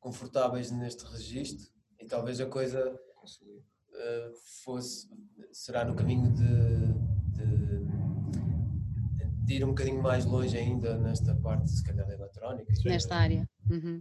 confortáveis 0.00 0.70
neste 0.70 1.04
registro 1.04 1.70
e 2.00 2.06
talvez 2.06 2.40
a 2.40 2.46
coisa 2.46 2.98
fosse, 4.64 5.10
será 5.52 5.84
no 5.84 5.94
caminho 5.94 6.32
de, 6.32 6.99
de 9.50 9.56
ir 9.56 9.64
um 9.64 9.70
bocadinho 9.70 10.00
mais 10.00 10.24
longe 10.24 10.56
ainda 10.56 10.96
nesta 10.96 11.34
parte, 11.34 11.68
se 11.70 11.82
calhar, 11.82 12.08
eletrónica. 12.08 12.72
nesta 12.84 13.16
área. 13.16 13.48
Uhum. 13.68 14.00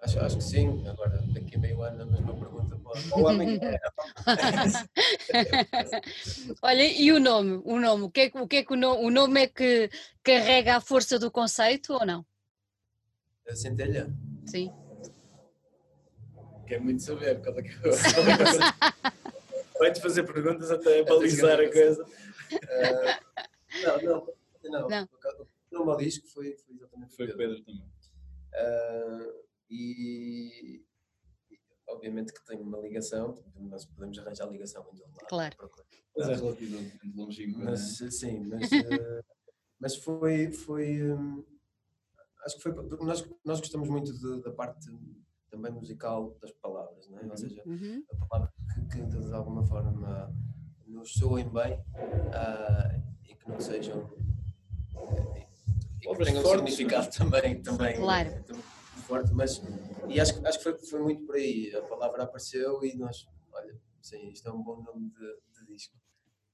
Acho, 0.00 0.18
acho 0.20 0.38
que 0.38 0.44
sim, 0.44 0.88
agora 0.88 1.20
daqui 1.34 1.56
a 1.56 1.58
meio 1.58 1.82
ano 1.82 2.02
a 2.02 2.06
mesma 2.06 2.34
pergunta 2.34 2.78
pode. 2.78 3.12
Ou 3.12 3.28
amanhã. 3.28 3.60
Olha, 6.62 6.82
e 6.82 7.12
o 7.12 7.20
nome? 7.20 7.60
O 7.62 7.78
nome, 7.78 8.04
o 8.04 8.10
que 8.10 8.20
é 8.22 8.30
que 8.30 8.38
o, 8.38 8.48
que 8.48 8.56
é 8.56 8.64
que 8.64 8.72
o, 8.72 8.76
nome, 8.76 9.04
o 9.04 9.10
nome 9.10 9.42
é 9.42 9.46
que 9.46 9.90
carrega 10.22 10.76
a 10.76 10.80
força 10.80 11.18
do 11.18 11.30
conceito 11.30 11.92
ou 11.92 12.06
não? 12.06 12.24
A 13.46 13.54
centelha? 13.54 14.10
Sim. 14.46 14.72
Quer 16.66 16.80
muito 16.80 17.02
saber 17.02 17.38
qual 17.42 17.58
é 17.58 17.62
que 17.62 17.68
é 17.68 17.90
o- 17.90 17.92
Vai-te 19.78 20.00
fazer 20.00 20.22
perguntas 20.22 20.70
até 20.70 21.02
balizar 21.04 21.60
a 21.60 21.70
coisa. 21.70 22.02
Eh, 22.52 23.18
não, 23.82 24.00
não, 24.02 24.26
não. 24.70 24.88
Não. 24.88 25.08
O 25.70 25.78
nome 25.78 25.90
ao 25.92 25.96
disco 25.98 26.26
foi, 26.28 26.56
foi 26.56 26.74
exatamente 26.74 27.14
Foi 27.16 27.26
o 27.26 27.36
Pedro. 27.36 27.54
Pedro 27.56 27.64
também. 27.64 27.92
Eh, 28.54 29.34
e, 29.70 30.82
e 31.50 31.60
obviamente 31.88 32.32
que 32.32 32.44
tem 32.44 32.60
uma 32.60 32.78
ligação, 32.78 33.42
nós 33.56 33.84
podemos 33.86 34.18
arranjar 34.18 34.46
ligação 34.50 34.82
em 34.92 34.96
todo 34.96 35.00
lado. 35.14 35.26
Claro. 35.28 35.56
Mas 36.16 36.28
é 36.28 36.34
relativamente 36.34 36.98
longínquo. 37.14 37.60
é? 37.62 37.64
Mas 37.64 37.98
sim, 38.10 38.40
mas, 38.46 38.72
eh, 38.72 39.22
mas 39.78 39.96
foi, 39.96 40.50
foi 40.50 41.12
hum, 41.12 41.44
acho 42.44 42.56
que 42.56 42.62
foi 42.62 42.72
porque 42.74 43.04
nós, 43.04 43.28
nós 43.44 43.60
gostamos 43.60 43.88
muito 43.88 44.12
de- 44.12 44.42
da 44.42 44.50
parte 44.52 44.86
também 45.50 45.72
musical 45.72 46.36
das 46.40 46.52
palavras, 46.52 47.08
não 47.08 47.18
é? 47.20 47.24
Ou 47.26 47.36
seja, 47.36 47.62
Uhum. 47.66 48.04
a 48.10 48.26
palavra 48.26 48.52
que, 48.90 48.96
que 48.98 49.06
de 49.06 49.32
alguma 49.32 49.64
forma 49.64 50.32
nos 50.86 51.12
soem 51.12 51.48
bem 51.48 51.80
ah, 52.34 53.00
e 53.24 53.34
que 53.34 53.48
não 53.48 53.60
sejam 53.60 54.08
que 55.06 56.04
Palavras 56.04 56.28
tenham 56.28 56.40
um 56.40 56.44
fortes, 56.44 56.74
significado 56.74 57.10
também, 57.16 57.62
também, 57.62 57.96
Claro. 57.96 58.30
também 58.44 58.62
forte, 59.06 59.32
mas 59.32 59.60
e 60.08 60.20
acho, 60.20 60.34
que- 60.40 60.46
acho 60.46 60.58
que 60.58 60.64
foi, 60.64 60.78
foi 60.78 61.00
muito 61.00 61.24
por 61.26 61.34
aí, 61.34 61.74
a 61.74 61.82
palavra 61.82 62.22
apareceu 62.24 62.84
e 62.84 62.94
nós, 62.96 63.26
olha, 63.52 63.74
sim, 64.00 64.28
isto 64.30 64.48
é 64.48 64.52
um 64.52 64.62
bom 64.62 64.82
nome 64.82 65.10
de, 65.10 65.60
de 65.66 65.66
disco, 65.74 65.94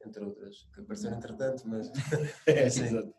entre 0.06 0.24
outras, 0.24 0.66
que 0.74 0.80
apareceram 0.80 1.16
entretanto, 1.16 1.62
mas 1.66 1.90
É, 2.46 2.68
sim. 2.70 3.12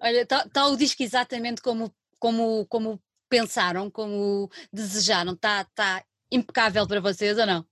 Olha, 0.00 0.22
está 0.22 0.66
o 0.68 0.76
disco 0.76 1.02
exatamente 1.02 1.60
como, 1.62 1.94
como, 2.18 2.66
como 2.66 3.02
pensaram, 3.28 3.90
como 3.90 4.50
desejaram? 4.72 5.32
Está 5.32 5.64
tá 5.64 6.04
impecável 6.30 6.86
para 6.86 7.00
vocês 7.00 7.38
ou 7.38 7.46
não? 7.46 7.66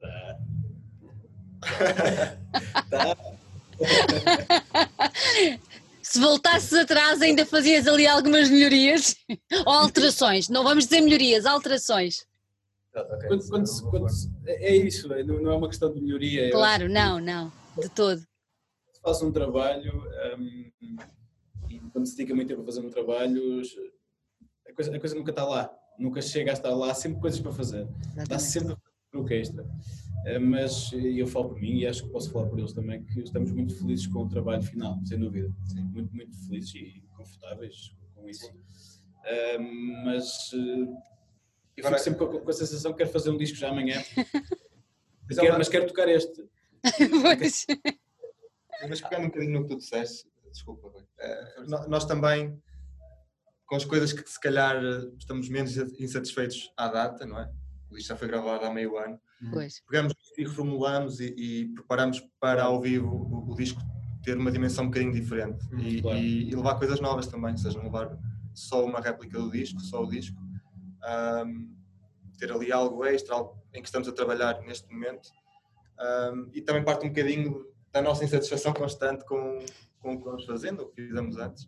Tá. 0.00 0.38
Se 6.02 6.18
voltasses 6.18 6.72
atrás 6.72 7.22
ainda 7.22 7.46
fazias 7.46 7.86
ali 7.86 8.06
algumas 8.06 8.48
melhorias 8.50 9.14
ou 9.64 9.72
alterações, 9.72 10.48
não 10.48 10.64
vamos 10.64 10.84
dizer 10.84 11.00
melhorias, 11.02 11.46
alterações. 11.46 12.26
Quando- 13.28 13.46
quando 13.48 13.90
quando 13.90 14.08
se- 14.08 14.28
é 14.46 14.72
é 14.72 14.76
isso, 14.76 15.12
é, 15.12 15.22
não 15.22 15.52
é 15.52 15.56
uma 15.56 15.68
questão 15.68 15.92
de 15.92 16.00
melhoria. 16.00 16.50
Claro, 16.50 16.88
não, 16.88 17.20
não, 17.20 17.52
de 17.80 17.88
todo. 17.90 18.18
se 18.18 19.00
faz 19.00 19.22
um 19.22 19.30
trabalho 19.30 20.02
hum, 20.36 20.70
e 21.68 21.78
quando 21.92 22.06
se 22.06 22.16
dedica 22.16 22.34
muito 22.34 22.48
tempo 22.48 22.62
a 22.62 22.64
fazer 22.64 22.80
um 22.80 22.90
trabalho, 22.90 23.62
a 24.68 24.72
coisa, 24.74 24.96
a 24.96 25.00
coisa 25.00 25.14
nunca 25.14 25.30
está 25.30 25.44
lá, 25.44 25.70
nunca 25.98 26.20
chega 26.20 26.50
a 26.50 26.54
estar 26.54 26.70
lá, 26.74 26.90
há 26.90 26.94
sempre 26.94 27.20
coisas 27.20 27.38
para 27.38 27.52
fazer, 27.52 27.84
dá 28.16 28.22
Exatamente. 28.36 28.42
sempre 28.42 28.76
o 29.14 29.24
que 29.24 29.34
extra. 29.34 29.64
Eh, 30.26 30.38
Mas 30.38 30.92
eu 30.92 31.26
falo 31.26 31.50
por 31.50 31.60
mim 31.60 31.78
e 31.78 31.86
acho 31.86 32.04
que 32.04 32.10
posso 32.10 32.30
falar 32.30 32.48
por 32.48 32.58
eles 32.58 32.72
também, 32.72 33.02
que 33.04 33.20
estamos 33.20 33.50
muito 33.52 33.74
felizes 33.76 34.06
com 34.06 34.20
o 34.24 34.28
trabalho 34.28 34.62
final, 34.62 34.98
sem 35.04 35.18
dúvida. 35.18 35.52
Muito, 35.92 36.14
muito 36.14 36.36
felizes 36.46 36.74
e 36.74 37.02
confortáveis 37.16 37.94
com 38.14 38.28
isso. 38.28 38.50
Hum, 39.58 40.02
mas 40.04 40.50
eh, 40.52 40.56
eu 41.76 41.86
Agora- 41.86 41.98
fico 41.98 41.98
sempre 41.98 42.26
com, 42.26 42.40
com 42.40 42.50
a 42.50 42.52
sensação 42.52 42.92
que 42.92 42.98
quero 42.98 43.10
fazer 43.10 43.30
um 43.30 43.36
disco 43.36 43.56
já 43.56 43.68
amanhã, 43.70 44.02
Mas 45.28 45.38
é 45.38 45.42
Quero- 45.42 45.58
mas 45.58 45.68
quero 45.68 45.86
tocar 45.86 46.08
este. 46.08 46.44
Pois. 47.38 47.66
Mas 48.88 49.00
pegando 49.00 49.24
um 49.24 49.28
bocadinho 49.28 49.52
no 49.52 49.62
que 49.62 49.74
tu 49.74 49.78
disseste, 49.78 50.26
desculpa, 50.50 50.88
Rui, 50.88 51.04
eh, 51.18 51.54
no- 51.68 51.86
nós 51.88 52.04
também, 52.04 52.60
com 53.66 53.76
as 53.76 53.84
coisas 53.84 54.12
que 54.12 54.28
se 54.28 54.40
calhar 54.40 54.76
eh, 54.82 55.10
estamos 55.18 55.48
menos 55.48 55.76
insatisfeitos 56.00 56.72
à 56.76 56.88
data, 56.88 57.24
não 57.26 57.38
é? 57.38 57.50
O 57.90 57.96
disco 57.96 58.08
já 58.08 58.16
foi 58.16 58.28
gravado 58.28 58.64
há 58.64 58.72
meio 58.72 58.96
ano. 58.96 59.20
Pois. 59.52 59.80
Pegamos 59.88 60.14
e 60.36 60.42
reformulamos 60.44 61.20
e, 61.20 61.34
e 61.36 61.68
preparamos 61.74 62.20
para 62.38 62.62
ao 62.62 62.80
vivo 62.80 63.08
o, 63.08 63.52
o, 63.52 63.56
disco 63.56 63.80
ter 64.22 64.36
uma 64.36 64.50
dimensão 64.50 64.84
um 64.84 64.88
bocadinho 64.88 65.12
diferente 65.12 65.64
hum, 65.72 65.78
e, 65.80 66.02
claro. 66.02 66.18
e, 66.18 66.50
e, 66.50 66.54
levar 66.54 66.74
coisas 66.76 67.00
novas 67.00 67.26
também, 67.26 67.52
ou 67.52 67.58
seja, 67.58 67.78
não 67.78 67.86
levar 67.86 68.16
só 68.54 68.84
uma 68.84 69.00
réplica 69.00 69.38
do 69.38 69.50
disco, 69.50 69.80
só 69.80 70.02
o 70.02 70.08
disco. 70.08 70.38
Um, 71.46 71.74
ter 72.38 72.52
ali 72.52 72.70
algo 72.72 73.04
extra, 73.04 73.34
algo 73.34 73.62
em 73.72 73.80
que 73.80 73.88
estamos 73.88 74.08
a 74.08 74.12
trabalhar 74.12 74.60
neste 74.62 74.90
momento. 74.92 75.30
Um, 76.32 76.50
e 76.52 76.60
também 76.60 76.84
parte 76.84 77.04
um 77.04 77.08
bocadinho 77.10 77.66
da 77.92 78.00
nossa 78.00 78.24
insatisfação 78.24 78.72
constante 78.72 79.24
com, 79.24 79.58
com 80.00 80.14
o 80.14 80.18
que 80.18 80.24
vamos 80.24 80.44
fazendo, 80.44 80.82
o 80.82 80.86
que 80.88 81.06
fizemos 81.06 81.36
antes. 81.36 81.66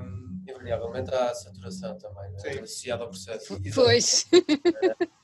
Um, 0.00 0.24
Invariavelmente 0.46 1.14
há 1.14 1.34
saturação 1.34 1.96
também, 1.96 2.30
né? 2.30 2.60
associada 2.62 3.04
ao 3.04 3.08
processo. 3.08 3.58
Pois. 3.74 4.26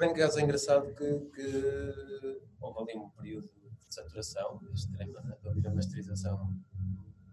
Por 0.00 0.08
acaso 0.08 0.38
é 0.38 0.42
engraçado 0.42 0.94
que, 0.94 1.04
que 1.34 2.42
houve 2.58 2.90
ali 2.90 2.98
um 2.98 3.10
período 3.10 3.46
de 3.46 3.94
saturação 3.94 4.58
extrema, 4.72 5.20
né? 5.20 5.36
de 5.38 5.46
ouvir 5.46 5.66
a 5.66 5.74
masterização 5.74 6.56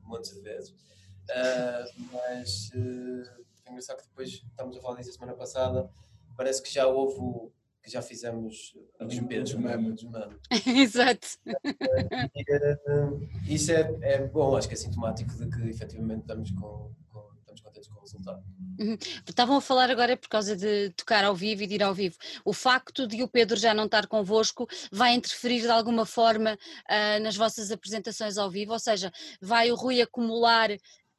montes 0.04 0.34
de 0.34 0.42
vezes. 0.42 0.72
Uh, 0.72 2.04
mas 2.12 2.70
uh, 2.76 3.46
é 3.66 3.70
engraçado 3.70 4.00
que 4.00 4.10
depois, 4.10 4.30
estamos 4.30 4.76
a 4.76 4.82
falar 4.82 4.98
disso 4.98 5.12
a 5.12 5.14
semana 5.14 5.34
passada, 5.34 5.90
parece 6.36 6.62
que 6.62 6.70
já 6.70 6.86
houve 6.86 7.54
que 7.82 7.90
já 7.90 8.02
fizemos 8.02 8.78
a 9.00 9.06
limpeza, 9.06 9.56
desmame. 9.56 10.38
Exato. 10.68 11.26
E, 13.46 13.56
isso 13.56 13.72
é, 13.72 13.98
é 14.02 14.28
bom, 14.28 14.58
acho 14.58 14.68
que 14.68 14.74
é 14.74 14.78
sintomático 14.78 15.34
de 15.38 15.48
que 15.50 15.70
efetivamente 15.70 16.24
estamos 16.24 16.52
com, 16.52 16.92
estamos 17.58 17.62
contentes 17.62 17.88
com 17.90 18.00
o 18.00 18.02
resultado. 18.02 18.44
Uhum. 18.80 18.98
Estavam 19.28 19.58
a 19.58 19.62
falar 19.62 19.90
agora 19.90 20.16
por 20.16 20.30
causa 20.30 20.56
de 20.56 20.90
tocar 20.92 21.24
ao 21.24 21.36
vivo 21.36 21.64
e 21.64 21.68
de 21.68 21.76
ir 21.76 21.84
ao 21.84 21.94
vivo. 21.94 22.16
O 22.46 22.54
facto 22.54 23.08
de 23.08 23.24
o 23.24 23.28
Pedro 23.28 23.58
já 23.58 23.74
não 23.74 23.86
estar 23.86 24.08
convosco 24.08 24.68
vai 24.92 25.14
interferir 25.14 25.62
de 25.62 25.70
alguma 25.70 26.06
forma 26.06 26.54
uh, 26.54 27.24
nas 27.24 27.36
vossas 27.36 27.72
apresentações 27.72 28.38
ao 28.38 28.50
vivo? 28.50 28.74
Ou 28.74 28.80
seja, 28.80 29.12
vai 29.42 29.72
o 29.72 29.76
Rui 29.76 30.02
acumular 30.02 30.70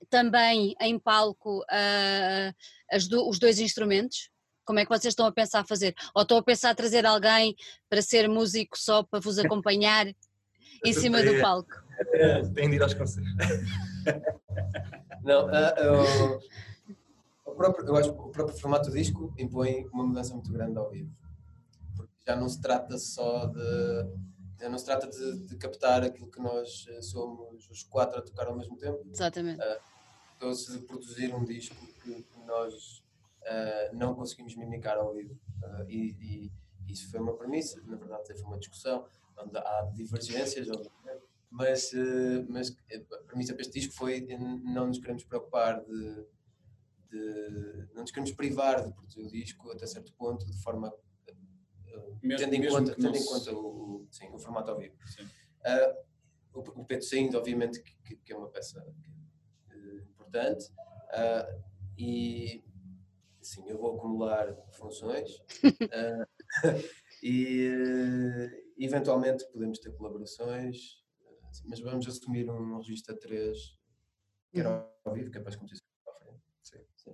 também 0.08 0.74
em 0.80 0.98
palco 0.98 1.60
uh, 1.60 3.08
do, 3.08 3.28
os 3.28 3.38
dois 3.38 3.58
instrumentos? 3.58 4.30
Como 4.64 4.78
é 4.78 4.84
que 4.84 4.90
vocês 4.90 5.12
estão 5.12 5.26
a 5.26 5.32
pensar 5.32 5.66
fazer? 5.66 5.94
Ou 6.14 6.22
estão 6.22 6.36
a 6.36 6.42
pensar 6.42 6.74
trazer 6.74 7.06
alguém 7.06 7.56
para 7.88 8.02
ser 8.02 8.28
músico 8.28 8.78
só 8.78 9.02
para 9.02 9.20
vos 9.20 9.38
acompanhar 9.38 10.06
em 10.84 10.92
cima 10.92 11.22
do 11.22 11.40
palco? 11.40 11.87
Tem 12.54 12.70
de 12.70 12.76
ir 12.76 12.82
aos 12.82 12.94
concertos. 12.94 13.32
Não, 15.22 15.46
uh, 15.46 16.40
o, 17.44 17.52
próprio, 17.52 17.86
eu 17.86 17.96
acho 17.96 18.12
que 18.12 18.20
o 18.20 18.30
próprio 18.30 18.56
formato 18.56 18.88
do 18.88 18.96
disco 18.96 19.34
impõe 19.36 19.86
uma 19.92 20.04
mudança 20.06 20.32
muito 20.32 20.50
grande 20.52 20.78
ao 20.78 20.88
vivo. 20.88 21.10
Porque 21.96 22.12
já 22.26 22.36
não 22.36 22.48
se 22.48 22.60
trata 22.60 22.96
só 22.96 23.46
de. 23.46 24.28
Já 24.60 24.68
não 24.68 24.78
se 24.78 24.84
trata 24.84 25.06
de, 25.06 25.46
de 25.46 25.56
captar 25.56 26.02
aquilo 26.02 26.30
que 26.30 26.40
nós 26.40 26.86
somos 27.02 27.68
os 27.68 27.82
quatro 27.82 28.18
a 28.18 28.22
tocar 28.22 28.46
ao 28.46 28.56
mesmo 28.56 28.76
tempo. 28.76 29.04
Exatamente. 29.12 29.60
Uh, 29.60 30.72
de 30.72 30.78
produzir 30.86 31.34
um 31.34 31.44
disco 31.44 31.76
que, 32.02 32.22
que 32.22 32.40
nós 32.46 33.02
uh, 33.42 33.94
não 33.96 34.14
conseguimos 34.14 34.56
mimicar 34.56 34.96
ao 34.96 35.12
vivo. 35.12 35.34
Uh, 35.62 35.84
e, 35.88 36.50
e, 36.86 36.92
isso 36.92 37.10
foi 37.10 37.20
uma 37.20 37.36
premissa, 37.36 37.82
na 37.84 37.96
verdade 37.96 38.32
foi 38.32 38.42
uma 38.44 38.58
discussão, 38.58 39.04
onde 39.36 39.58
há 39.58 39.90
divergências, 39.94 40.66
mas, 41.50 41.92
uh, 41.92 42.46
mas 42.48 42.76
a 43.12 43.24
premissa 43.24 43.54
para 43.54 43.62
este 43.62 43.80
disco 43.80 43.94
foi 43.94 44.26
não 44.64 44.86
nos 44.86 44.98
queremos 44.98 45.24
preocupar 45.24 45.82
de, 45.84 46.26
de, 47.10 47.88
não 47.94 48.02
nos 48.02 48.10
queremos 48.10 48.32
privar 48.32 48.84
de 48.84 48.92
produzir 48.92 49.20
o 49.22 49.28
disco 49.28 49.70
até 49.70 49.86
certo 49.86 50.12
ponto, 50.14 50.44
de 50.46 50.62
forma 50.62 50.92
mesmo, 52.22 52.50
tendo, 52.50 52.54
em 52.54 52.68
conta, 52.68 52.94
tendo 52.94 53.16
em 53.16 53.24
conta 53.24 53.52
o, 53.52 54.06
sim, 54.10 54.28
o 54.32 54.38
formato 54.38 54.70
ao 54.70 54.78
vivo. 54.78 54.94
o, 56.52 56.60
o 56.80 56.84
Pedro 56.84 57.04
Saindo, 57.04 57.38
obviamente, 57.38 57.82
que, 57.82 58.16
que, 58.16 58.32
é 58.32 58.36
uma 58.36 58.48
peça 58.48 58.84
importante, 60.10 60.70
e, 61.96 62.62
sim, 63.40 63.64
eu 63.68 63.78
vou 63.78 63.96
acumular 63.96 64.54
funções 64.72 65.30
uh, 65.64 66.26
e 67.22 67.68
uh, 67.68 68.72
eventualmente 68.78 69.44
podemos 69.50 69.78
ter 69.78 69.90
colaborações, 69.92 71.02
uh, 71.60 71.68
mas 71.68 71.80
vamos 71.80 72.06
assumir 72.06 72.48
um 72.50 72.76
registro 72.78 73.14
a 73.14 73.18
3 73.18 73.78
que 74.50 74.60
era 74.60 74.70
uhum. 74.70 74.84
ao 75.04 75.14
vivo, 75.14 75.30
que 75.30 75.38
é 75.38 75.40
para 75.40 75.50
as 75.50 75.56
competições 75.56 75.88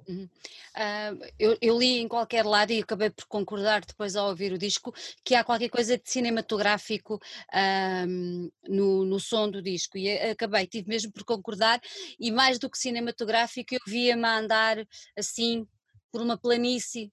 Uhum. 0.09 0.28
Uh, 0.74 1.32
eu, 1.38 1.57
eu, 1.61 1.78
li 1.78 1.99
em 1.99 2.09
qualquer 2.09 2.45
lado 2.45 2.72
e 2.72 2.80
acabei 2.80 3.11
por 3.11 3.26
concordar 3.26 3.84
depois 3.84 4.16
ao 4.16 4.28
ouvir 4.28 4.53
o 4.53 4.59
disco 4.59 4.92
que 5.24 5.34
há 5.34 5.45
qualquer 5.45 5.68
coisa 5.68 5.97
de 5.97 6.03
cinematográfico 6.05 7.14
uh, 7.14 8.51
no, 8.68 9.05
no 9.05 9.20
som 9.20 9.49
do 9.49 9.62
disco 9.62 9.97
e 9.97 10.11
acabei, 10.11 10.66
tive 10.66 10.88
mesmo 10.88 11.12
por 11.12 11.24
concordar 11.24 11.80
e 12.18 12.30
mais 12.30 12.59
do 12.59 12.68
que 12.68 12.78
cinematográfico 12.78 13.74
eu 13.74 13.80
via-me 13.86 14.24
a 14.24 14.38
andar 14.38 14.86
assim 15.16 15.66
por 16.11 16.20
uma 16.20 16.36
planície 16.36 17.12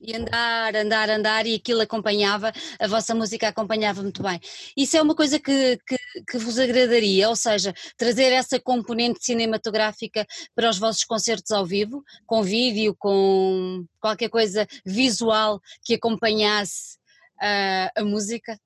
e 0.00 0.16
andar, 0.16 0.76
andar, 0.76 1.10
andar 1.10 1.46
e 1.46 1.54
aquilo 1.54 1.80
acompanhava, 1.80 2.52
a 2.78 2.86
vossa 2.86 3.14
música 3.14 3.48
acompanhava 3.48 4.02
muito 4.02 4.22
bem. 4.22 4.40
Isso 4.76 4.96
é 4.96 5.02
uma 5.02 5.14
coisa 5.14 5.38
que, 5.38 5.78
que, 5.86 5.96
que, 6.30 6.38
vos 6.38 6.58
agradaria, 6.58 7.28
ou 7.28 7.36
seja, 7.36 7.74
trazer 7.96 8.32
essa 8.32 8.60
componente 8.60 9.24
cinematográfica 9.24 10.26
para 10.54 10.70
os 10.70 10.78
vossos 10.78 11.04
concertos 11.04 11.50
ao 11.50 11.66
vivo, 11.66 12.02
com 12.26 12.42
vídeo, 12.42 12.94
com 12.98 13.84
qualquer 14.00 14.28
coisa 14.28 14.66
visual 14.84 15.60
que 15.82 15.94
acompanhasse 15.94 16.96
uh, 17.36 17.90
a 18.00 18.04
música? 18.04 18.58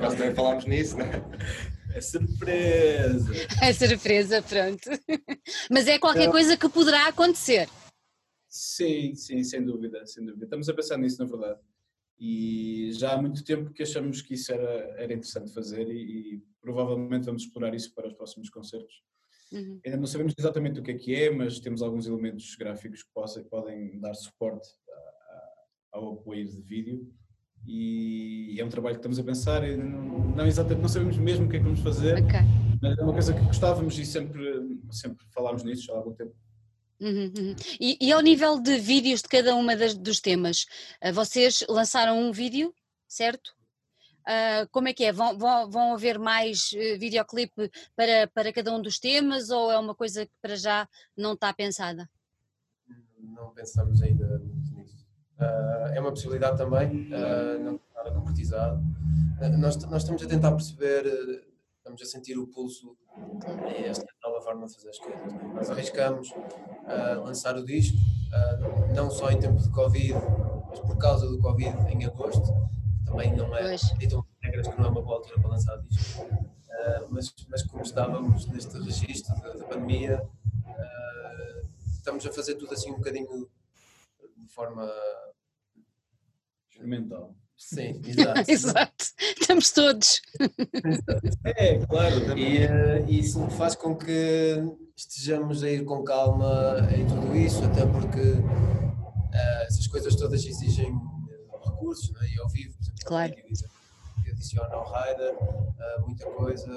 Nós 0.00 0.14
também 0.14 0.34
falámos 0.34 0.64
nisso, 0.64 0.96
né? 0.96 1.22
É 1.94 2.00
surpresa! 2.00 3.32
É 3.62 3.72
surpresa, 3.72 4.42
pronto. 4.42 4.90
Mas 5.70 5.86
é 5.86 5.98
qualquer 5.98 6.30
coisa 6.30 6.56
que 6.56 6.68
poderá 6.68 7.08
acontecer. 7.08 7.68
Sim, 8.48 9.14
sim, 9.14 9.42
sem 9.44 9.64
dúvida, 9.64 10.04
sem 10.06 10.24
dúvida. 10.24 10.44
Estamos 10.44 10.68
a 10.68 10.74
pensar 10.74 10.98
nisso, 10.98 11.22
na 11.22 11.30
verdade. 11.30 11.60
E 12.18 12.90
já 12.92 13.14
há 13.14 13.20
muito 13.20 13.44
tempo 13.44 13.72
que 13.72 13.82
achamos 13.82 14.22
que 14.22 14.34
isso 14.34 14.52
era, 14.52 14.94
era 14.96 15.12
interessante 15.12 15.52
fazer 15.52 15.88
e, 15.88 16.34
e 16.34 16.42
provavelmente 16.60 17.26
vamos 17.26 17.42
explorar 17.42 17.74
isso 17.74 17.92
para 17.94 18.06
os 18.08 18.14
próximos 18.14 18.48
concertos. 18.48 19.02
Uhum. 19.50 19.80
Ainda 19.84 19.98
não 19.98 20.06
sabemos 20.06 20.32
exatamente 20.38 20.80
o 20.80 20.82
que 20.82 20.92
é 20.92 20.98
que 20.98 21.14
é, 21.14 21.30
mas 21.30 21.60
temos 21.60 21.82
alguns 21.82 22.06
elementos 22.06 22.54
gráficos 22.54 23.02
que 23.02 23.10
possam, 23.12 23.44
podem 23.44 23.98
dar 24.00 24.14
suporte 24.14 24.68
ao 25.92 26.14
apoio 26.14 26.48
de 26.48 26.60
vídeo 26.62 27.12
e 27.66 28.60
é 28.60 28.64
um 28.64 28.68
trabalho 28.68 28.96
que 28.96 29.00
estamos 29.00 29.18
a 29.18 29.24
pensar, 29.24 29.62
não, 29.62 30.36
não, 30.36 30.46
exatamente, 30.46 30.82
não 30.82 30.88
sabemos 30.88 31.16
mesmo 31.16 31.46
o 31.46 31.48
que 31.48 31.56
é 31.56 31.58
que 31.58 31.64
vamos 31.64 31.80
fazer, 31.80 32.22
okay. 32.22 32.40
mas 32.80 32.98
é 32.98 33.02
uma 33.02 33.12
coisa 33.12 33.32
que 33.32 33.40
gostávamos 33.40 33.98
e 33.98 34.04
sempre, 34.04 34.80
sempre 34.90 35.24
falámos 35.32 35.62
nisso 35.62 35.84
já 35.84 35.92
há 35.92 35.96
algum 35.96 36.12
tempo. 36.12 36.34
Uhum, 37.00 37.32
uhum. 37.36 37.56
E, 37.80 37.98
e, 38.00 38.12
ao 38.12 38.20
nível 38.20 38.60
de 38.60 38.78
vídeos 38.78 39.22
de 39.22 39.28
cada 39.28 39.56
uma 39.56 39.76
das, 39.76 39.94
dos 39.94 40.20
temas, 40.20 40.66
eh, 41.00 41.10
vocês 41.10 41.64
lançaram 41.68 42.16
um 42.16 42.30
vídeo, 42.30 42.72
certo? 43.08 43.52
Uh, 44.22 44.68
como 44.70 44.86
é 44.86 44.92
que 44.92 45.04
é? 45.04 45.12
Vão, 45.12 45.36
vão, 45.36 45.68
vão 45.68 45.94
haver 45.94 46.16
mais 46.16 46.70
uh, 46.72 46.98
videoclipe 47.00 47.68
para, 47.96 48.28
para 48.28 48.52
cada 48.52 48.72
um 48.72 48.80
dos 48.80 49.00
temas 49.00 49.50
ou 49.50 49.72
é 49.72 49.76
uma 49.76 49.96
coisa 49.96 50.24
que 50.24 50.32
para 50.40 50.54
já 50.54 50.88
não 51.16 51.32
está 51.32 51.52
pensada? 51.52 52.08
Não 53.18 53.50
pensamos 53.52 54.00
ainda 54.00 54.40
é 55.92 56.00
uma 56.00 56.10
possibilidade 56.10 56.56
também, 56.56 57.12
uh, 57.12 57.62
não 57.62 57.80
nada 57.94 58.10
concretizado. 58.12 58.80
Uh, 59.40 59.58
nós, 59.58 59.76
nós 59.84 60.02
estamos 60.02 60.22
a 60.22 60.26
tentar 60.26 60.52
perceber, 60.52 61.04
estamos 61.78 62.02
a 62.02 62.04
sentir 62.04 62.38
o 62.38 62.46
pulso 62.46 62.96
e 63.68 63.84
esta 63.84 64.06
nova 64.24 64.40
forma 64.40 64.66
de 64.66 64.74
fazer 64.74 64.88
as 64.88 64.98
coisas. 64.98 65.32
Nós 65.54 65.70
arriscamos 65.70 66.32
lançar 67.22 67.56
o 67.56 67.64
disco, 67.64 67.98
não 68.94 69.10
só 69.10 69.30
em 69.30 69.38
tempo 69.38 69.60
de 69.60 69.68
Covid, 69.70 70.14
mas 70.68 70.80
por 70.80 70.96
causa 70.96 71.28
do 71.28 71.38
Covid 71.38 71.76
em 71.90 72.06
agosto, 72.06 72.42
que 72.42 73.04
também 73.04 73.36
não 73.36 73.54
é, 73.54 73.76
ditam 73.98 74.24
regras 74.40 74.68
que 74.68 74.78
não 74.78 74.86
é 74.86 74.88
uma 74.88 75.02
boa 75.02 75.16
altura 75.16 75.40
para 75.40 75.50
lançar 75.50 75.78
o 75.78 75.82
disco. 75.82 76.26
mas, 77.10 77.34
mas 77.50 77.62
como 77.64 77.82
estávamos 77.82 78.46
neste 78.46 78.78
registro 78.78 79.34
da, 79.42 79.52
da 79.52 79.64
pandemia, 79.64 80.22
estamos 81.96 82.24
a 82.24 82.32
fazer 82.32 82.54
tudo 82.54 82.72
assim 82.72 82.90
um 82.90 82.96
bocadinho 82.96 83.48
forma 84.54 84.90
experimental. 86.70 87.34
Sim, 87.56 88.00
exato. 88.04 88.50
exato. 88.50 89.04
Estamos 89.40 89.70
todos. 89.70 90.20
É, 91.44 91.78
claro. 91.86 92.38
E 92.38 92.66
uh, 92.66 93.08
isso 93.08 93.46
faz 93.50 93.74
com 93.74 93.94
que 93.96 94.56
estejamos 94.96 95.62
a 95.62 95.70
ir 95.70 95.84
com 95.84 96.02
calma 96.02 96.78
em 96.94 97.06
tudo 97.06 97.36
isso, 97.36 97.62
até 97.64 97.86
porque 97.86 98.20
uh, 98.20 99.62
essas 99.66 99.86
coisas 99.86 100.16
todas 100.16 100.44
exigem 100.44 100.88
eh, 100.88 101.70
recursos, 101.70 102.12
né? 102.12 102.28
e 102.34 102.40
ao 102.40 102.48
vivo, 102.48 102.74
por 102.74 102.82
exemplo, 102.82 103.04
claro. 103.04 103.34
adiciona 104.30 104.74
ao 104.74 104.92
rider 104.92 105.34
uh, 105.34 106.06
muita 106.06 106.26
coisa 106.26 106.72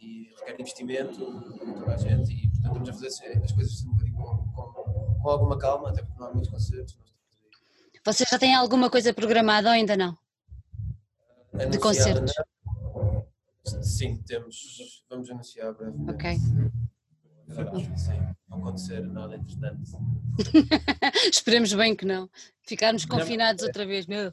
e 0.00 0.28
requer 0.40 0.60
investimento, 0.60 1.18
toda 1.78 1.94
a 1.94 1.96
gente, 1.96 2.32
e 2.32 2.48
portanto 2.48 2.82
estamos 2.82 2.88
a 2.88 2.92
fazer 2.92 3.44
as 3.44 3.52
coisas 3.52 3.84
um 3.84 3.92
bocadinho 3.92 4.16
com, 4.16 4.48
com 4.52 4.85
com 5.26 5.30
alguma 5.30 5.58
calma, 5.58 5.88
até 5.88 6.02
porque 6.02 6.20
não 6.20 6.28
há 6.28 6.32
muitos 6.32 6.48
concertos. 6.48 6.96
Vocês 8.04 8.28
já 8.30 8.38
têm 8.38 8.54
alguma 8.54 8.88
coisa 8.88 9.12
programada 9.12 9.68
ou 9.68 9.74
ainda 9.74 9.96
não? 9.96 10.16
de 11.68 11.78
concertos? 11.80 12.32
Sim, 13.82 14.22
temos. 14.22 15.02
Vamos 15.10 15.28
anunciar 15.28 15.74
brevemente. 15.74 16.12
Ok. 16.12 16.36
Sim, 17.96 18.36
não 18.48 18.58
acontecer 18.58 19.00
nada 19.00 19.34
entretanto. 19.34 19.82
Esperemos 21.28 21.74
bem 21.74 21.96
que 21.96 22.04
não. 22.04 22.30
Ficarmos 22.62 23.04
confinados 23.04 23.62
não, 23.62 23.68
outra 23.68 23.84
vez, 23.84 24.06
meu. 24.06 24.32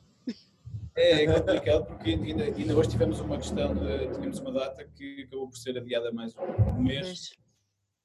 É, 0.96 1.24
é 1.24 1.34
complicado 1.34 1.86
porque 1.88 2.12
ainda, 2.12 2.44
ainda 2.44 2.76
hoje 2.76 2.92
tivemos 2.92 3.20
uma 3.20 3.38
questão, 3.38 3.74
de, 3.74 4.12
tínhamos 4.14 4.38
uma 4.38 4.52
data 4.52 4.86
que 4.86 5.24
acabou 5.24 5.50
por 5.50 5.58
ser 5.58 5.76
adiada 5.76 6.12
mais 6.12 6.36
um 6.36 6.84
mês, 6.84 7.32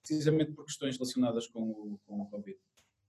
precisamente 0.00 0.52
por 0.52 0.64
questões 0.64 0.96
relacionadas 0.96 1.46
com 1.48 1.60
o, 1.60 2.00
com 2.06 2.22
o 2.22 2.26
Covid. 2.30 2.56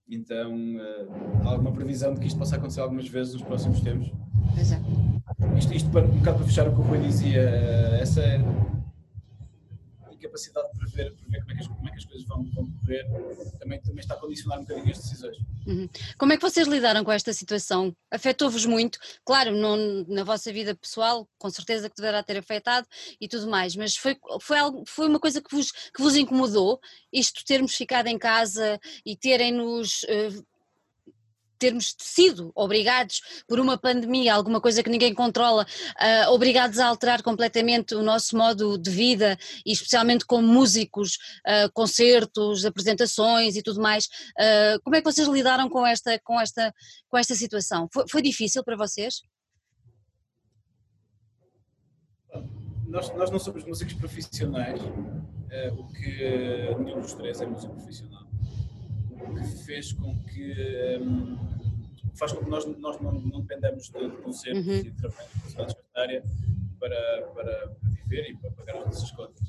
Então, 0.10 0.56
uh, 0.56 1.48
há 1.48 1.50
alguma 1.50 1.72
previsão 1.72 2.16
de 2.16 2.20
que 2.20 2.28
isto 2.28 2.40
possa 2.40 2.56
acontecer 2.56 2.82
algumas 2.82 3.08
vezes 3.08 3.34
nos 3.34 3.44
próximos 3.44 3.80
tempos? 3.82 4.12
Pois 4.56 4.72
é. 4.72 4.82
Isto, 5.58 5.74
isto 5.74 5.90
para, 5.92 6.06
um 6.06 6.18
bocado 6.18 6.38
para 6.38 6.48
fechar 6.48 6.68
o 6.68 6.74
que 6.74 6.82
o 6.82 6.84
Rui 6.84 6.98
dizia, 6.98 7.42
uh, 7.42 7.96
essa 8.02 8.22
incapacidade 10.30 10.72
de 10.72 10.80
prever, 10.80 11.16
prever 11.16 11.42
como, 11.44 11.52
é 11.52 11.56
que 11.56 11.62
as, 11.62 11.68
como 11.68 11.88
é 11.88 11.92
que 11.92 11.98
as 11.98 12.06
coisas 12.06 12.28
vão, 12.28 12.44
vão 12.54 12.72
correr 12.80 13.06
também, 13.60 13.82
também 13.82 14.00
está 14.00 14.14
a 14.14 14.18
condicionar 14.18 14.60
um 14.60 14.62
bocadinho 14.64 14.92
as 14.92 14.98
decisões. 14.98 15.38
Uhum. 15.66 15.90
Como 16.18 16.34
é 16.34 16.38
que 16.38 16.42
vocês 16.42 16.68
lidaram 16.68 17.04
com 17.04 17.12
esta 17.12 17.34
situação? 17.34 17.96
Afetou-vos 18.12 18.66
muito? 18.66 19.00
Claro, 19.26 19.52
não, 19.52 20.06
na 20.08 20.24
vossa 20.24 20.52
vida 20.54 20.76
pessoal, 20.76 21.28
com 21.38 21.50
certeza 21.50 21.90
que 21.90 21.96
deverá 21.96 22.24
ter 22.24 22.38
afetado 22.38 22.88
e 23.20 23.28
tudo 23.28 23.50
mais, 23.50 23.76
mas 23.76 23.96
foi, 23.96 24.18
foi, 24.42 24.58
algo, 24.58 24.84
foi 24.88 25.08
uma 25.08 25.20
coisa 25.20 25.42
que 25.42 25.54
vos, 25.54 25.72
que 25.72 26.02
vos 26.02 26.16
incomodou, 26.16 26.80
isto 27.12 27.44
termos 27.46 27.76
ficado 27.76 28.08
em 28.08 28.18
casa 28.18 28.80
e 29.06 29.16
terem-nos 29.16 30.04
uh, 30.04 30.46
termos 31.60 31.94
sido 32.00 32.52
obrigados 32.56 33.22
por 33.48 33.60
uma 33.60 33.78
pandemia, 33.78 34.34
alguma 34.34 34.62
coisa 34.62 34.82
que 34.82 34.90
ninguém 34.90 35.14
controla, 35.14 35.64
uh, 35.66 36.32
obrigados 36.32 36.80
a 36.80 36.88
alterar 36.88 37.22
completamente 37.22 37.94
o 37.94 38.02
nosso 38.02 38.36
modo 38.36 38.78
de 38.78 38.90
vida 38.90 39.38
e 39.66 39.72
especialmente 39.72 40.26
como 40.26 40.48
músicos, 40.48 41.16
uh, 41.46 41.72
concertos, 41.74 42.66
apresentações 42.66 43.56
e 43.56 43.62
tudo 43.62 43.82
mais. 43.82 44.06
Uh, 44.06 44.82
como 44.84 44.96
é 44.96 45.02
que 45.02 45.12
vocês 45.12 45.28
lidaram 45.28 45.70
com 45.70 45.86
esta, 45.86 46.18
com 46.20 46.40
esta, 46.40 46.74
com 47.10 47.18
esta 47.18 47.36
situação? 47.36 47.88
Foi, 47.94 48.08
foi 48.08 48.22
difícil 48.22 48.64
para 48.64 48.78
vocês? 48.78 49.22
Nós, 52.88 53.14
nós 53.16 53.30
não 53.30 53.38
somos 53.38 53.64
músicos 53.66 53.94
profissionais, 53.94 54.82
o 55.78 55.88
que 55.94 56.76
nenhum 56.80 57.02
dos 57.02 57.14
três 57.14 57.40
é 57.40 57.46
músico 57.46 57.74
profissional 57.76 58.19
que 59.20 59.64
fez 59.66 59.94
com 59.94 60.18
que 60.24 60.98
um, 61.02 61.38
faz 62.16 62.34
com 62.34 62.44
que 62.44 62.50
nós, 62.50 62.66
nós 62.78 63.00
não, 63.00 63.14
não 63.14 63.42
dependamos 63.42 63.90
de, 63.90 64.10
de 64.10 64.18
concertos 64.18 64.68
uhum. 64.68 64.74
e 64.74 64.84
de 64.84 64.92
trabalho 64.92 65.28
de 65.68 66.00
área 66.00 66.24
para, 66.80 67.22
para, 67.34 67.76
viver 67.84 68.32
e 68.32 68.38
para 68.38 68.52
pagar 68.52 68.78
as 68.78 68.86
nossas 68.86 69.12
contas. 69.12 69.48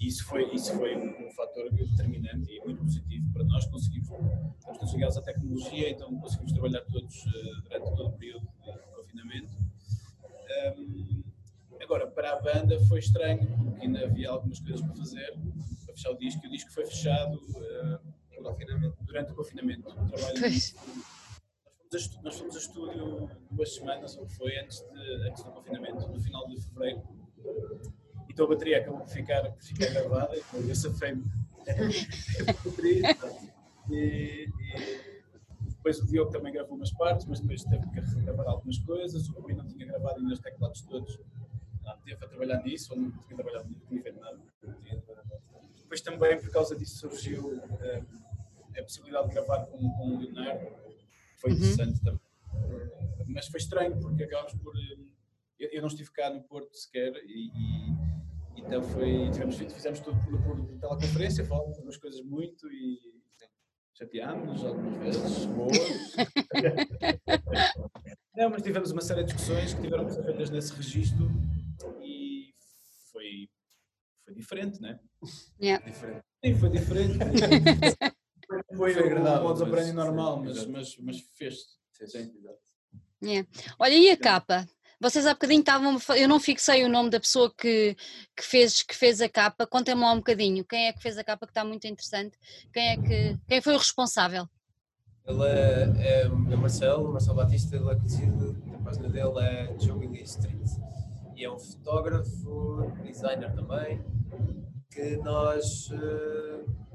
E 0.00 0.06
isso 0.06 0.24
foi, 0.24 0.52
isso 0.54 0.72
foi 0.74 0.96
um, 0.96 1.26
um 1.26 1.30
fator 1.32 1.70
determinante 1.72 2.52
e 2.52 2.60
muito 2.60 2.82
positivo 2.82 3.32
para 3.32 3.44
nós. 3.44 3.66
Conseguimos, 3.66 4.08
estamos 4.08 4.78
todos 4.78 4.94
ligados 4.94 5.16
à 5.16 5.22
tecnologia, 5.22 5.90
então 5.90 6.14
conseguimos 6.20 6.52
trabalhar 6.52 6.80
todos 6.82 7.24
uh, 7.26 7.62
durante 7.62 7.96
todo 7.96 8.08
o 8.08 8.12
período 8.12 8.48
de 8.64 8.94
confinamento. 8.94 9.56
Um, 10.78 11.22
agora, 11.80 12.06
para 12.06 12.32
a 12.32 12.40
banda 12.40 12.78
foi 12.86 13.00
estranho, 13.00 13.46
porque 13.64 13.86
ainda 13.86 14.04
havia 14.04 14.30
algumas 14.30 14.60
coisas 14.60 14.80
para 14.80 14.94
fazer, 14.94 15.36
para 15.84 15.94
fechar 15.94 16.10
o 16.10 16.18
disco, 16.18 16.46
o 16.46 16.50
disco 16.50 16.70
foi 16.72 16.86
fechado. 16.86 17.36
Uh, 17.36 18.07
confinamento, 18.48 18.96
durante 19.02 19.32
o 19.32 19.34
confinamento. 19.34 19.82
Trabalho 19.82 20.40
pois. 20.40 20.74
Nós 22.22 22.38
fomos 22.38 22.54
a 22.54 22.58
estúdio 22.58 23.30
duas 23.50 23.74
semanas, 23.74 24.16
ou 24.18 24.26
foi 24.26 24.58
antes, 24.58 24.80
de, 24.80 25.28
antes 25.28 25.42
do 25.42 25.50
confinamento, 25.52 26.06
no 26.08 26.20
final 26.20 26.46
de 26.46 26.60
fevereiro. 26.60 27.02
Então 28.28 28.44
a 28.44 28.48
bateria 28.50 28.78
acabou 28.78 29.00
por 29.00 29.08
ficar, 29.08 29.50
por 29.50 29.62
ficar 29.62 29.90
gravada, 29.90 30.36
e 30.36 30.68
eu 30.68 30.74
safei-me 30.74 31.24
e, 33.90 33.90
e 33.90 34.52
depois 35.68 35.98
o 36.00 36.06
Diogo 36.06 36.30
também 36.30 36.52
gravou 36.52 36.76
umas 36.76 36.92
partes, 36.92 37.26
mas 37.26 37.40
depois 37.40 37.64
teve 37.64 37.86
que 37.90 38.00
gravar 38.22 38.44
algumas 38.44 38.78
coisas. 38.78 39.28
O 39.28 39.40
Rui 39.40 39.54
não 39.54 39.66
tinha 39.66 39.86
gravado 39.86 40.20
ainda 40.20 40.34
os 40.34 40.40
teclados 40.40 40.82
todos, 40.82 41.18
não 41.82 41.96
teve 41.98 42.24
a 42.24 42.28
trabalhar 42.28 42.62
nisso, 42.62 42.92
ou 42.92 43.00
não 43.00 43.10
tinha 43.10 43.36
trabalhado, 43.36 43.68
não 43.68 43.80
tinha 43.86 44.02
feito 44.02 44.20
nada. 44.20 44.38
Depois 45.80 46.00
também, 46.00 46.40
por 46.40 46.50
causa 46.50 46.76
disso, 46.76 46.98
surgiu. 46.98 47.48
Um, 47.48 48.27
a 48.78 48.82
possibilidade 48.82 49.28
de 49.28 49.34
gravar 49.34 49.66
com, 49.66 49.78
com 49.78 50.08
o 50.08 50.18
Leonardo, 50.18 50.66
foi 51.36 51.50
uhum. 51.50 51.56
interessante 51.56 51.98
uhum. 51.98 52.04
também. 52.04 52.20
Mas 53.26 53.46
foi 53.46 53.58
estranho, 53.58 53.98
porque 54.00 54.24
acabámos 54.24 54.54
por. 54.54 54.74
Eh, 54.76 54.98
eu, 55.58 55.70
eu, 55.72 55.80
não 55.80 55.88
estive 55.88 56.10
cá 56.12 56.30
no 56.30 56.42
Porto 56.42 56.76
sequer 56.76 57.12
e, 57.24 57.48
e 57.48 57.96
então 58.56 58.82
foi. 58.82 59.30
Tivemos, 59.30 59.56
fizemos 59.56 60.00
tudo 60.00 60.20
por, 60.24 60.42
por 60.42 60.78
teleconferência, 60.78 61.44
falamos 61.44 61.78
umas 61.78 61.96
coisas 61.96 62.22
muito 62.22 62.70
e 62.70 63.18
chateámos 63.98 64.64
algumas 64.64 64.96
vezes, 64.98 65.44
boas. 65.46 65.76
não, 68.34 68.50
mas 68.50 68.62
tivemos 68.62 68.90
uma 68.92 69.00
série 69.00 69.24
de 69.24 69.32
discussões 69.32 69.72
que 69.74 69.82
tiveram 69.82 70.06
que 70.06 70.12
ser 70.12 70.22
feitas 70.22 70.50
nesse 70.50 70.72
registro 70.72 71.28
e 72.00 72.54
foi, 73.10 73.50
foi 74.24 74.34
diferente, 74.34 74.80
não 74.80 74.90
é? 74.90 75.00
Yeah. 75.60 75.84
Diferente. 75.84 76.22
Sim, 76.44 76.54
foi 76.54 76.70
diferente. 76.70 77.18
foi, 77.18 77.26
foi 78.76 78.98
agradável. 78.98 79.46
Um 79.46 79.48
modus 79.48 79.92
normal, 79.92 80.42
mas, 80.42 80.66
mas, 80.66 80.96
mas 80.98 81.20
fez-se. 81.34 81.78
Yeah. 83.22 83.48
Olha, 83.78 83.94
e 83.94 84.10
a 84.10 84.16
capa? 84.16 84.68
Vocês 85.00 85.26
há 85.26 85.32
bocadinho 85.32 85.60
estavam. 85.60 85.98
Eu 86.16 86.28
não 86.28 86.40
fixei 86.40 86.84
o 86.84 86.88
nome 86.88 87.10
da 87.10 87.20
pessoa 87.20 87.52
que, 87.56 87.96
que, 88.36 88.42
fez, 88.44 88.82
que 88.82 88.94
fez 88.94 89.20
a 89.20 89.28
capa. 89.28 89.66
Contem-me 89.66 90.00
lá 90.00 90.12
um 90.12 90.18
bocadinho. 90.18 90.64
Quem 90.64 90.86
é 90.86 90.92
que 90.92 91.02
fez 91.02 91.18
a 91.18 91.24
capa 91.24 91.46
que 91.46 91.50
está 91.50 91.64
muito 91.64 91.86
interessante? 91.86 92.36
Quem 92.72 92.88
é 92.88 92.96
que. 92.96 93.38
Quem 93.46 93.60
foi 93.60 93.74
o 93.74 93.78
responsável? 93.78 94.48
Ele 95.26 95.44
é, 95.44 95.92
é, 95.98 96.20
é 96.22 96.56
Marcelo, 96.56 97.12
Marcelo 97.12 97.36
Batista, 97.36 97.76
ele 97.76 97.90
é 97.90 97.94
conhecido, 97.94 98.62
a 98.74 98.82
página 98.82 99.08
dele 99.10 99.38
é 99.40 99.76
Jogging 99.78 100.14
Street. 100.22 100.56
E 101.36 101.44
é 101.44 101.50
um 101.50 101.58
fotógrafo, 101.58 102.92
designer 103.04 103.52
também, 103.54 104.02
que 104.90 105.16
nós. 105.18 105.90
Uh, 105.90 106.87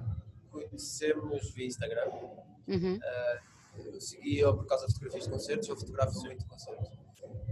conhecemos 0.53 1.51
via 1.51 1.67
Instagram. 1.67 2.11
Uhum. 2.67 2.95
Uh, 2.97 3.53
eu 3.75 3.99
segui-o 3.99 4.55
por 4.55 4.67
causa 4.67 4.85
de 4.85 4.93
fotografias 4.93 5.25
de 5.25 5.31
concertos, 5.31 5.67
eu 5.67 5.75
fotografo 5.75 6.19
muito 6.21 6.45
concertos. 6.45 6.89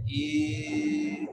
E 0.06 1.28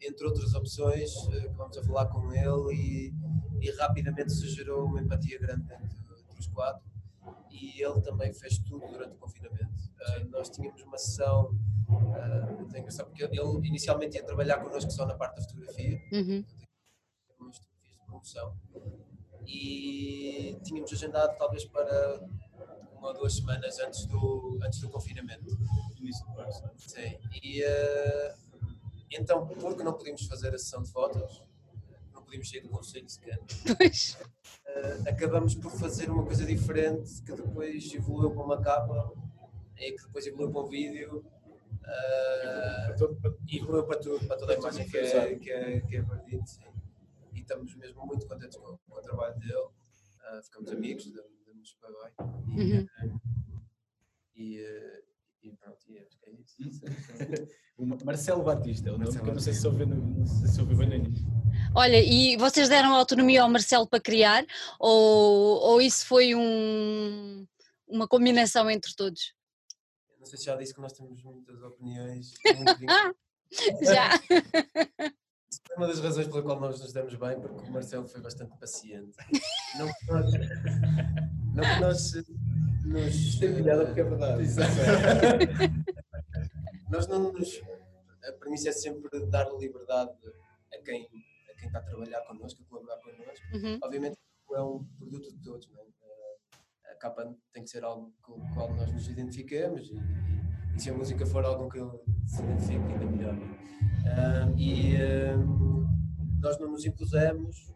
entre 0.00 0.26
outras 0.26 0.54
opções, 0.54 1.12
uh, 1.14 1.52
vamos 1.56 1.76
a 1.76 1.82
falar 1.82 2.06
com 2.06 2.32
ele 2.32 2.74
e, 2.74 3.14
e 3.60 3.70
rapidamente 3.72 4.32
se 4.32 4.48
gerou 4.48 4.86
uma 4.86 5.00
empatia 5.00 5.38
grande 5.38 5.62
entre, 5.62 5.98
entre, 6.20 6.38
os 6.38 6.46
quatro. 6.46 6.86
E 7.50 7.82
ele 7.82 8.00
também 8.00 8.32
fez 8.32 8.58
tudo 8.58 8.86
durante 8.86 9.14
o 9.14 9.18
confinamento. 9.18 9.64
Uh, 9.64 10.30
nós 10.30 10.48
tínhamos 10.48 10.80
uma 10.82 10.96
sessão, 10.96 11.50
uh, 11.88 12.76
engraçado 12.76 13.06
porque 13.08 13.24
ele 13.24 13.66
inicialmente 13.66 14.16
ia 14.16 14.24
trabalhar 14.24 14.58
connosco 14.58 14.90
só 14.92 15.04
na 15.04 15.14
parte 15.14 15.36
da 15.36 15.42
fotografia, 15.42 16.00
uhum. 16.12 16.44
fotografias 17.36 17.90
de 17.90 18.06
promoção 18.06 18.56
e 19.48 20.60
tínhamos 20.62 20.92
agendado 20.92 21.36
talvez 21.38 21.64
para 21.64 22.20
uma 22.98 23.08
ou 23.08 23.14
duas 23.14 23.36
semanas 23.36 23.78
antes 23.78 24.04
do, 24.06 24.58
antes 24.62 24.80
do 24.80 24.90
confinamento. 24.90 25.58
Início 25.98 26.26
de 26.26 26.36
março. 26.36 26.62
Sim. 26.76 27.18
E 27.42 27.64
uh, 27.64 28.36
então, 29.10 29.46
porque 29.46 29.82
não 29.82 29.94
podíamos 29.94 30.26
fazer 30.26 30.54
a 30.54 30.58
sessão 30.58 30.82
de 30.82 30.90
fotos, 30.90 31.42
não 32.12 32.22
podíamos 32.22 32.50
sair 32.50 32.60
do 32.60 32.68
conselho 32.68 33.08
sequer, 33.08 33.40
pois. 33.78 34.18
Uh, 34.66 35.08
acabamos 35.08 35.54
por 35.54 35.72
fazer 35.72 36.10
uma 36.10 36.24
coisa 36.24 36.44
diferente 36.44 37.22
que 37.22 37.32
depois 37.32 37.94
evoluiu 37.94 38.30
para 38.32 38.44
uma 38.44 38.60
capa 38.60 39.12
e 39.78 39.92
que 39.92 40.02
depois 40.04 40.26
evoluiu 40.26 40.52
para 40.52 40.60
um 40.60 40.66
vídeo. 40.66 41.24
Uh, 41.84 43.34
e 43.46 43.58
evoluiu 43.58 43.84
para 43.84 43.98
tudo, 43.98 44.26
para 44.26 44.36
toda 44.36 44.52
a 44.52 44.56
imagem 44.56 44.86
que 44.86 44.98
é, 44.98 45.34
que 45.36 45.50
é, 45.50 45.80
que 45.80 45.96
é 45.96 46.02
verdade 46.02 46.36
e 46.36 46.77
estamos 47.48 47.74
mesmo 47.76 48.06
muito 48.06 48.26
contentes 48.26 48.58
com, 48.58 48.76
com 48.76 48.94
o 48.94 49.00
trabalho 49.00 49.38
dele. 49.38 49.54
Uh, 49.54 50.42
ficamos 50.44 50.70
amigos, 50.70 51.10
damos 51.46 51.76
para 51.80 51.90
bem. 51.90 52.12
E, 52.54 52.72
uhum. 52.72 52.84
uh, 52.84 53.20
e, 54.36 55.48
e, 55.48 55.52
pronto, 55.56 55.78
e 55.88 55.98
acho 55.98 56.18
que 56.18 56.28
é 56.28 56.32
isso. 56.34 56.84
Marcelo 58.04 58.42
Batista, 58.42 58.92
o 58.92 58.98
nome 58.98 59.18
que 59.18 59.28
eu 59.28 59.34
não 59.34 59.40
sei 59.40 59.54
se 59.54 59.66
ouviu, 59.66 59.86
não 59.86 60.26
sei 60.26 60.48
se 60.48 60.62
bem. 60.64 61.14
Olha, 61.74 62.02
e 62.02 62.36
vocês 62.36 62.68
deram 62.68 62.94
autonomia 62.94 63.42
ao 63.42 63.48
Marcelo 63.48 63.88
para 63.88 64.00
criar 64.00 64.44
ou, 64.78 65.58
ou 65.60 65.80
isso 65.80 66.04
foi 66.06 66.34
um, 66.34 67.46
uma 67.86 68.06
combinação 68.06 68.70
entre 68.70 68.94
todos? 68.94 69.32
não 70.18 70.26
sei 70.26 70.38
se 70.38 70.44
já 70.44 70.56
disse 70.56 70.74
que 70.74 70.80
nós 70.80 70.92
temos 70.92 71.22
muitas 71.22 71.62
opiniões. 71.62 72.34
já! 73.82 74.10
uma 75.78 75.86
das 75.86 76.00
razões 76.00 76.26
pela 76.26 76.42
qual 76.42 76.60
nós 76.60 76.80
nos 76.80 76.92
damos 76.92 77.14
bem, 77.14 77.40
porque 77.40 77.62
o 77.62 77.72
Marcelo 77.72 78.06
foi 78.06 78.20
bastante 78.20 78.58
paciente. 78.58 79.16
Não 79.78 79.86
que 79.86 80.06
nós, 80.08 80.32
não 81.54 81.62
que 81.62 81.80
nós 81.80 82.14
nos. 82.84 83.38
Tem 83.38 83.62
piada 83.62 83.86
porque 83.86 84.00
é 84.00 84.04
verdade. 84.04 84.42
nós 86.90 87.06
não 87.06 87.32
nos. 87.32 87.62
A 88.24 88.32
premissa 88.32 88.70
é 88.70 88.72
sempre 88.72 89.24
dar 89.26 89.48
liberdade 89.56 90.10
a 90.74 90.78
quem, 90.84 91.08
a 91.48 91.54
quem 91.54 91.68
está 91.68 91.78
a 91.78 91.82
trabalhar 91.82 92.20
connosco, 92.22 92.60
a 92.62 92.66
colaborar 92.68 92.98
connosco. 92.98 93.46
Uhum. 93.54 93.78
Obviamente 93.82 94.18
é 94.52 94.60
um 94.60 94.84
produto 94.98 95.30
de 95.30 95.42
todos, 95.42 95.68
não 95.70 95.80
é? 95.80 95.84
A 96.90 96.94
capa 96.96 97.32
tem 97.52 97.62
que 97.62 97.70
ser 97.70 97.84
algo 97.84 98.12
com 98.22 98.32
o 98.32 98.54
qual 98.54 98.74
nós 98.74 98.90
nos 98.90 99.06
identifiquemos 99.08 99.88
e, 99.88 99.94
e 100.78 100.80
se 100.80 100.90
a 100.90 100.94
música 100.94 101.26
for 101.26 101.44
algo 101.44 101.68
que 101.68 101.78
eu 101.78 102.00
se 102.24 102.40
identifique, 102.40 102.92
ainda 102.92 103.04
melhor. 103.04 103.34
Uh, 103.34 104.56
e 104.56 104.94
uh, 104.94 105.88
nós 106.40 106.56
não 106.60 106.70
nos 106.70 106.84
impusemos, 106.86 107.74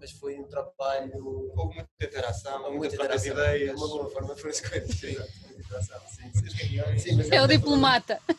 mas 0.00 0.10
foi 0.12 0.40
um 0.40 0.44
trabalho. 0.44 1.12
Houve 1.54 1.74
muita 1.74 1.90
interação, 2.00 2.64
Houve 2.64 2.78
muita 2.78 2.96
troca 2.96 3.18
de 3.18 3.28
ideias. 3.28 3.78
Uma 3.78 3.88
boa 3.88 4.10
forma 4.10 4.34
de 4.34 4.40
pôr 4.40 4.50
as 4.50 4.60
coisas. 4.60 4.90
Sim, 4.96 5.18
muita 5.18 5.60
interação, 5.60 6.00
sim, 6.08 6.32
sim. 6.98 7.20
É 7.30 7.42
o 7.42 7.46
diplomata, 7.46 8.18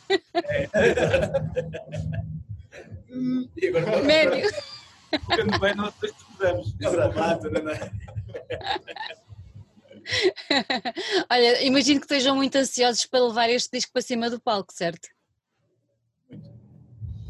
E 3.57 3.67
agora 3.67 4.01
médio. 4.03 4.49
ficando 5.11 5.59
bem, 5.59 5.75
nós 5.75 5.93
depois 5.93 6.13
discordamos. 6.13 6.75
É 6.81 6.89
verdade. 6.89 7.15
Mata, 7.15 7.49
não 7.49 7.69
é? 7.69 7.91
Olha, 11.29 11.63
imagino 11.63 11.99
que 11.99 12.05
estejam 12.05 12.35
muito 12.35 12.55
ansiosos 12.57 13.05
para 13.05 13.25
levar 13.25 13.49
este 13.49 13.69
disco 13.77 13.91
para 13.93 14.01
cima 14.01 14.29
do 14.29 14.39
palco, 14.39 14.73
certo? 14.73 15.07
Muito. 16.29 16.49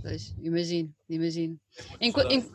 Pois, 0.02 0.34
imagino, 0.42 0.94
imagino. 1.10 1.60
Enqu- 2.00 2.26
en- 2.30 2.52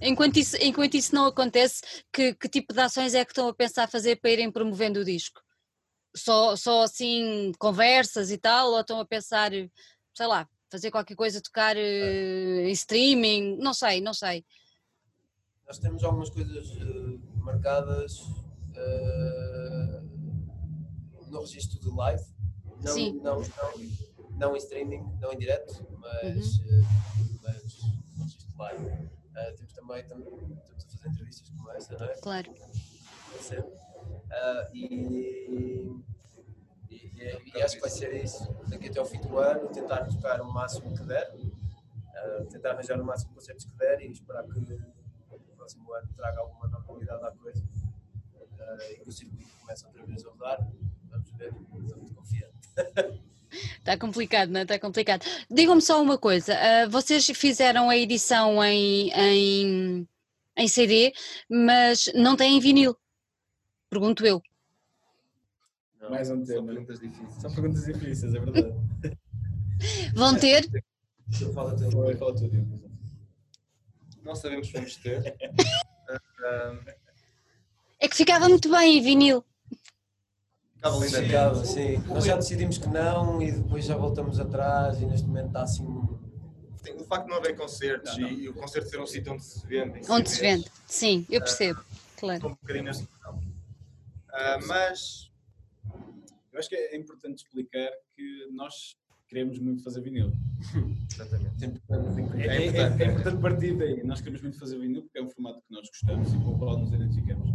enquanto, 0.00 0.38
isso, 0.38 0.56
enquanto 0.60 0.94
isso 0.94 1.14
não 1.14 1.26
acontece, 1.26 1.82
que, 2.12 2.34
que 2.34 2.48
tipo 2.48 2.72
de 2.72 2.80
ações 2.80 3.14
é 3.14 3.24
que 3.24 3.32
estão 3.32 3.48
a 3.48 3.54
pensar 3.54 3.88
fazer 3.88 4.16
para 4.16 4.30
irem 4.30 4.50
promovendo 4.50 5.00
o 5.00 5.04
disco? 5.04 5.40
Só, 6.16 6.56
só 6.56 6.82
assim, 6.82 7.52
conversas 7.58 8.30
e 8.30 8.38
tal, 8.38 8.70
ou 8.72 8.80
estão 8.80 8.98
a 8.98 9.04
pensar, 9.06 9.50
sei 10.14 10.26
lá, 10.26 10.48
fazer 10.70 10.90
qualquer 10.90 11.14
coisa, 11.14 11.42
tocar 11.42 11.76
eh, 11.76 12.64
em 12.68 12.72
streaming? 12.72 13.58
Não 13.58 13.74
sei, 13.74 14.00
não 14.00 14.14
sei. 14.14 14.44
Nós 15.66 15.78
temos 15.78 16.02
algumas 16.02 16.30
coisas 16.30 16.70
eh, 16.80 17.18
marcadas 17.40 18.22
eh, 18.74 19.65
no 21.30 21.40
registro 21.40 21.78
de 21.80 21.88
live, 21.90 22.22
não, 22.84 22.92
Sim. 22.92 23.12
não, 23.22 23.40
não, 23.40 24.36
não 24.38 24.54
em 24.54 24.58
streaming, 24.58 25.02
não 25.20 25.32
em 25.32 25.38
direto, 25.38 25.86
mas, 25.98 26.58
Uhum. 26.58 26.64
eh, 26.66 26.82
mas 27.42 27.82
no 28.16 28.22
registro 28.24 28.48
de 28.52 28.56
live. 28.58 28.86
Eh, 29.36 29.52
temos 29.52 29.72
também, 29.74 30.06
tam- 30.06 30.18
estamos 30.20 30.84
a 30.84 30.88
fazer 30.88 31.08
entrevistas 31.08 31.48
como 31.50 31.70
essa, 31.72 31.98
não 31.98 32.06
é? 32.06 32.14
Claro. 32.20 32.54
Ser. 33.40 33.66
Ah, 34.30 34.70
e, 34.72 34.84
e, 34.84 36.04
e- 36.90 37.52
e 37.54 37.62
acho 37.62 37.74
que 37.76 37.80
vai 37.80 37.90
ser 37.90 38.14
isso. 38.24 38.44
Daqui 38.68 38.88
até 38.88 38.98
ao 38.98 39.04
fim 39.06 39.20
do 39.20 39.38
ano, 39.38 39.68
tentar 39.68 40.06
tocar 40.06 40.40
o 40.40 40.50
máximo 40.52 40.96
que 40.96 41.02
der, 41.04 41.30
ah, 42.14 42.44
tentar 42.50 42.72
arranjar 42.72 43.00
o 43.00 43.04
máximo 43.04 43.30
de 43.30 43.34
concertos 43.36 43.64
que 43.66 43.76
der 43.76 44.00
e 44.00 44.10
esperar 44.10 44.44
que 44.44 44.58
o 45.30 45.38
próximo 45.56 45.92
ano 45.92 46.08
traga 46.16 46.40
alguma 46.40 46.66
normalidade 46.68 47.24
à 47.24 47.30
coisa 47.32 47.62
Ah, 48.58 48.90
e 48.90 48.96
que 49.00 49.08
o 49.08 49.12
circuito 49.12 49.50
comece 49.60 49.84
outra 49.86 50.04
vez 50.06 50.24
a 50.24 50.30
rodar. 50.30 50.58
Muito 51.70 52.14
confiante. 52.14 52.54
Está 53.78 53.96
complicado, 53.96 54.50
não 54.50 54.60
é? 54.60 54.62
Está 54.62 54.78
complicado. 54.78 55.24
Digam-me 55.50 55.80
só 55.80 56.02
uma 56.02 56.18
coisa: 56.18 56.54
ah, 56.54 56.88
vocês 56.88 57.26
fizeram 57.34 57.88
a 57.88 57.96
edição 57.96 58.62
em, 58.62 59.10
em, 59.10 60.08
em 60.56 60.68
CD, 60.68 61.12
mas 61.48 62.10
não 62.14 62.36
têm 62.36 62.60
vinil? 62.60 62.96
Pergunto 63.88 64.26
eu. 64.26 64.42
Mais 66.10 66.30
um 66.30 66.44
São 66.44 66.54
tema. 66.54 66.66
perguntas 66.66 67.00
difíceis. 67.00 67.34
São 67.40 67.52
perguntas 67.52 67.84
difíceis, 67.84 68.34
é 68.34 68.38
verdade. 68.38 68.74
Vão 70.14 70.38
ter? 70.38 70.68
Fala 71.52 71.76
teu 71.76 71.90
Fala 71.90 72.16
fala 72.16 72.34
tu. 72.34 72.50
Não 74.22 74.34
sabemos 74.34 74.68
se 74.68 74.72
vamos 74.72 74.96
ter. 74.96 75.36
É 77.98 78.08
que 78.08 78.14
ficava 78.14 78.46
muito 78.48 78.70
bem 78.70 78.98
em 78.98 79.02
vinil. 79.02 79.42
Ficava 80.90 81.04
linda. 81.04 81.22
Ficava, 81.22 81.64
sim. 81.64 81.96
Nós 82.08 82.24
já 82.24 82.36
decidimos 82.36 82.78
que 82.78 82.88
não 82.88 83.40
e 83.42 83.52
depois 83.52 83.84
já 83.84 83.96
voltamos 83.96 84.38
atrás 84.40 85.00
e 85.00 85.06
neste 85.06 85.26
momento 85.26 85.48
está 85.48 85.62
assim. 85.62 85.84
O 85.86 87.04
facto 87.04 87.24
de 87.24 87.30
não 87.30 87.38
haver 87.38 87.56
concertos 87.56 88.16
Não, 88.16 88.28
não. 88.30 88.30
E, 88.38 88.48
o 88.48 88.54
concerto 88.54 88.88
ser 88.88 89.00
um 89.00 89.06
sítio 89.06 89.32
onde 89.32 89.44
se 89.44 89.66
vende. 89.66 90.00
Onde 90.08 90.30
se 90.30 90.40
vende? 90.40 90.70
Sim, 90.86 91.26
eu 91.28 91.40
percebo. 91.40 91.80
Claro. 92.16 92.36
Estou 92.36 92.50
um 92.50 92.54
bocadinho 92.54 92.84
nesta 92.84 93.02
situação. 93.04 93.40
Ah, 94.32 94.58
mas 94.66 95.30
Eu 96.52 96.58
acho 96.60 96.68
que 96.70 96.74
é 96.76 96.96
importante 96.96 97.36
explicar 97.44 97.90
que 98.16 98.48
nós 98.52 98.96
queremos 99.28 99.58
muito 99.58 99.82
fazer 99.82 100.00
vinil. 100.00 100.32
Exatamente. 101.12 101.58
Sempre 101.58 101.82
É, 102.38 102.46
é- 102.46 102.66
é- 102.66 103.02
é 103.02 103.10
importante 103.10 103.42
partir 103.42 103.76
daí. 103.76 104.02
Nós 104.04 104.20
queremos 104.20 104.40
muito 104.40 104.58
fazer 104.58 104.78
vinil 104.78 105.02
porque 105.02 105.18
é 105.18 105.22
um 105.22 105.28
formato 105.28 105.58
que 105.60 105.70
nós 105.70 105.86
gostamos 105.88 106.32
e 106.32 106.36
com 106.38 106.52
o 106.54 106.58
qual 106.58 106.78
nos 106.78 106.92
identificamos. 106.92 107.50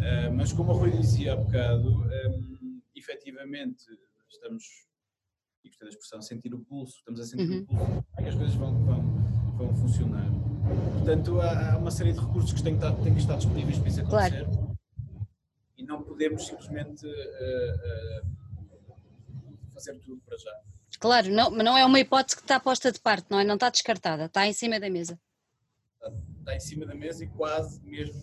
Ah, 0.00 0.30
mas 0.30 0.52
como 0.52 0.72
o 0.72 0.76
Rui 0.76 0.90
dizia 0.92 1.32
há 1.32 1.36
bocado, 1.36 1.88
um, 1.90 2.80
efetivamente 2.94 3.84
estamos, 4.30 4.64
e 5.64 5.68
gostei 5.68 5.86
da 5.88 5.90
expressão, 5.94 6.18
a 6.18 6.22
sentir 6.22 6.54
o 6.54 6.60
pulso, 6.60 6.96
estamos 6.98 7.20
a 7.20 7.24
sentir 7.24 7.48
Uhum. 7.50 7.62
o 7.62 7.66
pulso, 7.66 7.84
como 7.84 8.04
é 8.18 8.22
que 8.22 8.28
as 8.28 8.34
coisas 8.34 8.54
vão, 8.54 8.84
vão, 8.84 9.02
vão 9.56 9.76
funcionar. 9.76 10.28
Portanto, 10.94 11.40
há, 11.40 11.72
há 11.72 11.78
uma 11.78 11.90
série 11.90 12.12
de 12.12 12.20
recursos 12.20 12.52
que 12.52 12.62
têm 12.62 12.78
que 12.78 12.84
estar, 12.84 13.02
têm 13.02 13.14
que 13.14 13.20
estar 13.20 13.36
disponíveis 13.36 13.78
para 13.78 13.88
isso 13.88 14.04
Claro. 14.04 14.36
acontecer. 14.36 14.68
E 15.76 15.82
não 15.84 16.02
podemos 16.02 16.46
simplesmente 16.46 17.06
ah, 17.06 18.22
ah, 18.22 18.22
fazer 19.72 19.98
tudo 20.00 20.20
para 20.26 20.36
já. 20.36 20.60
Claro, 21.00 21.30
não, 21.30 21.50
não 21.50 21.78
é 21.78 21.84
uma 21.86 22.00
hipótese 22.00 22.36
que 22.36 22.42
está 22.42 22.58
posta 22.58 22.90
de 22.90 22.98
parte, 23.00 23.26
não 23.30 23.38
é? 23.38 23.44
Não 23.44 23.54
está 23.54 23.70
descartada, 23.70 24.24
está 24.24 24.46
em 24.46 24.52
cima 24.52 24.80
da 24.80 24.90
mesa. 24.90 25.18
está 26.40 26.56
em 26.56 26.60
cima 26.60 26.84
da 26.86 26.94
mesa 26.94 27.24
e 27.24 27.28
quase 27.28 27.80
mesmo 27.82 28.20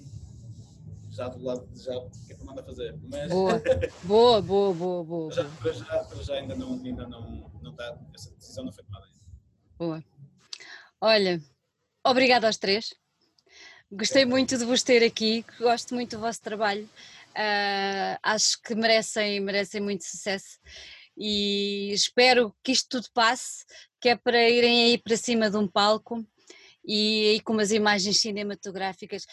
já 1.15 1.29
do 1.29 1.43
lado 1.43 1.65
de 1.67 1.81
já 1.81 1.95
o 1.95 2.09
que 2.09 2.33
é 2.33 2.35
que 2.35 2.41
eu 2.41 2.45
mando 2.45 2.59
a 2.59 2.63
fazer. 2.63 2.97
Mas 3.09 3.29
Boa, 3.29 3.61
boa, 4.03 4.41
boa, 4.41 4.73
boa, 4.73 5.03
boa. 5.03 5.31
já, 5.31 5.43
para, 5.43 5.71
já, 5.71 6.03
para 6.03 6.23
já 6.23 6.33
ainda 6.35 6.55
não, 6.55 6.73
ainda 6.73 7.07
não, 7.07 7.49
não 7.61 7.71
está, 7.71 7.97
essa 8.13 8.31
decisão 8.31 8.65
não 8.65 8.71
foi 8.71 8.83
tomada 8.83 9.05
ainda. 9.05 9.19
Boa. 9.77 10.03
Olha, 10.99 11.41
obrigada 12.05 12.47
aos 12.47 12.57
três. 12.57 12.93
Gostei 13.91 14.25
muito 14.25 14.57
de 14.57 14.65
vos 14.65 14.83
ter 14.83 15.03
aqui, 15.03 15.45
gosto 15.59 15.93
muito 15.93 16.17
do 16.17 16.19
vosso 16.19 16.41
trabalho. 16.41 16.89
Ah, 17.33 18.19
acho 18.23 18.61
que 18.61 18.75
merecem, 18.75 19.39
merecem 19.39 19.81
muito 19.81 20.03
sucesso 20.03 20.59
e 21.17 21.91
espero 21.93 22.53
que 22.63 22.71
isto 22.71 22.89
tudo 22.89 23.09
passe, 23.13 23.65
que 24.01 24.09
é 24.09 24.15
para 24.15 24.49
irem 24.49 24.85
aí 24.85 24.97
para 24.97 25.15
cima 25.15 25.49
de 25.49 25.57
um 25.57 25.67
palco 25.67 26.25
e 26.85 27.29
aí 27.29 27.39
com 27.39 27.53
umas 27.53 27.71
imagens 27.71 28.19
cinematográficas. 28.19 29.25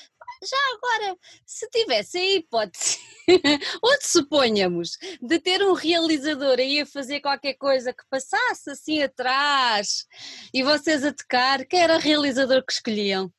Já 0.43 0.57
agora, 0.75 1.17
se 1.47 1.69
tivesse 1.71 2.19
a 2.19 2.37
hipótese, 2.37 2.99
ou 3.81 3.97
suponhamos, 4.01 4.99
de 5.21 5.39
ter 5.39 5.63
um 5.63 5.73
realizador 5.73 6.59
aí 6.59 6.81
a 6.81 6.87
fazer 6.87 7.21
qualquer 7.21 7.55
coisa 7.55 7.93
que 7.93 8.03
passasse 8.11 8.71
assim 8.71 9.01
atrás 9.01 10.05
e 10.53 10.65
vocês 10.65 11.05
a 11.05 11.13
tocar, 11.13 11.65
quem 11.65 11.81
era 11.81 11.97
o 11.97 12.01
realizador 12.01 12.65
que 12.67 12.73
escolhiam? 12.73 13.33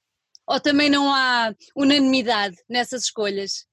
Ou 0.47 0.61
também 0.61 0.89
não 0.89 1.13
há 1.13 1.53
unanimidade 1.75 2.55
nessas 2.69 3.03
escolhas? 3.03 3.67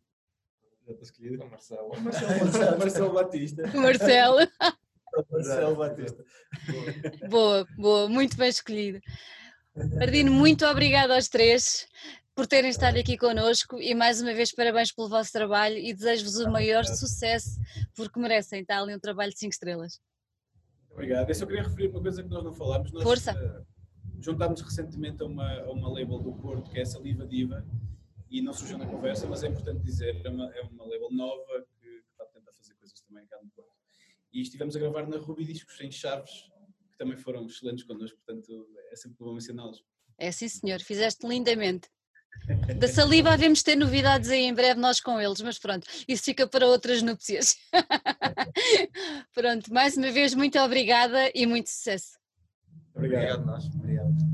Está 0.88 1.02
escolhido? 1.02 1.44
O 1.44 1.50
Marcelo. 1.50 1.90
Marcelo, 2.02 2.78
Marcelo 2.78 3.12
Batista. 3.12 3.62
Marcelo, 3.74 4.48
Marcelo 5.30 5.76
Batista. 5.76 6.24
boa, 7.28 7.64
boa, 7.76 8.08
muito 8.08 8.36
bem 8.36 8.48
escolhido. 8.48 9.00
Ardino, 10.00 10.32
muito 10.32 10.66
obrigada 10.66 11.14
aos 11.14 11.28
três 11.28 11.86
por 12.40 12.46
terem 12.46 12.70
estado 12.70 12.96
aqui 12.98 13.18
connosco 13.18 13.78
e 13.82 13.94
mais 13.94 14.22
uma 14.22 14.32
vez 14.32 14.50
parabéns 14.50 14.90
pelo 14.90 15.10
vosso 15.10 15.30
trabalho 15.30 15.76
e 15.76 15.92
desejo-vos 15.92 16.38
o 16.38 16.50
maior 16.50 16.86
sucesso 16.86 17.60
porque 17.94 18.18
merecem, 18.18 18.62
está 18.62 18.80
ali 18.80 18.94
um 18.94 18.98
trabalho 18.98 19.30
de 19.30 19.38
5 19.38 19.52
estrelas. 19.52 20.00
Obrigado. 20.90 21.28
Eu 21.28 21.34
só 21.34 21.44
queria 21.44 21.64
referir 21.64 21.88
uma 21.88 22.00
coisa 22.00 22.22
que 22.22 22.30
nós 22.30 22.42
não 22.42 22.54
falámos. 22.54 22.92
Nós, 22.92 23.02
Força. 23.02 23.32
eh, 23.32 23.62
juntámos 24.20 24.62
recentemente 24.62 25.22
a 25.22 25.26
uma, 25.26 25.52
a 25.52 25.70
uma 25.70 25.92
label 25.92 26.18
do 26.18 26.32
Porto, 26.32 26.70
que 26.70 26.78
é 26.78 26.82
a 26.82 26.86
Saliva 26.86 27.26
Diva, 27.26 27.62
e 28.30 28.40
não 28.40 28.54
surgiu 28.54 28.78
na 28.78 28.86
conversa, 28.86 29.26
mas 29.26 29.44
é 29.44 29.48
importante 29.48 29.84
dizer, 29.84 30.24
é 30.24 30.30
uma, 30.30 30.46
é 30.56 30.62
uma 30.62 30.84
label 30.84 31.10
nova 31.10 31.66
que, 31.78 31.88
que 31.88 32.10
está 32.10 32.24
a 32.24 32.26
tentar 32.28 32.52
fazer 32.54 32.72
coisas 32.76 32.98
também 33.02 33.26
cá 33.26 33.36
no 33.42 33.50
Porto. 33.50 33.70
E 34.32 34.40
estivemos 34.40 34.74
a 34.74 34.78
gravar 34.78 35.06
na 35.06 35.18
Ruby 35.18 35.44
Discos 35.44 35.78
em 35.82 35.92
Chaves, 35.92 36.50
que 36.90 36.96
também 36.96 37.18
foram 37.18 37.44
excelentes 37.44 37.84
connosco, 37.84 38.16
portanto 38.24 38.66
é 38.90 38.96
sempre 38.96 39.18
bom 39.18 39.34
mencioná-los. 39.34 39.84
É 40.16 40.32
sim 40.32 40.48
senhor, 40.48 40.80
fizeste 40.80 41.26
lindamente. 41.26 41.90
Da 42.76 42.88
saliva 42.88 43.30
havemos 43.30 43.62
ter 43.62 43.76
novidades 43.76 44.30
aí 44.30 44.42
em 44.42 44.54
breve 44.54 44.80
nós 44.80 45.00
com 45.00 45.20
eles, 45.20 45.40
mas 45.40 45.58
pronto, 45.58 45.86
isso 46.08 46.24
fica 46.24 46.46
para 46.46 46.66
outras 46.66 47.00
núpcias. 47.00 47.56
pronto, 49.32 49.72
mais 49.72 49.96
uma 49.96 50.10
vez 50.10 50.34
muito 50.34 50.58
obrigada 50.58 51.30
e 51.34 51.46
muito 51.46 51.70
sucesso. 51.70 52.18
Obrigado. 52.94 53.40
Obrigado, 53.40 53.46
nós. 53.46 53.66
Obrigado. 53.66 54.29